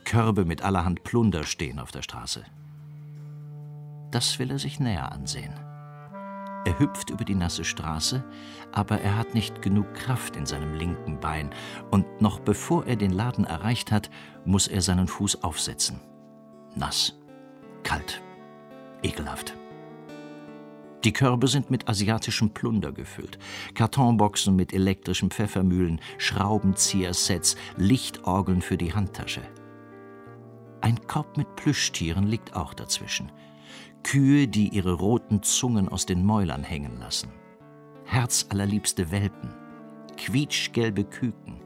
Körbe 0.06 0.44
mit 0.44 0.64
allerhand 0.64 1.04
Plunder 1.04 1.44
stehen 1.44 1.78
auf 1.78 1.92
der 1.92 2.02
Straße. 2.02 2.44
Das 4.10 4.40
will 4.40 4.50
er 4.50 4.58
sich 4.58 4.80
näher 4.80 5.12
ansehen. 5.12 5.54
Er 6.64 6.78
hüpft 6.78 7.10
über 7.10 7.26
die 7.26 7.36
nasse 7.36 7.64
Straße, 7.64 8.24
aber 8.72 9.02
er 9.02 9.18
hat 9.18 9.34
nicht 9.34 9.62
genug 9.62 9.94
Kraft 9.96 10.36
in 10.36 10.46
seinem 10.46 10.76
linken 10.76 11.20
Bein, 11.20 11.50
und 11.90 12.22
noch 12.22 12.40
bevor 12.40 12.86
er 12.86 12.96
den 12.96 13.12
Laden 13.12 13.46
erreicht 13.46 13.92
hat, 13.92 14.12
muss 14.46 14.68
er 14.68 14.82
seinen 14.82 15.08
Fuß 15.08 15.44
aufsetzen. 15.44 16.00
Nass, 16.76 17.18
kalt, 17.84 18.22
ekelhaft. 19.02 19.56
Die 21.04 21.14
Körbe 21.14 21.48
sind 21.48 21.72
mit 21.72 21.90
asiatischem 21.90 22.52
Plunder 22.52 22.92
gefüllt. 22.92 23.40
Kartonboxen 23.74 24.56
mit 24.56 24.72
elektrischen 24.72 25.32
Pfeffermühlen, 25.32 26.00
Schraubenziehersets, 26.20 27.56
Lichtorgeln 27.76 28.62
für 28.62 28.78
die 28.78 28.94
Handtasche. 28.94 29.42
Ein 30.82 31.00
Korb 31.08 31.38
mit 31.38 31.56
Plüschtieren 31.56 32.28
liegt 32.28 32.56
auch 32.56 32.76
dazwischen. 32.76 33.32
Kühe, 34.04 34.48
die 34.48 34.70
ihre 34.70 34.94
roten 34.94 35.44
Zungen 35.44 35.90
aus 35.90 36.06
den 36.06 36.26
Mäulern 36.26 36.64
hängen 36.64 37.00
lassen. 37.00 37.30
Herzallerliebste 38.06 39.12
Welpen. 39.12 39.54
Quietschgelbe 40.18 41.04
Küken. 41.04 41.62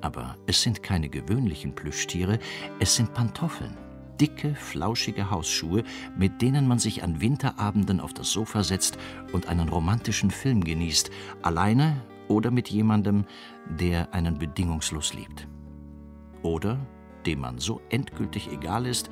Aber 0.00 0.36
es 0.46 0.62
sind 0.62 0.82
keine 0.82 1.08
gewöhnlichen 1.08 1.74
Plüschtiere, 1.74 2.38
es 2.78 2.94
sind 2.94 3.12
Pantoffeln 3.14 3.76
dicke, 4.20 4.54
flauschige 4.54 5.30
Hausschuhe, 5.30 5.84
mit 6.16 6.42
denen 6.42 6.66
man 6.66 6.78
sich 6.78 7.02
an 7.02 7.20
Winterabenden 7.20 8.00
auf 8.00 8.12
das 8.12 8.30
Sofa 8.30 8.62
setzt 8.62 8.98
und 9.32 9.48
einen 9.48 9.68
romantischen 9.68 10.30
Film 10.30 10.62
genießt, 10.62 11.10
alleine 11.42 12.02
oder 12.28 12.50
mit 12.50 12.68
jemandem, 12.68 13.24
der 13.66 14.12
einen 14.12 14.38
bedingungslos 14.38 15.14
liebt. 15.14 15.48
Oder 16.42 16.78
dem 17.26 17.40
man 17.40 17.58
so 17.58 17.80
endgültig 17.90 18.50
egal 18.52 18.86
ist, 18.86 19.10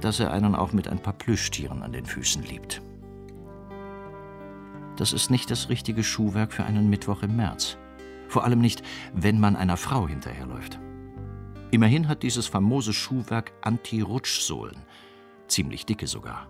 dass 0.00 0.20
er 0.20 0.32
einen 0.32 0.54
auch 0.54 0.72
mit 0.72 0.88
ein 0.88 1.00
paar 1.00 1.12
Plüschtieren 1.12 1.82
an 1.82 1.92
den 1.92 2.06
Füßen 2.06 2.42
liebt. 2.42 2.82
Das 4.96 5.12
ist 5.12 5.30
nicht 5.30 5.50
das 5.50 5.68
richtige 5.68 6.04
Schuhwerk 6.04 6.52
für 6.52 6.64
einen 6.64 6.88
Mittwoch 6.88 7.22
im 7.22 7.36
März. 7.36 7.76
Vor 8.28 8.44
allem 8.44 8.60
nicht, 8.60 8.82
wenn 9.12 9.40
man 9.40 9.56
einer 9.56 9.76
Frau 9.76 10.06
hinterherläuft. 10.08 10.78
Immerhin 11.70 12.08
hat 12.08 12.22
dieses 12.22 12.46
famose 12.46 12.92
Schuhwerk 12.92 13.52
Anti-Rutschsohlen. 13.62 14.76
Ziemlich 15.48 15.86
dicke 15.86 16.06
sogar. 16.06 16.46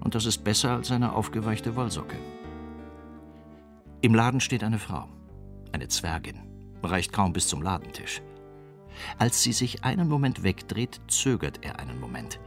Und 0.00 0.14
das 0.14 0.26
ist 0.26 0.44
besser 0.44 0.70
als 0.72 0.90
eine 0.90 1.12
aufgeweichte 1.12 1.76
Wollsocke. 1.76 2.16
Im 4.00 4.14
Laden 4.14 4.40
steht 4.40 4.64
eine 4.64 4.78
Frau. 4.78 5.08
Eine 5.72 5.88
Zwergin. 5.88 6.40
Reicht 6.82 7.12
kaum 7.12 7.32
bis 7.32 7.48
zum 7.48 7.62
Ladentisch. 7.62 8.22
Als 9.18 9.42
sie 9.42 9.52
sich 9.52 9.84
einen 9.84 10.08
Moment 10.08 10.42
wegdreht, 10.42 11.00
zögert 11.08 11.64
er 11.64 11.78
einen 11.78 12.00
Moment. 12.00 12.40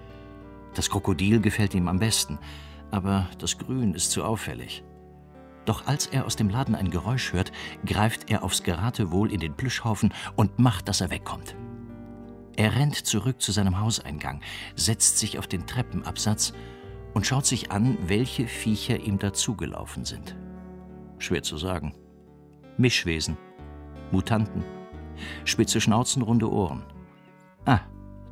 Das 0.74 0.90
Krokodil 0.90 1.40
gefällt 1.40 1.74
ihm 1.74 1.88
am 1.88 2.00
besten, 2.00 2.40
aber 2.92 3.30
das 3.38 3.58
Grün 3.58 3.94
ist 3.94 4.12
zu 4.12 4.24
auffällig. 4.24 4.84
Doch 5.66 5.88
als 5.88 6.08
er 6.08 6.26
aus 6.26 6.36
dem 6.36 6.50
Laden 6.50 6.76
ein 6.76 6.92
Geräusch 6.92 7.34
hört, 7.34 7.52
greift 7.86 8.30
er 8.30 8.44
aufs 8.44 8.64
Geratewohl 8.64 9.32
in 9.32 9.40
den 9.40 9.56
Plüschhaufen 9.56 10.14
und 10.36 10.60
macht, 10.60 10.88
dass 10.90 11.02
er 11.02 11.10
wegkommt. 11.10 11.56
Er 12.56 12.76
rennt 12.76 12.96
zurück 12.96 13.42
zu 13.42 13.52
seinem 13.52 13.80
Hauseingang, 13.80 14.42
setzt 14.76 15.18
sich 15.18 15.40
auf 15.40 15.48
den 15.48 15.66
Treppenabsatz 15.66 16.54
und 17.14 17.26
schaut 17.26 17.46
sich 17.46 17.72
an, 17.72 17.98
welche 18.06 18.48
Viecher 18.48 19.00
ihm 19.00 19.18
dazugelaufen 19.18 20.06
sind. 20.06 20.36
Schwer 21.18 21.44
zu 21.44 21.58
sagen. 21.58 21.96
Mischwesen, 22.78 23.38
Mutanten, 24.12 24.64
spitze 25.46 25.82
Schnauzen, 25.82 26.22
runde 26.22 26.52
Ohren. 26.52 26.84
Ah, 27.66 27.82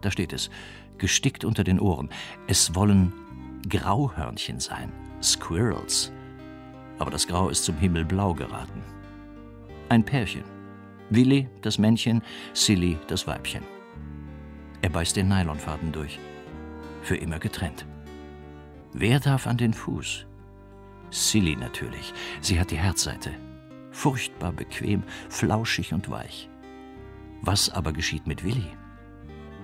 da 0.02 0.12
steht 0.12 0.34
es, 0.34 0.50
gestickt 0.98 1.46
unter 1.46 1.64
den 1.64 1.80
Ohren. 1.80 2.10
Es 2.48 2.76
wollen 2.76 3.14
Grauhörnchen 3.70 4.60
sein, 4.60 4.92
Squirrels. 5.22 6.12
Aber 7.00 7.12
das 7.12 7.28
Grau 7.28 7.50
ist 7.50 7.64
zum 7.64 7.78
Himmel 7.78 8.06
blau 8.06 8.34
geraten. 8.34 8.84
Ein 9.90 10.04
Pärchen. 10.04 10.44
Willi, 11.10 11.50
das 11.62 11.78
Männchen, 11.78 12.22
Silly, 12.54 12.98
das 13.08 13.28
Weibchen. 13.28 13.64
Er 14.82 14.90
beißt 14.90 15.16
den 15.16 15.28
Nylonfaden 15.28 15.92
durch. 15.92 16.20
Für 17.02 17.18
immer 17.18 17.40
getrennt. 17.40 17.86
Wer 18.94 19.20
darf 19.20 19.48
an 19.48 19.58
den 19.58 19.74
Fuß? 19.74 20.26
Silly 21.10 21.56
natürlich. 21.56 22.14
Sie 22.40 22.60
hat 22.60 22.72
die 22.72 22.78
Herzseite. 22.78 23.32
Furchtbar 23.92 24.54
bequem, 24.54 25.04
flauschig 25.30 25.94
und 25.94 26.10
weich. 26.10 26.50
Was 27.42 27.70
aber 27.70 27.92
geschieht 27.92 28.28
mit 28.28 28.44
Willi? 28.44 28.78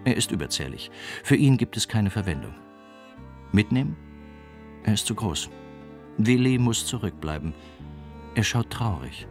Er 0.03 0.15
ist 0.15 0.31
überzählig. 0.31 0.89
Für 1.23 1.35
ihn 1.35 1.57
gibt 1.57 1.77
es 1.77 1.87
keine 1.87 2.09
Verwendung. 2.09 2.55
Mitnehmen? 3.51 3.95
Er 4.83 4.93
ist 4.93 5.05
zu 5.05 5.15
groß. 5.15 5.49
Willi 6.17 6.57
muss 6.57 6.85
zurückbleiben. 6.87 7.53
Er 8.35 8.43
schaut 8.43 8.69
traurig. 8.69 9.27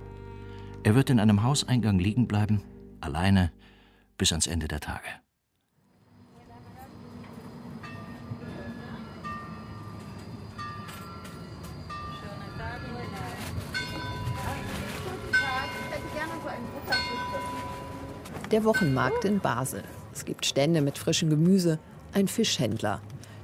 Er 0.84 0.94
wird 0.94 1.10
in 1.10 1.18
einem 1.18 1.42
Hauseingang 1.42 1.98
liegen 1.98 2.28
bleiben, 2.28 2.62
alleine, 3.00 3.52
bis 4.18 4.32
ans 4.32 4.46
Ende 4.46 4.68
der 4.68 4.80
Tage. 4.80 5.08
Der 18.52 18.62
Wochenmarkt 18.62 19.24
in 19.24 19.40
Basel. 19.40 19.82
Es 20.14 20.24
gibt 20.24 20.46
Stände 20.46 20.80
mit 20.80 20.98
frischem 20.98 21.30
Gemüse, 21.30 21.80
ein 22.14 22.28
Fischhändler. 22.28 23.00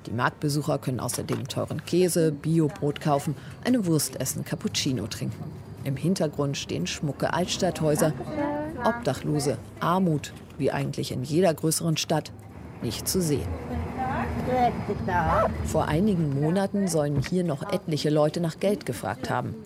Die 0.07 0.13
Marktbesucher 0.13 0.79
können 0.79 1.01
außerdem 1.01 1.49
teuren 1.49 1.85
Käse, 1.85 2.31
Biobrot 2.31 3.01
kaufen, 3.01 3.35
eine 3.65 3.85
Wurst 3.87 4.21
essen, 4.21 4.45
Cappuccino 4.45 5.09
trinken. 5.09 5.43
Im 5.83 5.97
Hintergrund 5.97 6.57
stehen 6.57 6.87
schmucke 6.87 7.33
Altstadthäuser, 7.33 8.13
Obdachlose, 8.85 9.59
Armut, 9.81 10.33
wie 10.57 10.71
eigentlich 10.71 11.11
in 11.11 11.25
jeder 11.25 11.53
größeren 11.53 11.97
Stadt, 11.97 12.31
nicht 12.81 13.09
zu 13.09 13.21
sehen. 13.21 13.49
Vor 15.65 15.89
einigen 15.89 16.41
Monaten 16.41 16.87
sollen 16.87 17.23
hier 17.29 17.43
noch 17.43 17.73
etliche 17.73 18.11
Leute 18.11 18.41
nach 18.41 18.61
Geld 18.61 18.87
gefragt 18.87 19.31
haben. 19.31 19.57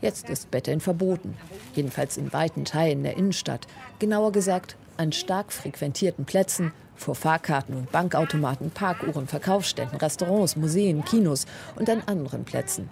Jetzt 0.00 0.30
ist 0.30 0.50
Betteln 0.50 0.80
verboten. 0.80 1.36
Jedenfalls 1.74 2.16
in 2.16 2.32
weiten 2.32 2.64
Teilen 2.64 3.02
der 3.02 3.16
Innenstadt. 3.16 3.66
Genauer 3.98 4.32
gesagt 4.32 4.76
an 5.00 5.12
stark 5.12 5.50
frequentierten 5.50 6.26
Plätzen, 6.26 6.72
vor 6.94 7.14
Fahrkarten 7.14 7.74
und 7.74 7.90
Bankautomaten, 7.90 8.70
Parkuhren, 8.70 9.26
Verkaufsständen, 9.26 9.96
Restaurants, 9.96 10.56
Museen, 10.56 11.02
Kinos 11.06 11.46
und 11.76 11.88
an 11.88 12.02
anderen 12.04 12.44
Plätzen. 12.44 12.90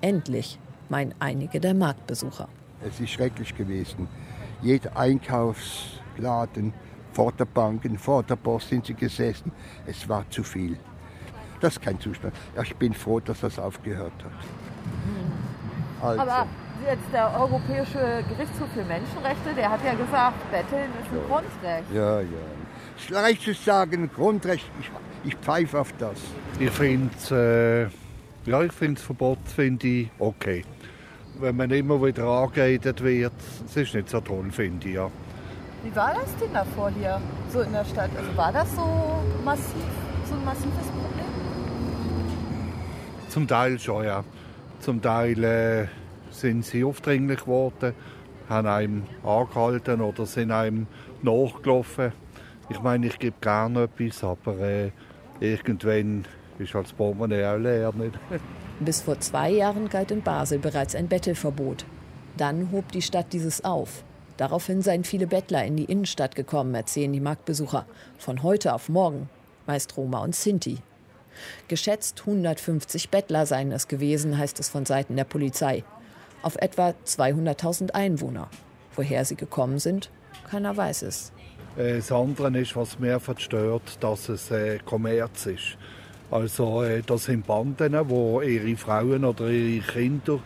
Endlich, 0.00 0.60
meinen 0.88 1.12
einige 1.18 1.58
der 1.58 1.74
Marktbesucher. 1.74 2.48
Es 2.86 3.00
ist 3.00 3.10
schrecklich 3.10 3.56
gewesen. 3.56 4.06
Jeder 4.62 4.96
Einkaufsladen, 4.96 6.72
vor 7.12 7.32
der 7.32 7.46
Bank, 7.46 7.82
vor 7.98 8.22
der 8.22 8.36
Post 8.36 8.68
sind 8.68 8.86
sie 8.86 8.94
gesessen. 8.94 9.50
Es 9.86 10.08
war 10.08 10.24
zu 10.30 10.44
viel. 10.44 10.78
Das 11.60 11.74
ist 11.74 11.82
kein 11.82 11.98
Zustand. 11.98 12.32
Ich 12.62 12.76
bin 12.76 12.94
froh, 12.94 13.18
dass 13.18 13.40
das 13.40 13.58
aufgehört 13.58 14.12
hat. 14.22 16.06
Also. 16.06 16.22
Aber 16.22 16.46
jetzt 16.84 17.12
der 17.12 17.32
Europäische 17.38 18.24
Gerichtshof 18.28 18.68
für 18.74 18.84
Menschenrechte, 18.84 19.54
der 19.56 19.70
hat 19.70 19.80
ja 19.84 19.94
gesagt, 19.94 20.50
Betteln 20.50 20.90
ist 21.00 21.10
ein 21.10 21.16
ja. 21.16 21.26
Grundrecht. 21.28 21.94
Ja, 21.94 22.20
ja. 22.20 22.26
Es 22.96 23.04
ist 23.04 23.10
leicht 23.10 23.42
zu 23.42 23.54
sagen, 23.54 24.10
Grundrecht, 24.14 24.70
ich, 24.80 24.90
ich 25.24 25.36
pfeife 25.36 25.80
auf 25.80 25.92
das. 25.98 26.18
Ich 26.58 26.70
finde 26.70 27.90
äh, 28.46 28.50
ja, 28.50 28.62
ich 28.62 28.72
finde 28.72 28.94
das 28.94 29.04
Verbot 29.04 29.38
finde 29.44 29.86
ich 29.86 30.10
okay. 30.18 30.64
Wenn 31.38 31.56
man 31.56 31.70
immer 31.70 32.02
wieder 32.02 32.24
angeredet 32.24 33.02
wird, 33.02 33.32
das 33.66 33.76
ist 33.76 33.94
nicht 33.94 34.08
so 34.08 34.20
toll, 34.20 34.50
finde 34.50 34.88
ich, 34.88 34.94
ja. 34.94 35.10
Wie 35.82 35.94
war 35.96 36.14
das 36.14 36.36
denn 36.36 36.52
davor 36.52 36.90
hier, 36.90 37.20
so 37.50 37.60
in 37.60 37.72
der 37.72 37.84
Stadt? 37.84 38.10
Also 38.16 38.36
war 38.36 38.52
das 38.52 38.74
so 38.74 39.22
massiv, 39.44 39.74
so 40.26 40.34
ein 40.34 40.44
massives 40.44 40.86
Problem? 40.86 41.26
Zum 43.28 43.48
Teil 43.48 43.78
schon, 43.78 44.04
ja. 44.04 44.24
Zum 44.80 45.00
Teil 45.00 45.44
äh, 45.44 45.86
sind 46.30 46.64
sie 46.64 46.84
aufdringlich 46.84 47.40
geworden, 47.40 47.94
haben 48.48 48.68
einem 48.68 49.02
angehalten 49.24 50.00
oder 50.00 50.26
sind 50.26 50.50
einem 50.50 50.86
nachgelaufen. 51.22 52.12
Ich 52.68 52.80
meine, 52.80 53.06
ich 53.06 53.18
gebe 53.18 53.36
gerne 53.40 53.84
etwas, 53.84 54.24
aber 54.24 54.58
äh, 54.60 54.90
irgendwann 55.40 56.24
ist 56.58 56.74
halt 56.74 56.86
das 56.86 56.92
Portemonnaie 56.92 57.44
auch 57.44 57.58
leer. 57.58 57.92
Nicht? 57.92 58.18
Bis 58.80 59.02
vor 59.02 59.18
zwei 59.20 59.50
Jahren 59.50 59.88
galt 59.88 60.10
in 60.10 60.22
Basel 60.22 60.58
bereits 60.58 60.94
ein 60.94 61.08
Bettelverbot. 61.08 61.84
Dann 62.36 62.70
hob 62.72 62.92
die 62.92 63.02
Stadt 63.02 63.32
dieses 63.32 63.64
auf. 63.64 64.04
Daraufhin 64.36 64.80
seien 64.80 65.04
viele 65.04 65.26
Bettler 65.26 65.64
in 65.64 65.76
die 65.76 65.84
Innenstadt 65.84 66.34
gekommen, 66.34 66.74
erzählen 66.74 67.12
die 67.12 67.20
Marktbesucher. 67.20 67.84
Von 68.16 68.42
heute 68.42 68.72
auf 68.72 68.88
morgen, 68.88 69.28
meist 69.66 69.96
Roma 69.96 70.20
und 70.20 70.34
Sinti. 70.34 70.78
Geschätzt 71.68 72.20
150 72.20 73.10
Bettler 73.10 73.46
seien 73.46 73.72
es 73.72 73.86
gewesen, 73.86 74.38
heißt 74.38 74.58
es 74.60 74.68
von 74.68 74.86
Seiten 74.86 75.16
der 75.16 75.24
Polizei. 75.24 75.84
Auf 76.42 76.56
etwa 76.56 76.94
200.000 77.06 77.92
Einwohner. 77.92 78.48
Woher 78.96 79.24
sie 79.24 79.36
gekommen 79.36 79.78
sind, 79.78 80.10
keiner 80.50 80.76
weiß 80.76 81.02
es. 81.02 81.32
Äh, 81.76 81.96
das 81.96 82.10
andere 82.10 82.58
ist, 82.58 82.74
was 82.76 82.98
mir 82.98 83.20
stört, 83.36 84.02
dass 84.02 84.28
es 84.28 84.50
äh, 84.50 84.78
Kommerz 84.84 85.46
ist. 85.46 85.76
Also 86.30 86.82
äh, 86.82 87.02
das 87.04 87.24
sind 87.24 87.46
Banden, 87.46 87.96
wo 88.08 88.40
ihre 88.40 88.76
Frauen 88.76 89.24
oder 89.24 89.48
ihre 89.48 89.84
Kinder 89.84 90.38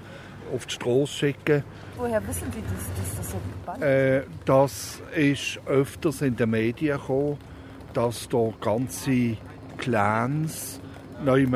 auf 0.55 0.67
die 0.67 0.75
Straße 0.75 1.13
schicken. 1.13 1.65
Woher 1.97 2.27
wissen 2.27 2.51
Sie, 2.53 2.61
dass, 2.63 3.09
dass 3.09 3.17
das 3.19 3.31
so 3.31 3.37
Banden 3.65 3.83
Äh, 3.83 4.23
das 4.45 5.01
ist 5.15 5.61
öfters 5.67 6.23
in 6.23 6.37
den 6.37 6.51
Medien 6.51 6.99
gekommen, 6.99 7.39
dass 7.93 8.29
da 8.29 8.53
ganze 8.61 9.37
Clans 9.79 10.81
neu 11.25 11.47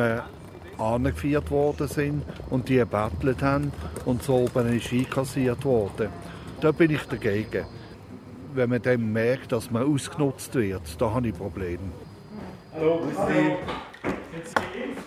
angeführt 0.79 1.51
worden 1.51 1.89
sind 1.89 2.22
und 2.51 2.68
die 2.68 2.76
gebettelt 2.76 3.43
haben 3.43 3.72
und 4.05 4.22
so 4.22 4.37
oben 4.37 4.76
ist 4.76 4.93
einkassiert 4.93 5.64
worden. 5.64 6.09
Da 6.61 6.72
bin 6.72 6.91
ich 6.91 7.03
dagegen. 7.03 7.66
Wenn 8.55 8.70
man 8.70 8.83
dann 8.83 9.12
merkt, 9.12 9.53
dass 9.53 9.70
man 9.70 9.93
ausgenutzt 9.93 10.55
wird, 10.55 11.01
da 11.01 11.12
habe 11.12 11.29
ich 11.29 11.35
Probleme. 11.35 11.93
Hallo, 12.74 12.99
grüß 12.99 13.16
Sie. 13.29 13.57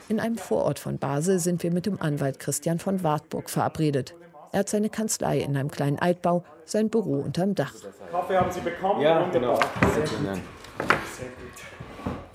In 0.09 0.19
einem 0.19 0.37
Vorort 0.37 0.79
von 0.79 0.97
Basel 0.97 1.39
sind 1.39 1.63
wir 1.63 1.71
mit 1.71 1.85
dem 1.85 2.01
Anwalt 2.01 2.39
Christian 2.39 2.79
von 2.79 3.03
Wartburg 3.03 3.49
verabredet. 3.49 4.13
Er 4.51 4.59
hat 4.59 4.69
seine 4.69 4.89
Kanzlei 4.89 5.39
in 5.39 5.55
einem 5.55 5.71
kleinen 5.71 5.97
Altbau, 5.99 6.43
sein 6.65 6.89
Büro 6.89 7.21
unterm 7.21 7.55
Dach. 7.55 7.73
Kaffee 8.11 8.37
haben 8.37 8.51
Sie 8.51 8.59
bekommen? 8.59 9.01
Ja, 9.01 9.29
genau. 9.29 9.55
Sehr 9.55 10.01
gut. 10.01 10.09
Sehr 10.09 11.27
gut. 11.27 11.40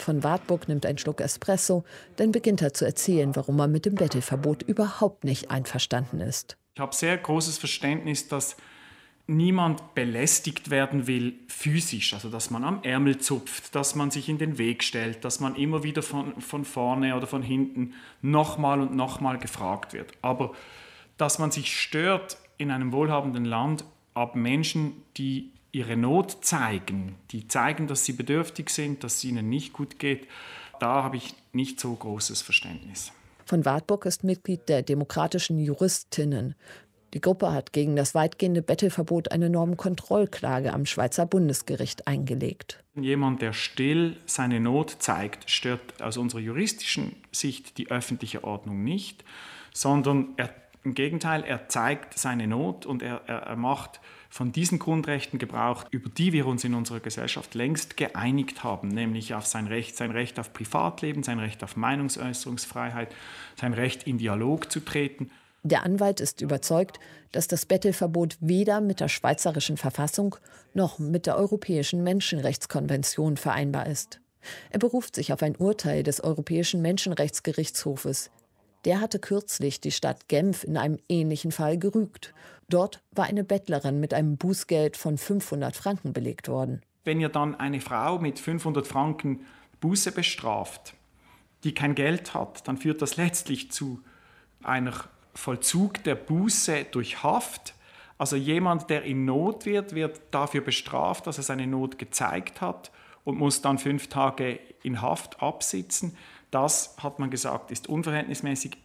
Von 0.07 0.22
Wartburg 0.22 0.68
nimmt 0.68 0.86
einen 0.86 0.98
Schluck 0.98 1.20
Espresso, 1.20 1.82
dann 2.14 2.30
beginnt 2.30 2.62
er 2.62 2.72
zu 2.72 2.84
erzählen, 2.84 3.34
warum 3.34 3.59
er 3.59 3.66
mit 3.66 3.86
dem 3.86 3.96
Bettelverbot 3.96 4.62
überhaupt 4.62 5.24
nicht 5.24 5.50
einverstanden 5.50 6.20
ist. 6.20 6.57
Ich 6.76 6.80
habe 6.80 6.94
sehr 6.94 7.18
großes 7.18 7.59
Verständnis, 7.59 8.28
dass 8.28 8.57
niemand 9.26 9.96
belästigt 9.96 10.70
werden 10.70 11.09
will 11.09 11.34
physisch, 11.48 12.14
also 12.14 12.30
dass 12.30 12.52
man 12.52 12.62
am 12.62 12.84
Ärmel 12.84 13.18
zupft, 13.18 13.74
dass 13.74 13.96
man 13.96 14.12
sich 14.12 14.28
in 14.28 14.38
den 14.38 14.59
Weg 14.59 14.84
stellt, 14.84 15.24
dass 15.24 15.40
man 15.40 15.57
immer 15.57 15.82
wieder 15.82 16.04
von, 16.04 16.40
von 16.40 16.64
vorne 16.64 17.16
oder 17.16 17.26
von 17.26 17.42
hinten 17.42 17.94
nochmal 18.22 18.80
und 18.80 18.94
nochmal 18.94 19.38
gefragt 19.38 19.92
wird. 19.92 20.12
Aber 20.22 20.52
dass 21.16 21.40
man 21.40 21.50
sich 21.50 21.76
stört 21.76 22.38
in 22.59 22.70
einem 22.70 22.92
wohlhabenden 22.92 23.44
Land 23.44 23.84
ab 24.14 24.36
Menschen, 24.36 25.02
die 25.16 25.50
ihre 25.77 25.99
Not 25.99 26.39
zeigen, 26.41 27.16
die 27.33 27.49
zeigen, 27.49 27.87
dass 27.87 28.07
sie 28.07 28.14
bedürftig 28.14 28.70
sind, 28.70 29.05
dass 29.05 29.16
es 29.16 29.24
ihnen 29.24 29.51
nicht 29.51 29.74
gut 29.74 29.99
geht, 29.99 30.27
da 30.81 31.03
habe 31.03 31.18
ich 31.18 31.35
nicht 31.53 31.79
so 31.79 31.95
großes 31.95 32.41
Verständnis. 32.41 33.12
Von 33.45 33.66
Wartburg 33.66 34.07
ist 34.07 34.24
Mitglied 34.24 34.70
der 34.70 34.81
Demokratischen 34.81 35.59
Juristinnen. 35.59 36.55
Die 37.12 37.20
Gruppe 37.20 37.53
hat 37.53 37.74
gegen 37.74 37.95
das 37.95 38.14
weitgehende 38.14 38.62
Bettelverbot 38.62 39.33
eine 39.33 39.51
Normenkontrollklage 39.51 40.72
am 40.72 40.87
Schweizer 40.87 41.27
Bundesgericht 41.27 42.07
eingelegt. 42.09 42.83
Jemand, 42.95 43.43
der 43.43 43.53
still 43.53 44.16
seine 44.24 44.61
Not 44.61 44.97
zeigt, 45.01 45.51
stört 45.51 46.03
aus 46.03 46.16
unserer 46.16 46.41
juristischen 46.41 47.16
Sicht 47.33 47.77
die 47.77 47.91
öffentliche 47.91 48.45
Ordnung 48.45 48.83
nicht, 48.83 49.24
sondern 49.74 50.29
er, 50.39 50.55
im 50.85 50.95
Gegenteil, 50.95 51.45
er 51.45 51.68
zeigt 51.68 52.18
seine 52.18 52.47
Not 52.47 52.87
und 52.87 53.03
er, 53.03 53.20
er, 53.27 53.43
er 53.43 53.57
macht 53.57 54.01
von 54.29 54.53
diesen 54.53 54.79
Grundrechten 54.79 55.39
Gebrauch, 55.39 55.85
über 55.91 56.09
die 56.09 56.33
wir 56.33 56.47
uns 56.47 56.64
in 56.64 56.74
unserer 56.74 57.01
Gesellschaft 57.01 57.55
längst 57.55 57.97
geeinigt 57.97 58.64
haben, 58.64 58.89
nämlich 58.89 59.35
auf 59.35 59.47
sein 59.47 59.66
Recht, 59.66 59.97
sein 59.97 60.11
Recht 60.11 60.39
auf 60.39 60.53
Privatleben, 60.53 61.22
sein 61.22 61.39
Recht 61.39 61.62
auf 61.62 61.77
Meinungsäußerungsfreiheit, 61.77 63.14
sein 63.59 63.72
Recht 63.72 64.07
in 64.07 64.18
Dialog 64.18 64.70
zu 64.70 64.81
treten. 64.81 65.31
Der 65.62 65.83
Anwalt 65.85 66.20
ist 66.20 66.43
überzeugt, 66.43 67.01
dass 67.33 67.49
das 67.49 67.66
Bettelverbot 67.66 68.37
weder 68.41 68.81
mit 68.81 69.01
der 69.01 69.09
schweizerischen 69.09 69.77
Verfassung 69.77 70.37
noch 70.74 70.99
mit 70.99 71.27
der 71.27 71.37
Europäischen 71.37 72.05
Menschenrechtskonvention 72.05 73.37
vereinbar 73.37 73.87
ist. 73.87 74.20
Er 74.70 74.79
beruft 74.79 75.16
sich 75.16 75.33
auf 75.33 75.43
ein 75.43 75.57
Urteil 75.57 76.03
des 76.05 76.22
Europäischen 76.22 76.83
Menschenrechtsgerichtshofes. 76.83 78.31
Der 78.87 79.01
hatte 79.01 79.18
kürzlich 79.18 79.80
die 79.80 79.91
Stadt 79.91 80.28
Genf 80.28 80.62
in 80.62 80.76
einem 80.76 80.99
ähnlichen 81.09 81.51
Fall 81.51 81.76
gerügt. 81.76 82.32
Dort 82.68 83.03
war 83.11 83.24
eine 83.24 83.43
Bettlerin 83.43 83.99
mit 83.99 84.14
einem 84.14 84.37
Bußgeld 84.37 84.97
von 84.97 85.18
500 85.18 85.76
Franken 85.76 86.12
belegt 86.12 86.47
worden. 86.47 86.82
Wenn 87.03 87.20
ihr 87.20 87.28
dann 87.28 87.57
eine 87.57 87.80
Frau 87.80 88.20
mit 88.20 88.39
500 88.39 88.87
Franken 88.87 89.41
Buße 89.80 90.12
bestraft, 90.12 90.95
die 91.64 91.74
kein 91.74 91.97
Geld 91.97 92.32
hat, 92.32 92.68
dann 92.68 92.76
führt 92.76 93.03
das 93.03 93.16
letztlich 93.16 93.72
zu 93.72 94.01
einer 94.62 94.93
Vollzug 95.34 96.05
der 96.05 96.14
Buße 96.14 96.87
durch 96.93 97.24
Haft. 97.24 97.74
Also 98.18 98.37
jemand, 98.37 98.89
der 98.89 99.03
in 99.03 99.24
Not 99.24 99.66
wird, 99.66 99.97
wird 99.97 100.20
dafür 100.30 100.61
bestraft, 100.61 101.26
dass 101.26 101.39
er 101.39 101.45
seine 101.45 101.66
Not 101.66 101.99
gezeigt 101.99 102.61
hat 102.61 102.93
und 103.24 103.37
muss 103.37 103.62
dann 103.62 103.78
fünf 103.78 104.07
Tage 104.07 104.61
in 104.84 105.03
Haft 105.03 105.43
absitzen. 105.43 106.16
Das, 106.51 106.94
hat 106.99 107.18
man 107.18 107.30
gesagt, 107.30 107.70
ist 107.70 107.88
unverhältnismäßig. 107.88 108.76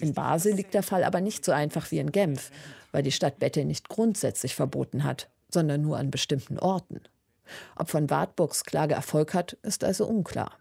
In 0.00 0.14
Basel 0.14 0.54
liegt 0.54 0.74
der 0.74 0.82
Fall 0.82 1.04
aber 1.04 1.20
nicht 1.20 1.44
so 1.44 1.52
einfach 1.52 1.90
wie 1.90 1.98
in 1.98 2.12
Genf, 2.12 2.50
weil 2.92 3.02
die 3.02 3.12
Stadt 3.12 3.38
Bettel 3.38 3.64
nicht 3.64 3.88
grundsätzlich 3.88 4.54
verboten 4.54 5.04
hat, 5.04 5.28
sondern 5.50 5.82
nur 5.82 5.98
an 5.98 6.10
bestimmten 6.10 6.58
Orten. 6.58 7.00
Ob 7.76 7.90
von 7.90 8.08
Wartburgs 8.10 8.64
Klage 8.64 8.94
Erfolg 8.94 9.34
hat, 9.34 9.54
ist 9.62 9.82
also 9.84 10.06
unklar. 10.06 10.52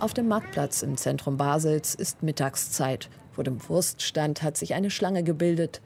Auf 0.00 0.14
dem 0.14 0.28
Marktplatz 0.28 0.82
im 0.82 0.96
Zentrum 0.96 1.36
Basels 1.36 1.94
ist 1.94 2.22
Mittagszeit. 2.22 3.08
Vor 3.32 3.44
dem 3.44 3.68
Wurststand 3.68 4.42
hat 4.42 4.56
sich 4.56 4.74
eine 4.74 4.90
Schlange 4.90 5.22
gebildet. 5.22 5.80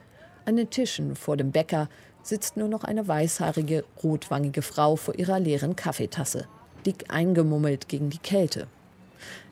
An 0.45 0.57
den 0.57 0.71
Tischen 0.71 1.17
vor 1.17 1.37
dem 1.37 1.53
Bäcker 1.53 1.89
sitzt 2.25 2.57
nur 2.57 2.69
noch 2.69 2.85
eine 2.85 3.07
weißhaarige, 3.07 3.85
rotwangige 4.03 4.63
Frau 4.63 4.97
vor 4.97 5.15
ihrer 5.15 5.39
leeren 5.39 5.77
Kaffeetasse, 5.77 6.49
dick 6.85 7.05
eingemummelt 7.09 7.89
gegen 7.89 8.11
die 8.11 8.19
Kälte. 8.19 8.67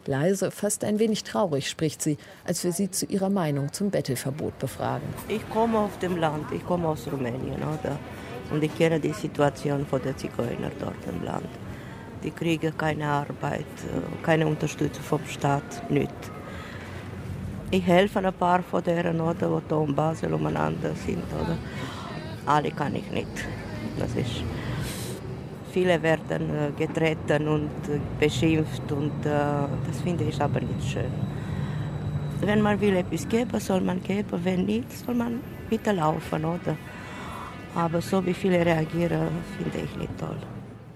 Leise, 0.06 0.50
fast 0.50 0.82
ein 0.82 0.98
wenig 0.98 1.22
traurig 1.22 1.68
spricht 1.68 2.02
sie, 2.02 2.18
als 2.44 2.64
wir 2.64 2.72
sie 2.72 2.90
zu 2.90 3.06
ihrer 3.06 3.30
Meinung 3.30 3.72
zum 3.72 3.90
Bettelverbot 3.90 4.58
befragen. 4.58 5.06
Ich 5.28 5.48
komme 5.50 5.78
aus 5.78 5.96
dem 6.00 6.16
Land, 6.16 6.50
ich 6.50 6.66
komme 6.66 6.88
aus 6.88 7.06
Rumänien, 7.06 7.62
oder? 7.62 7.98
Und 8.50 8.64
ich 8.64 8.76
kenne 8.76 8.98
die 8.98 9.12
Situation 9.12 9.86
von 9.86 10.02
der 10.02 10.16
Zigeuner 10.16 10.72
dort 10.80 10.96
im 11.08 11.24
Land. 11.24 11.48
Die 12.24 12.30
kriegen 12.30 12.76
keine 12.76 13.06
Arbeit, 13.06 13.60
äh, 13.60 14.24
keine 14.24 14.46
Unterstützung 14.46 15.04
vom 15.04 15.24
Staat, 15.26 15.88
nichts. 15.90 16.30
Ich 17.70 17.86
helfe 17.86 18.18
ein 18.18 18.32
paar 18.34 18.62
von 18.62 18.82
deren, 18.82 19.20
oder, 19.20 19.62
die 19.70 19.74
in 19.74 19.94
Basel 19.94 20.34
umeinander 20.34 20.94
sind, 20.94 21.24
oder? 21.32 21.56
alle 22.46 22.70
kann 22.70 22.94
ich 22.94 23.10
nicht. 23.10 23.28
Das 23.98 24.14
ist 24.14 24.42
viele 25.72 26.02
werden 26.02 26.50
äh, 26.50 26.70
getreten 26.76 27.48
und 27.48 27.70
äh, 27.88 27.98
beschimpft 28.20 28.92
und 28.92 29.24
äh, 29.24 29.30
das 29.86 30.00
finde 30.02 30.24
ich 30.24 30.40
aber 30.40 30.60
nicht 30.60 30.90
schön. 30.92 31.10
Wenn 32.40 32.60
man 32.60 32.80
will 32.80 32.96
etwas 32.96 33.28
geben, 33.28 33.60
soll 33.60 33.80
man 33.80 34.02
geben, 34.02 34.40
wenn 34.44 34.66
nicht, 34.66 34.90
soll 34.92 35.14
man 35.14 35.40
bitte 35.70 35.92
laufen, 35.92 36.44
oder? 36.44 36.76
Aber 37.74 38.00
so 38.02 38.24
wie 38.26 38.34
viele 38.34 38.64
reagieren, 38.66 39.28
finde 39.56 39.78
ich 39.84 39.96
nicht 39.96 40.18
toll. 40.18 40.36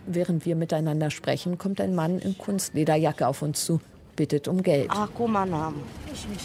Während 0.07 0.45
wir 0.45 0.57
miteinander 0.57 1.11
sprechen, 1.11 1.57
kommt 1.57 1.81
ein 1.81 1.95
Mann 1.95 2.19
in 2.19 2.37
Kunstlederjacke 2.37 3.27
auf 3.27 3.43
uns 3.43 3.65
zu, 3.65 3.81
bittet 4.15 4.47
um 4.49 4.63
Geld. 4.63 4.89
Ach, 4.91 5.09
guck 5.17 5.29
mal, 5.29 5.47
Name. 5.47 5.77
Ich 6.13 6.27
bin 6.27 6.37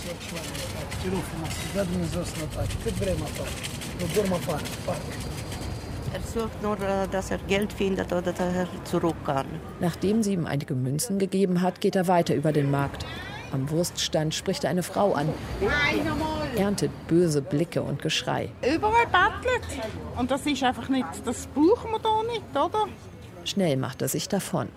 er 6.13 6.19
sucht 6.21 6.61
nur, 6.61 6.79
äh, 6.79 7.07
dass 7.09 7.31
er 7.31 7.37
Geld 7.39 7.71
findet 7.71 8.11
oder 8.11 8.33
dass 8.33 8.39
er 8.39 8.67
zurück 8.83 9.15
kann. 9.25 9.45
Nachdem 9.79 10.23
sie 10.23 10.33
ihm 10.33 10.45
einige 10.45 10.75
Münzen 10.75 11.19
gegeben 11.19 11.61
hat, 11.61 11.81
geht 11.81 11.95
er 11.95 12.07
weiter 12.07 12.35
über 12.35 12.51
den 12.51 12.69
Markt. 12.69 13.05
Am 13.51 13.69
Wurststand 13.69 14.33
spricht 14.33 14.63
er 14.63 14.69
eine 14.69 14.83
Frau 14.83 15.13
an, 15.13 15.29
erntet 16.55 16.91
böse 17.07 17.41
Blicke 17.41 17.81
und 17.81 18.01
Geschrei. 18.01 18.49
Überall 18.61 19.07
bettelt. 19.07 19.65
Und 20.17 20.31
das 20.31 20.45
ist 20.45 20.63
einfach 20.63 20.87
nicht, 20.87 21.07
das 21.25 21.47
brauchen 21.47 21.91
wir 21.91 21.99
da 21.99 22.23
nicht, 22.23 22.43
oder? 22.51 22.87
Schnell 23.43 23.75
macht 23.75 24.01
er 24.01 24.07
sich 24.07 24.29
davon. 24.29 24.69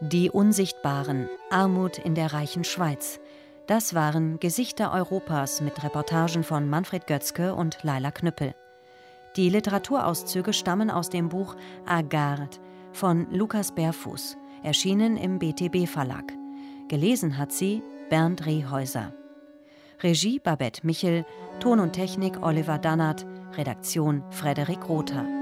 Die 0.00 0.30
Unsichtbaren. 0.30 1.28
Armut 1.50 1.98
in 1.98 2.14
der 2.14 2.32
reichen 2.32 2.62
Schweiz. 2.62 3.18
Das 3.66 3.94
waren 3.94 4.38
Gesichter 4.38 4.92
Europas 4.92 5.60
mit 5.60 5.82
Reportagen 5.82 6.44
von 6.44 6.70
Manfred 6.70 7.08
Götzke 7.08 7.52
und 7.52 7.78
Laila 7.82 8.12
Knüppel. 8.12 8.54
Die 9.34 9.48
Literaturauszüge 9.48 10.52
stammen 10.52 10.88
aus 10.88 11.10
dem 11.10 11.28
Buch 11.28 11.56
Agarde 11.84 12.58
von 12.92 13.26
Lukas 13.32 13.74
Bärfuß, 13.74 14.36
erschienen 14.62 15.16
im 15.16 15.40
BTB 15.40 15.88
Verlag. 15.88 16.32
Gelesen 16.86 17.36
hat 17.36 17.50
sie 17.50 17.82
Bernd 18.08 18.46
Rehäuser. 18.46 19.12
Regie 20.00 20.38
Babette 20.38 20.86
Michel, 20.86 21.26
Ton 21.58 21.80
und 21.80 21.94
Technik 21.94 22.40
Oliver 22.40 22.78
Dannert, 22.78 23.26
Redaktion 23.56 24.22
Frederik 24.30 24.88
Rother. 24.88 25.37